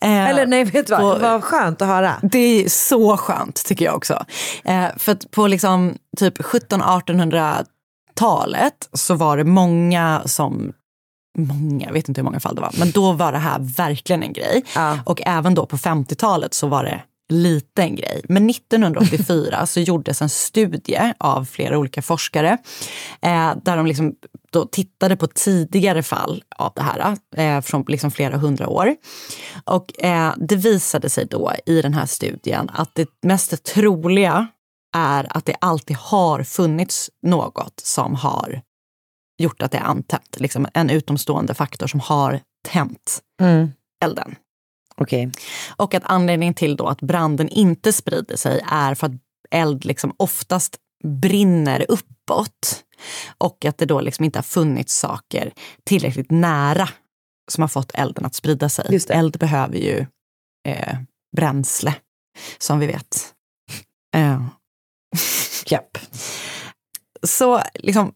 eh, 0.01 0.29
Eller 0.29 0.45
nej, 0.47 0.63
vet 0.63 0.87
du 0.87 0.91
vad? 0.93 1.01
på- 1.01 1.19
Vad 1.21 1.43
skönt 1.43 1.81
att 1.81 1.87
höra. 1.87 2.13
det 2.23 2.63
är 2.65 2.69
så 2.69 3.17
skönt 3.17 3.65
tycker 3.65 3.85
jag 3.85 3.95
också. 3.95 4.25
Eh, 4.65 4.87
för 4.97 5.11
att 5.11 5.31
på 5.31 5.47
liksom 5.47 5.95
typ 6.17 6.37
1700-1800-talet 6.39 8.89
så 8.93 9.13
var 9.15 9.37
det 9.37 9.43
många 9.43 10.21
som 10.25 10.73
Många, 11.35 11.85
jag 11.85 11.93
vet 11.93 12.09
inte 12.09 12.21
hur 12.21 12.25
många 12.25 12.39
fall 12.39 12.55
det 12.55 12.61
var, 12.61 12.71
men 12.79 12.91
då 12.91 13.11
var 13.11 13.31
det 13.31 13.37
här 13.37 13.59
verkligen 13.59 14.23
en 14.23 14.33
grej. 14.33 14.63
Och 15.03 15.21
även 15.25 15.55
då 15.55 15.65
på 15.65 15.77
50-talet 15.77 16.53
så 16.53 16.67
var 16.67 16.83
det 16.83 17.01
lite 17.29 17.83
en 17.83 17.95
grej. 17.95 18.21
Men 18.29 18.49
1984 18.49 19.65
så 19.65 19.79
gjordes 19.79 20.21
en 20.21 20.29
studie 20.29 21.13
av 21.17 21.45
flera 21.45 21.77
olika 21.77 22.01
forskare 22.01 22.57
eh, 23.21 23.53
där 23.63 23.77
de 23.77 23.85
liksom 23.85 24.13
då 24.51 24.65
tittade 24.65 25.15
på 25.15 25.27
tidigare 25.27 26.03
fall 26.03 26.43
av 26.55 26.71
det 26.75 26.81
här 26.81 27.17
eh, 27.35 27.61
från 27.61 27.85
liksom 27.87 28.11
flera 28.11 28.37
hundra 28.37 28.67
år. 28.67 28.95
Och 29.63 30.03
eh, 30.03 30.33
det 30.37 30.55
visade 30.55 31.09
sig 31.09 31.25
då 31.25 31.53
i 31.65 31.81
den 31.81 31.93
här 31.93 32.05
studien 32.05 32.69
att 32.73 32.95
det 32.95 33.09
mest 33.21 33.63
troliga 33.63 34.47
är 34.95 35.37
att 35.37 35.45
det 35.45 35.55
alltid 35.61 35.97
har 35.97 36.43
funnits 36.43 37.09
något 37.21 37.79
som 37.83 38.15
har 38.15 38.61
gjort 39.37 39.61
att 39.61 39.71
det 39.71 39.77
är 39.77 39.83
antänt. 39.83 40.39
Liksom 40.39 40.67
en 40.73 40.89
utomstående 40.89 41.53
faktor 41.53 41.87
som 41.87 41.99
har 41.99 42.39
tänt 42.67 43.21
Mm. 43.41 43.71
elden. 44.05 44.35
Okej. 44.97 45.31
Och 45.75 45.93
att 45.93 46.03
anledningen 46.05 46.53
till 46.53 46.75
då 46.75 46.87
att 46.87 47.01
branden 47.01 47.49
inte 47.49 47.93
sprider 47.93 48.37
sig 48.37 48.61
är 48.71 48.95
för 48.95 49.07
att 49.07 49.13
eld 49.51 49.85
liksom 49.85 50.13
oftast 50.17 50.77
brinner 51.03 51.85
uppåt. 51.89 52.83
Och 53.37 53.65
att 53.65 53.77
det 53.77 53.85
då 53.85 54.01
liksom 54.01 54.25
inte 54.25 54.39
har 54.39 54.43
funnits 54.43 54.95
saker 54.95 55.53
tillräckligt 55.83 56.31
nära 56.31 56.89
som 57.51 57.61
har 57.61 57.67
fått 57.67 57.91
elden 57.93 58.25
att 58.25 58.35
sprida 58.35 58.69
sig. 58.69 58.99
Eld 59.09 59.39
behöver 59.39 59.77
ju 59.77 60.05
eh, 60.67 60.97
bränsle, 61.37 61.95
som 62.57 62.79
vi 62.79 62.87
vet. 62.87 63.33
Eh. 64.15 64.45
Japp. 65.65 65.97
Så 67.23 67.61
liksom, 67.73 68.13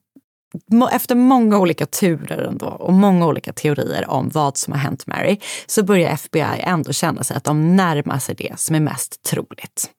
efter 0.91 1.15
många 1.15 1.59
olika 1.59 1.85
turer 1.85 2.37
ändå, 2.37 2.65
och 2.65 2.93
många 2.93 3.27
olika 3.27 3.53
teorier 3.53 4.09
om 4.09 4.29
vad 4.29 4.57
som 4.57 4.73
har 4.73 4.79
hänt 4.79 5.07
Mary 5.07 5.37
så 5.65 5.83
börjar 5.83 6.09
FBI 6.09 6.59
ändå 6.59 6.93
känna 6.93 7.23
sig 7.23 7.37
att 7.37 7.43
de 7.43 7.75
närmar 7.75 8.19
sig 8.19 8.35
det 8.35 8.59
som 8.59 8.75
är 8.75 8.79
mest 8.79 9.23
troligt. 9.23 9.89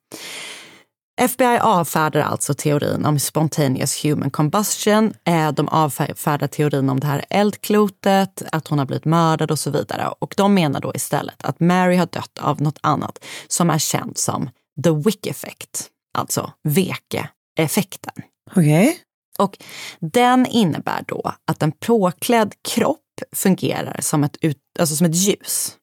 FBI 1.21 1.59
avfärdar 1.61 2.21
alltså 2.21 2.55
teorin 2.55 3.05
om 3.05 3.19
spontaneous 3.19 4.05
human 4.05 4.31
combustion. 4.31 5.15
Eh, 5.25 5.53
de 5.53 5.69
avfärdar 5.69 6.47
teorin 6.47 6.91
om 6.91 7.01
det 7.01 7.07
här 7.07 7.25
eldklotet, 7.31 8.43
att 8.53 8.69
hon 8.69 8.79
har 8.79 8.87
blivit 8.87 9.05
mördad 9.05 9.51
och 9.51 9.59
så 9.59 9.71
vidare. 9.71 10.09
Och 10.19 10.35
de 10.37 10.55
menar 10.55 10.81
då 10.81 10.93
istället 10.95 11.43
att 11.43 11.61
Mary 11.61 11.97
har 11.97 12.07
dött 12.07 12.39
av 12.41 12.63
något 12.63 12.79
annat 12.81 13.25
som 13.49 13.71
är 13.71 13.79
känt 13.79 14.19
som 14.19 14.51
the 14.85 14.91
wick 14.91 15.27
effect, 15.27 15.87
alltså 16.19 16.53
veke-effekten. 16.69 18.15
Okej. 18.51 18.99
Och 19.41 19.59
den 20.01 20.47
innebär 20.47 21.05
då 21.07 21.33
att 21.45 21.63
en 21.63 21.73
påklädd 21.73 22.55
kropp 22.69 22.99
fungerar 23.33 24.01
som 24.01 24.25
ett, 24.25 24.37
ut, 24.41 24.59
alltså 24.79 24.97
som 24.97 25.07
ett 25.07 25.15
ljus. 25.15 25.77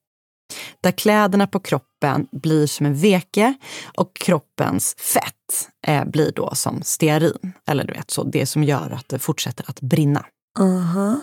Där 0.82 0.92
kläderna 0.92 1.48
på 1.48 1.60
kroppen 1.60 2.28
blir 2.32 2.68
som 2.68 2.86
en 2.86 2.96
veke 2.96 3.54
och 3.98 4.16
kroppens 4.16 4.96
fett 4.98 5.70
eh, 5.88 6.06
blir 6.06 6.32
då 6.32 6.56
som 6.56 6.82
stearin. 6.84 7.54
Eller 7.68 7.84
du 7.84 7.94
vet, 7.94 8.12
så 8.12 8.24
det 8.24 8.46
som 8.46 8.64
gör 8.64 8.92
att 8.92 9.10
det 9.10 9.20
fortsätter 9.20 9.66
att 9.70 9.82
brinna. 9.82 10.26
Uh-huh. 10.60 11.16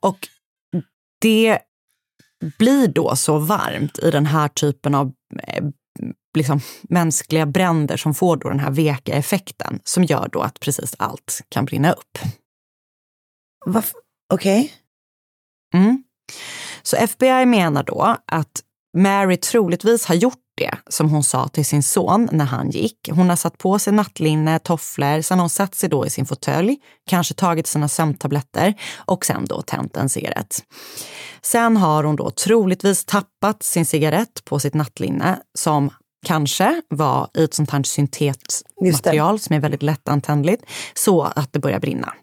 Och 0.00 0.28
det 1.20 1.58
blir 2.58 2.88
då 2.88 3.16
så 3.16 3.38
varmt 3.38 3.98
i 3.98 4.10
den 4.10 4.26
här 4.26 4.48
typen 4.48 4.94
av 4.94 5.12
eh, 5.42 5.64
liksom, 6.34 6.60
mänskliga 6.82 7.46
bränder 7.46 7.96
som 7.96 8.14
får 8.14 8.36
då 8.36 8.48
den 8.48 8.60
här 8.60 8.70
veka 8.70 9.12
effekten 9.12 9.80
som 9.84 10.04
gör 10.04 10.28
då 10.32 10.40
att 10.40 10.60
precis 10.60 10.94
allt 10.98 11.40
kan 11.48 11.64
brinna 11.64 11.92
upp. 11.92 12.18
Okej. 14.32 14.72
Mm. 15.74 16.04
Så 16.82 16.96
FBI 16.96 17.46
menar 17.46 17.82
då 17.82 18.16
att 18.26 18.62
Mary 18.96 19.36
troligtvis 19.36 20.06
har 20.06 20.14
gjort 20.14 20.38
det 20.56 20.74
som 20.88 21.10
hon 21.10 21.24
sa 21.24 21.48
till 21.48 21.64
sin 21.64 21.82
son 21.82 22.28
när 22.32 22.44
han 22.44 22.70
gick. 22.70 23.08
Hon 23.10 23.28
har 23.28 23.36
satt 23.36 23.58
på 23.58 23.78
sig 23.78 23.92
nattlinne, 23.92 24.58
tofflor, 24.58 25.20
sen 25.20 25.38
har 25.38 25.42
hon 25.42 25.50
satt 25.50 25.74
sig 25.74 25.88
då 25.88 26.06
i 26.06 26.10
sin 26.10 26.26
fåtölj, 26.26 26.76
kanske 27.06 27.34
tagit 27.34 27.66
sina 27.66 27.88
sömntabletter 27.88 28.74
och 28.96 29.24
sen 29.26 29.44
då 29.44 29.62
tänt 29.62 29.96
en 29.96 30.08
cigarett. 30.08 30.64
Sen 31.42 31.76
har 31.76 32.04
hon 32.04 32.16
då 32.16 32.30
troligtvis 32.30 33.04
tappat 33.04 33.62
sin 33.62 33.86
cigarett 33.86 34.44
på 34.44 34.58
sitt 34.58 34.74
nattlinne 34.74 35.38
som 35.58 35.90
kanske 36.24 36.82
var 36.88 37.28
i 37.34 37.44
ett 37.44 37.54
sånt 37.54 37.70
här 37.70 37.82
syntetmaterial 37.82 39.38
som 39.38 39.56
är 39.56 39.60
väldigt 39.60 39.82
lättantändligt, 39.82 40.64
så 40.94 41.22
att 41.22 41.52
det 41.52 41.58
börjar 41.58 41.80
brinna. 41.80 42.14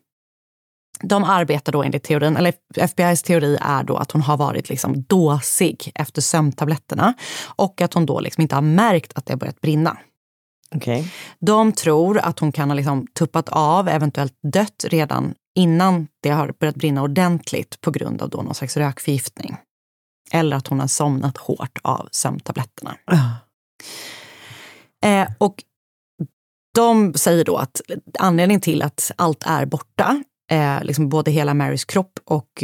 De 1.04 1.24
arbetar 1.24 1.72
då 1.72 1.84
enligt 1.84 2.04
teorin, 2.04 2.38
eller 2.38 2.54
FBIs 2.88 3.24
teori 3.24 3.58
är 3.62 3.84
då 3.84 3.98
att 3.98 4.12
hon 4.12 4.22
har 4.22 4.38
varit 4.38 4.70
liksom 4.70 5.04
dåsig 5.04 5.92
efter 5.96 6.22
sömntabletterna 6.22 7.14
och 7.44 7.82
att 7.82 7.94
hon 7.94 8.06
då 8.06 8.20
liksom 8.20 8.42
inte 8.42 8.56
har 8.56 8.62
märkt 8.62 9.14
att 9.16 9.26
det 9.26 9.34
har 9.34 9.38
börjat 9.38 9.62
brinna. 9.62 9.98
Okay. 10.76 11.04
De 11.40 11.72
tror 11.72 12.18
att 12.18 12.40
hon 12.40 12.52
kan 12.52 12.70
ha 12.70 12.76
liksom 12.76 13.08
tuppat 13.08 13.50
av, 13.50 13.88
eventuellt 13.88 14.40
dött 14.54 14.86
redan 14.88 15.34
innan 15.56 16.08
det 16.24 16.30
har 16.30 16.54
börjat 16.60 16.76
brinna 16.76 17.02
ordentligt 17.02 17.82
på 17.82 17.92
grund 17.92 18.22
av 18.22 18.30
då 18.30 18.42
någon 18.42 18.56
slags 18.56 18.78
rökförgiftning. 18.78 19.58
Eller 20.32 20.58
att 20.58 20.68
hon 20.68 20.80
har 20.80 20.88
somnat 20.88 21.38
hårt 21.38 21.80
av 21.82 22.10
sömntabletterna. 22.12 22.96
Uh. 23.12 23.34
Eh, 25.06 25.28
och 25.38 25.64
de 26.76 27.14
säger 27.14 27.46
då 27.46 27.58
att 27.58 27.82
anledningen 28.20 28.62
till 28.62 28.82
att 28.82 29.12
allt 29.16 29.44
är 29.46 29.66
borta 29.66 30.24
eh, 30.52 30.84
liksom 30.84 31.10
både 31.10 31.32
hela 31.32 31.54
Marys 31.54 31.86
kropp 31.86 32.20
och 32.26 32.64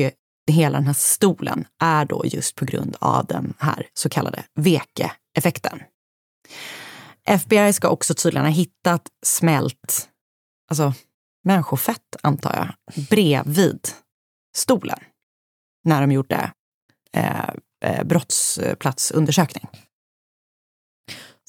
hela 0.52 0.78
den 0.78 0.88
här 0.88 0.94
stolen 0.94 1.66
är 1.84 2.06
då 2.06 2.22
just 2.26 2.56
på 2.56 2.66
grund 2.66 2.96
av 3.00 3.26
den 3.26 3.54
här 3.60 3.88
så 3.94 4.10
kallade 4.10 4.44
veke-effekten. 4.56 5.80
FBI 7.26 7.74
ska 7.74 7.90
också 7.90 8.14
tydligen 8.14 8.46
ha 8.46 8.52
hittat 8.52 9.08
smält, 9.26 10.10
alltså 10.70 10.94
människofett 11.44 12.16
antar 12.24 12.56
jag, 12.56 13.04
bredvid 13.10 13.80
stolen 14.56 15.00
när 15.84 16.02
de 16.02 16.12
gjorde 16.12 16.52
eh, 17.14 17.50
eh, 17.86 18.04
brottsplatsundersökning. 18.04 19.68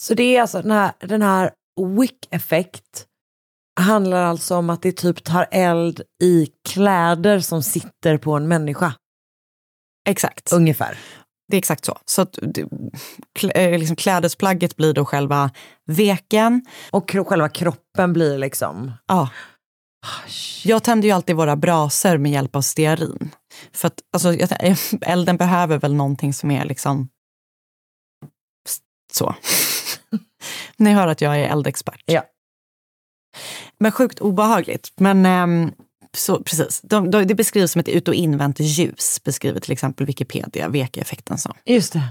Så 0.01 0.15
det 0.15 0.37
är 0.37 0.41
alltså 0.41 0.63
den 0.63 0.71
här, 0.71 0.93
den 1.01 1.23
här 1.23 1.51
wick-effekt 1.99 3.07
handlar 3.81 4.23
alltså 4.23 4.57
om 4.57 4.71
att 4.71 4.83
det 4.83 4.93
typ 4.93 5.25
tar 5.25 5.47
eld 5.51 6.03
i 6.23 6.47
kläder 6.69 7.41
som 7.41 7.63
sitter 7.63 8.19
på 8.19 8.33
en 8.33 8.49
människa. 8.49 8.95
Exakt. 10.09 10.53
Ungefär. 10.53 10.99
Det 11.49 11.57
är 11.57 11.59
exakt 11.59 11.85
så. 11.85 11.99
Så 12.05 12.23
att, 12.23 12.39
klä, 13.39 13.79
liksom 13.79 13.97
klädesplagget 13.97 14.77
blir 14.77 14.93
då 14.93 15.05
själva 15.05 15.51
veken. 15.87 16.65
Och 16.91 17.11
själva 17.11 17.49
kroppen 17.49 18.13
blir 18.13 18.39
liksom... 18.39 18.93
Ja. 19.07 19.29
Jag 20.65 20.85
tänder 20.85 21.09
ju 21.09 21.15
alltid 21.15 21.37
våra 21.37 21.57
braser 21.57 22.19
med 22.19 22.33
hjälp 22.33 22.57
av 22.57 22.63
stearin. 22.63 23.31
För 23.73 23.87
att 23.87 24.01
alltså, 24.13 24.33
elden 25.01 25.37
behöver 25.37 25.79
väl 25.79 25.95
någonting 25.95 26.35
som 26.35 26.51
är 26.51 26.65
liksom 26.65 27.09
så. 29.13 29.35
Ni 30.77 30.93
hör 30.93 31.07
att 31.07 31.21
jag 31.21 31.41
är 31.41 31.49
eldexpert. 31.49 32.03
Ja. 32.07 32.25
Men 33.81 33.93
sjukt 33.93 34.21
obehagligt. 34.21 34.93
Men 34.97 35.27
um, 35.27 35.73
så, 36.17 36.43
precis, 36.43 36.81
de, 36.81 37.11
de, 37.11 37.25
det 37.25 37.35
beskrivs 37.35 37.73
som 37.73 37.81
ett 37.81 37.89
ut 37.89 38.09
och 38.09 38.15
invänt 38.15 38.61
ljus, 38.61 39.21
beskriver 39.25 39.61
till 39.61 39.73
exempel 39.73 40.07
Wikipedia 40.07 40.69
veke-effekten 40.69 41.39
som. 41.39 41.55
Just 41.65 41.93
det. 41.93 42.09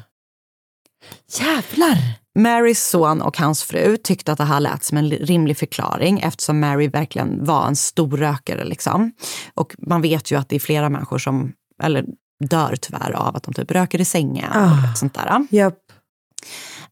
Jävlar! 1.40 1.98
Marys 2.40 2.90
son 2.90 3.22
och 3.22 3.38
hans 3.38 3.64
fru 3.64 3.98
tyckte 3.98 4.32
att 4.32 4.38
det 4.38 4.44
här 4.44 4.60
lät 4.60 4.84
som 4.84 4.98
en 4.98 5.10
rimlig 5.10 5.58
förklaring 5.58 6.20
eftersom 6.20 6.60
Mary 6.60 6.88
verkligen 6.88 7.46
var 7.46 7.68
en 7.68 7.76
stor 7.76 8.18
rökare. 8.18 8.64
Liksom. 8.64 9.12
Och 9.54 9.76
man 9.78 10.02
vet 10.02 10.32
ju 10.32 10.40
att 10.40 10.50
det 10.50 10.56
är 10.56 10.60
flera 10.60 10.90
människor 10.90 11.18
som 11.18 11.54
eller 11.84 12.06
dör 12.50 12.76
tyvärr 12.82 13.12
av 13.12 13.36
att 13.36 13.44
de 13.44 13.54
typ 13.54 13.72
röker 13.72 14.02
i 14.02 14.06
sängen. 14.06 14.52
Ah. 14.54 14.92
Och 14.92 14.98
sånt 14.98 15.14
där. 15.14 15.48
Yep. 15.52 15.74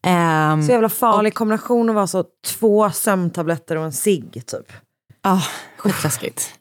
Um, 0.06 0.62
så 0.62 0.72
jävla 0.72 0.88
farlig 0.88 1.32
och, 1.32 1.36
kombination 1.36 1.88
att 1.88 1.94
vara 1.94 2.06
så 2.06 2.24
två 2.46 2.90
sömntabletter 2.90 3.76
och 3.76 3.84
en 3.84 3.92
cigg 3.92 4.42
typ. 4.46 4.72
Ja, 5.22 5.32
ah, 5.32 5.42
skitläskigt. 5.76 6.54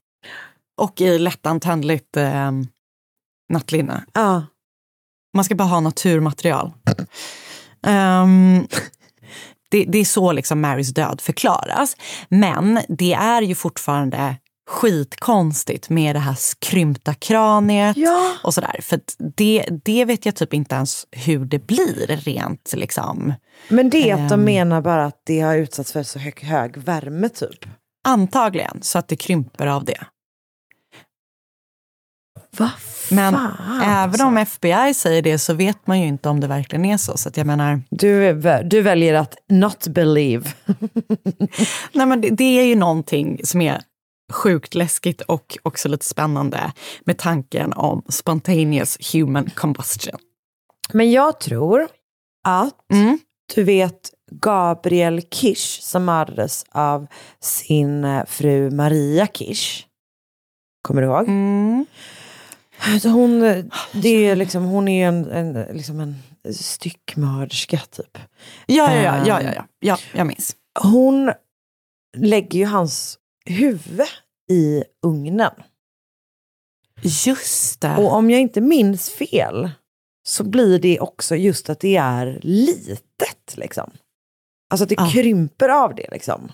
och 0.81 1.01
i 1.01 1.19
lättantändligt 1.19 2.17
eh, 2.17 2.51
nattlinne. 3.53 4.05
Ah. 4.13 4.41
Man 5.36 5.45
ska 5.45 5.55
bara 5.55 5.67
ha 5.67 5.79
naturmaterial. 5.79 6.73
um, 7.88 8.67
det, 9.69 9.86
det, 9.86 9.97
är 9.97 10.05
så 10.05 10.31
liksom 10.31 10.61
Marys 10.61 10.89
död 10.89 11.21
förklaras. 11.21 11.97
Men 12.29 12.79
det 12.88 13.13
är 13.13 13.41
ju 13.41 13.55
fortfarande 13.55 14.36
skitkonstigt 14.68 15.89
med 15.89 16.16
det 16.16 16.20
här 16.20 16.38
krympta 16.59 17.13
kraniet 17.13 17.97
ja. 17.97 18.32
och 18.43 18.53
sådär. 18.53 18.80
För 18.82 18.99
det, 19.36 19.66
det 19.84 20.05
vet 20.05 20.26
jag 20.26 20.36
typ 20.36 20.53
inte 20.53 20.76
ens 20.76 21.07
hur 21.11 21.45
det 21.45 21.68
blir 21.68 22.07
rent 22.07 22.74
liksom. 22.76 23.34
Men 23.70 23.89
det 23.89 24.09
är 24.09 24.13
att 24.13 24.20
um, 24.20 24.28
de 24.28 24.43
menar 24.43 24.82
bara 24.82 25.05
att 25.05 25.22
det 25.24 25.39
har 25.39 25.55
utsatts 25.55 25.91
för 25.91 26.03
så 26.03 26.20
hög, 26.20 26.43
hög 26.43 26.78
värme 26.78 27.30
typ? 27.30 27.66
Antagligen, 28.03 28.80
så 28.82 28.99
att 28.99 29.07
det 29.07 29.16
krymper 29.16 29.68
av 29.68 29.86
det. 29.86 30.05
Vad 32.57 32.70
Men 33.11 33.34
fan, 33.34 33.82
även 33.82 34.28
om 34.28 34.38
FBI 34.38 34.93
säger 34.93 35.22
det 35.22 35.39
så 35.39 35.53
vet 35.53 35.88
man 35.88 36.01
ju 36.01 36.07
inte 36.07 36.30
om 36.30 36.39
det 36.39 36.47
verkligen 36.47 36.86
är 36.86 36.97
så. 36.97 37.18
Så 37.18 37.30
att 37.30 37.38
jag 37.38 37.47
menar... 37.47 37.82
Du, 37.89 38.34
du 38.63 38.82
väljer 38.82 39.13
att 39.13 39.36
not 39.49 39.88
believe. 39.88 40.49
Nej 41.91 42.05
men 42.05 42.22
det, 42.22 42.30
det 42.30 42.59
är 42.59 42.63
ju 42.66 42.76
någonting 42.76 43.39
som 43.43 43.61
är 43.61 43.82
sjukt 44.34 44.76
läskigt 44.76 45.21
och 45.21 45.57
också 45.63 45.89
lite 45.89 46.05
spännande 46.05 46.71
med 47.01 47.17
tanken 47.17 47.73
om 47.73 48.03
spontaneous 48.09 49.13
human 49.13 49.49
combustion. 49.49 50.19
Men 50.93 51.11
jag 51.11 51.39
tror 51.39 51.88
att 52.43 52.91
mm. 52.93 53.19
du 53.55 53.63
vet 53.63 54.11
Gabriel 54.32 55.21
Kish 55.21 55.82
som 55.82 56.05
mördades 56.05 56.65
av 56.71 57.07
sin 57.39 58.03
eh, 58.03 58.26
fru 58.26 58.71
Maria 58.71 59.28
Kish. 59.28 59.86
Kommer 60.82 61.01
du 61.01 61.07
ihåg? 61.07 61.28
Mm. 61.28 61.86
Hon, 63.03 63.39
det 63.91 64.09
är 64.09 64.36
liksom, 64.36 64.63
hon 64.63 64.88
är 64.88 65.07
en, 65.07 65.32
en, 65.32 65.78
liksom 65.78 65.99
en 65.99 66.15
styckmörderska 66.53 67.78
typ. 67.78 68.17
Ja, 68.65 68.93
ja, 68.93 69.01
ja, 69.01 69.28
ja, 69.28 69.41
ja, 69.41 69.53
ja, 69.55 69.65
ja, 69.80 69.97
jag 70.13 70.28
minns. 70.28 70.55
Hon 70.80 71.32
lägger 72.17 72.59
ju 72.59 72.65
hans 72.65 73.17
huvud 73.46 74.08
i 74.52 74.84
ugnen. 75.06 75.52
Just 77.02 77.82
det. 77.82 77.96
Och 77.98 78.14
om 78.14 78.30
jag 78.30 78.41
inte 78.41 78.62
minns 78.62 79.10
fel 79.10 79.70
så 80.28 80.43
blir 80.43 80.80
det 80.80 81.00
också 81.00 81.36
just 81.36 81.70
att 81.70 81.80
det 81.80 81.96
är 81.96 82.39
litet. 82.43 83.54
Liksom. 83.58 83.91
Alltså 84.70 84.84
att 84.84 84.89
det 84.89 84.96
Ja. 84.98 85.10
krymper 85.14 85.70
av 85.70 85.96
det. 85.96 86.08
Liksom. 86.12 86.52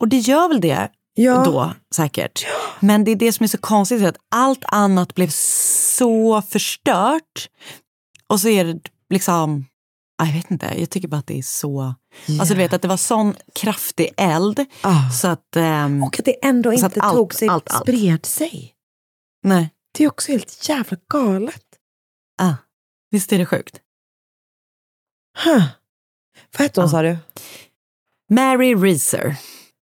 Och 0.00 0.08
det 0.08 0.18
gör 0.18 0.48
väl 0.48 0.60
det 0.60 0.88
Ja. 1.14 1.44
då 1.44 1.72
säkert. 1.94 2.46
Men 2.80 3.04
det 3.04 3.10
är 3.10 3.16
det 3.16 3.32
som 3.32 3.44
är 3.44 3.48
så 3.48 3.58
konstigt, 3.58 4.02
att 4.04 4.16
allt 4.30 4.64
annat 4.64 5.14
blev 5.14 5.28
så 5.28 6.42
förstört. 6.42 7.50
Och 8.26 8.40
så 8.40 8.48
är 8.48 8.64
det 8.64 8.80
liksom, 9.10 9.66
jag 10.24 10.32
vet 10.32 10.50
inte, 10.50 10.74
jag 10.78 10.90
tycker 10.90 11.08
bara 11.08 11.16
att 11.18 11.26
det 11.26 11.38
är 11.38 11.42
så... 11.42 11.94
Alltså 12.40 12.54
du 12.54 12.58
vet 12.58 12.72
att 12.72 12.82
det 12.82 12.88
var 12.88 12.96
sån 12.96 13.34
kraftig 13.54 14.14
eld 14.16 14.64
Ah. 14.82 15.10
så 15.10 15.28
att... 15.28 15.56
ehm, 15.56 16.02
Och 16.02 16.18
att 16.18 16.24
det 16.24 16.44
ändå 16.46 16.72
inte 16.72 17.00
allt- 17.00 17.14
tog 17.16 17.34
sig, 17.34 17.48
allt, 17.48 17.70
allt. 17.70 17.82
spred 17.82 18.26
sig. 18.26 18.74
nej, 19.42 19.70
Det 19.98 20.04
är 20.04 20.08
också 20.08 20.32
helt 20.32 20.68
jävla 20.68 20.96
galet. 21.12 21.64
ah, 22.42 22.54
visst 23.10 23.32
är 23.32 23.38
det 23.38 23.46
sjukt? 23.46 23.80
Huh. 25.44 25.64
Vad 26.52 26.60
hette 26.62 26.80
hon 26.80 26.88
Ja. 26.88 26.90
sa 26.90 27.02
du? 27.02 27.18
Mary 28.30 28.74
Reeser. 28.74 29.36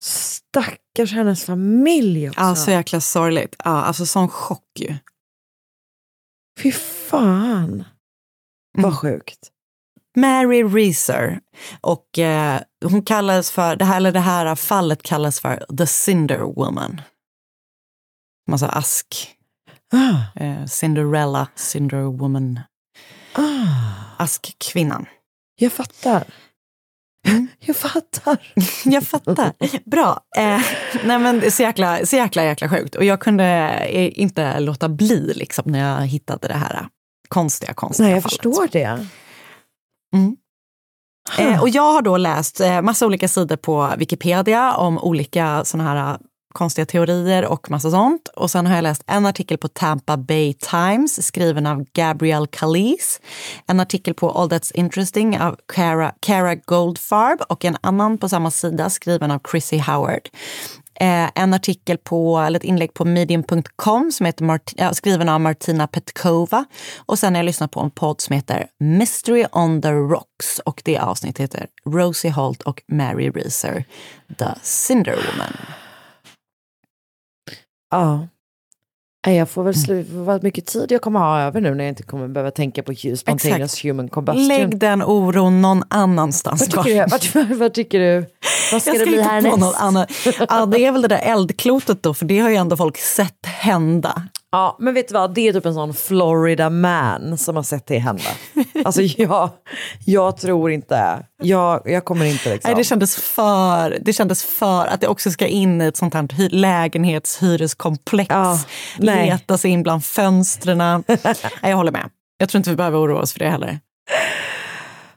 Stackars 0.04 1.12
hennes 1.12 1.44
familj 1.44 2.28
också. 2.28 2.40
Ja, 2.40 2.54
så 2.56 2.70
jäkla 2.70 3.00
sorgligt. 3.00 3.56
Ja, 3.64 3.70
alltså 3.70 4.06
sån 4.06 4.28
chock 4.28 4.80
ju. 4.80 4.96
Fy 6.60 6.72
fan. 6.72 7.64
Mm. 7.74 7.84
Vad 8.78 8.98
sjukt. 8.98 9.38
Mary 10.16 10.64
Reeser. 10.64 11.40
Och 11.80 12.18
eh, 12.18 12.60
hon 12.84 13.02
kallades 13.02 13.50
för, 13.50 13.76
det 13.76 13.84
här, 13.84 13.96
eller 13.96 14.12
det 14.12 14.20
här 14.20 14.54
fallet 14.54 15.02
kallas 15.02 15.40
för 15.40 15.76
The 15.78 15.86
Cinder 15.86 16.38
Woman. 16.38 17.00
Alltså 18.52 18.66
ask. 18.66 19.34
Ah. 19.92 20.40
Eh, 20.44 20.64
Cinderella, 20.66 21.48
Cinder 21.54 22.02
Woman. 22.02 22.60
Ah. 23.32 24.22
Askkvinnan. 24.24 25.06
Jag 25.60 25.72
fattar. 25.72 26.24
Jag 27.58 27.76
fattar. 27.76 28.52
Jag 28.84 29.04
fattar. 29.04 29.52
Bra. 29.90 30.20
Eh, 30.36 30.60
nej 31.04 31.18
men 31.18 31.50
så 31.50 31.62
jäkla, 31.62 32.06
så 32.06 32.16
jäkla, 32.16 32.44
jäkla 32.44 32.68
sjukt. 32.68 32.94
Och 32.94 33.04
jag 33.04 33.20
kunde 33.20 33.44
eh, 33.44 34.20
inte 34.20 34.60
låta 34.60 34.88
bli 34.88 35.32
liksom, 35.34 35.72
när 35.72 35.78
jag 35.78 36.06
hittade 36.06 36.48
det 36.48 36.54
här 36.54 36.86
konstiga, 37.28 37.74
konstiga 37.74 38.06
Nej, 38.06 38.14
jag 38.14 38.22
fallet. 38.22 38.32
förstår 38.32 38.68
det. 38.72 39.06
Mm. 40.14 40.36
Eh, 41.38 41.62
och 41.62 41.68
jag 41.68 41.92
har 41.92 42.02
då 42.02 42.16
läst 42.16 42.60
eh, 42.60 42.82
massa 42.82 43.06
olika 43.06 43.28
sidor 43.28 43.56
på 43.56 43.92
Wikipedia 43.98 44.74
om 44.74 44.98
olika 44.98 45.64
såna 45.64 45.84
här 45.84 46.12
eh, 46.12 46.18
konstiga 46.54 46.86
teorier 46.86 47.44
och 47.44 47.70
massa 47.70 47.90
sånt. 47.90 48.28
Och 48.28 48.50
sen 48.50 48.66
har 48.66 48.74
jag 48.74 48.82
läst 48.82 49.02
en 49.06 49.26
artikel 49.26 49.58
på 49.58 49.68
Tampa 49.68 50.16
Bay 50.16 50.54
Times 50.54 51.26
skriven 51.26 51.66
av 51.66 51.84
Gabrielle 51.94 52.46
Calise. 52.50 53.20
En 53.66 53.80
artikel 53.80 54.14
på 54.14 54.30
All 54.30 54.48
That's 54.48 54.72
Interesting 54.74 55.40
av 55.40 55.56
Cara, 55.74 56.12
Cara 56.20 56.54
Goldfarb 56.54 57.40
och 57.48 57.64
en 57.64 57.76
annan 57.80 58.18
på 58.18 58.28
samma 58.28 58.50
sida 58.50 58.90
skriven 58.90 59.30
av 59.30 59.40
Chrissy 59.50 59.78
Howard. 59.78 60.28
Eh, 61.00 61.30
en 61.34 61.54
artikel 61.54 61.98
på, 61.98 62.38
eller 62.38 62.58
ett 62.58 62.64
inlägg 62.64 62.94
på 62.94 63.04
medium.com 63.04 64.12
som 64.12 64.26
heter 64.26 64.44
Mart 64.44 64.72
ja, 64.76 64.94
skriven 64.94 65.28
av 65.28 65.40
Martina 65.40 65.86
Petkova. 65.86 66.64
Och 67.06 67.18
sen 67.18 67.34
har 67.34 67.38
jag 67.38 67.46
lyssnat 67.46 67.70
på 67.70 67.80
en 67.80 67.90
podd 67.90 68.20
som 68.20 68.36
heter 68.36 68.66
Mystery 68.78 69.44
on 69.52 69.82
the 69.82 69.92
Rocks 69.92 70.58
och 70.58 70.82
det 70.84 70.98
avsnittet 70.98 71.42
heter 71.42 71.66
Rosie 71.84 72.30
Holt 72.30 72.62
och 72.62 72.82
Mary 72.88 73.30
Reeser, 73.30 73.84
The 74.38 74.48
Cinder 74.62 75.16
Woman. 75.16 75.56
Ja. 77.90 78.28
Jag 79.26 79.48
får 79.48 79.62
väl 79.64 79.74
sluta, 79.74 80.10
vad 80.12 80.42
mycket 80.42 80.66
tid 80.66 80.92
jag 80.92 81.02
kommer 81.02 81.20
ha 81.20 81.40
över 81.40 81.60
nu 81.60 81.74
när 81.74 81.84
jag 81.84 81.88
inte 81.90 82.02
kommer 82.02 82.28
behöva 82.28 82.50
tänka 82.50 82.82
på 82.82 82.94
spontaneous 82.94 83.44
Exakt. 83.44 83.84
human 83.84 84.08
combustion. 84.08 84.48
Lägg 84.48 84.78
den 84.78 85.02
oron 85.02 85.62
någon 85.62 85.82
annanstans. 85.90 86.60
Vad 86.60 86.84
tycker, 86.84 87.04
du, 87.04 87.44
vad, 87.44 87.58
vad 87.58 87.74
tycker 87.74 87.98
du? 87.98 88.26
Vad 88.72 88.82
ska 88.82 88.90
jag 88.90 89.00
det 89.00 89.06
bli 89.06 89.22
härnäst? 89.22 90.46
Ja, 90.48 90.66
det 90.66 90.84
är 90.84 90.92
väl 90.92 91.02
det 91.02 91.08
där 91.08 91.18
eldklotet 91.22 92.02
då, 92.02 92.14
för 92.14 92.24
det 92.24 92.38
har 92.38 92.50
ju 92.50 92.56
ändå 92.56 92.76
folk 92.76 92.96
sett 92.96 93.46
hända. 93.46 94.22
Ja, 94.52 94.76
men 94.80 94.94
vet 94.94 95.08
du 95.08 95.14
vad? 95.14 95.34
Det 95.34 95.48
är 95.48 95.52
typ 95.52 95.66
en 95.66 95.74
sån 95.74 95.94
Florida 95.94 96.70
man 96.70 97.38
som 97.38 97.56
har 97.56 97.62
sett 97.62 97.86
det 97.86 97.98
hända. 97.98 98.22
Alltså 98.84 99.02
jag, 99.02 99.50
jag 100.06 100.36
tror 100.36 100.70
inte, 100.70 101.24
jag, 101.42 101.82
jag 101.84 102.04
kommer 102.04 102.24
inte 102.24 102.52
liksom. 102.52 102.68
Nej, 102.68 102.78
det, 102.78 102.84
kändes 102.84 103.16
för, 103.16 103.98
det 104.00 104.12
kändes 104.12 104.44
för 104.44 104.86
att 104.86 105.00
det 105.00 105.08
också 105.08 105.30
ska 105.30 105.46
in 105.46 105.82
i 105.82 105.84
ett 105.84 105.96
sånt 105.96 106.14
här 106.14 106.22
hy- 106.22 106.48
lägenhetshyreskomplex. 106.50 108.34
nej. 108.98 109.26
Leta 109.26 109.58
sig 109.58 109.70
in 109.70 109.82
bland 109.82 110.04
fönstren. 110.04 110.78
Nej, 111.06 111.34
jag 111.62 111.76
håller 111.76 111.92
med. 111.92 112.10
Jag 112.38 112.48
tror 112.48 112.58
inte 112.58 112.70
vi 112.70 112.76
behöver 112.76 112.98
oroa 113.04 113.20
oss 113.22 113.32
för 113.32 113.38
det 113.38 113.50
heller. 113.50 113.80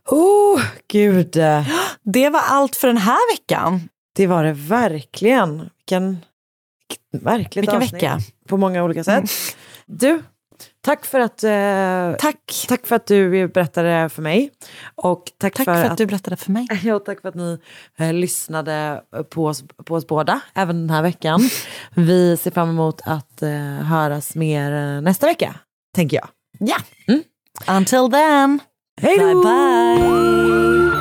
Oh, 0.10 0.62
gud. 0.92 1.38
Det 2.04 2.30
var 2.30 2.42
allt 2.50 2.76
för 2.76 2.88
den 2.88 2.98
här 2.98 3.34
veckan. 3.36 3.90
Det 4.16 4.28
var 4.28 4.44
det 4.44 4.54
verkligen. 4.54 5.70
Vilken 5.78 6.18
märkligt 7.22 7.64
Vilken 7.64 7.76
avsnitt. 7.76 7.94
vecka. 7.94 8.20
På 8.48 8.58
många 8.58 8.84
olika 8.84 9.04
sätt. 9.04 9.24
Du, 9.86 10.24
tack 10.82 11.06
för 11.06 11.20
att, 11.20 11.44
eh, 11.44 12.20
tack. 12.20 12.66
tack 12.68 12.88
för 12.88 12.96
att 12.96 13.08
du 13.08 13.48
berättade 13.48 14.10
för 14.10 14.22
mig. 14.22 14.52
Och 14.96 15.24
tack, 15.38 15.54
Tack 15.54 15.66
för 15.66 15.84
att 15.86 15.98
du 15.98 16.06
berättade 16.06 16.38
för 16.38 16.52
mig. 16.52 16.68
Ja, 16.84 17.00
tack 17.00 17.22
för 17.22 17.30
att 17.30 17.36
ni 17.36 17.60
eh, 17.98 18.14
lyssnade 18.14 19.02
på 19.30 19.46
oss, 19.46 19.64
på 19.86 19.96
oss 19.96 20.08
båda, 20.08 20.40
även 20.54 20.78
den 20.78 20.90
här 20.90 21.02
veckan. 21.02 21.40
Vi 21.96 22.38
ser 22.38 22.52
fram 22.52 22.70
emot 22.70 23.02
att 23.06 23.42
eh, 23.42 23.50
höras 23.84 24.36
mer 24.36 24.72
eh, 24.72 25.02
nästa 25.02 25.28
vecka, 25.28 25.56
tänker 25.96 26.18
jag. 26.18 26.28
Ja. 26.60 26.78
Until 27.68 28.12
then. 28.12 28.60
Hej 29.02 29.18
då! 29.18 29.26
Bye 29.26 29.44
bye. 29.44 31.01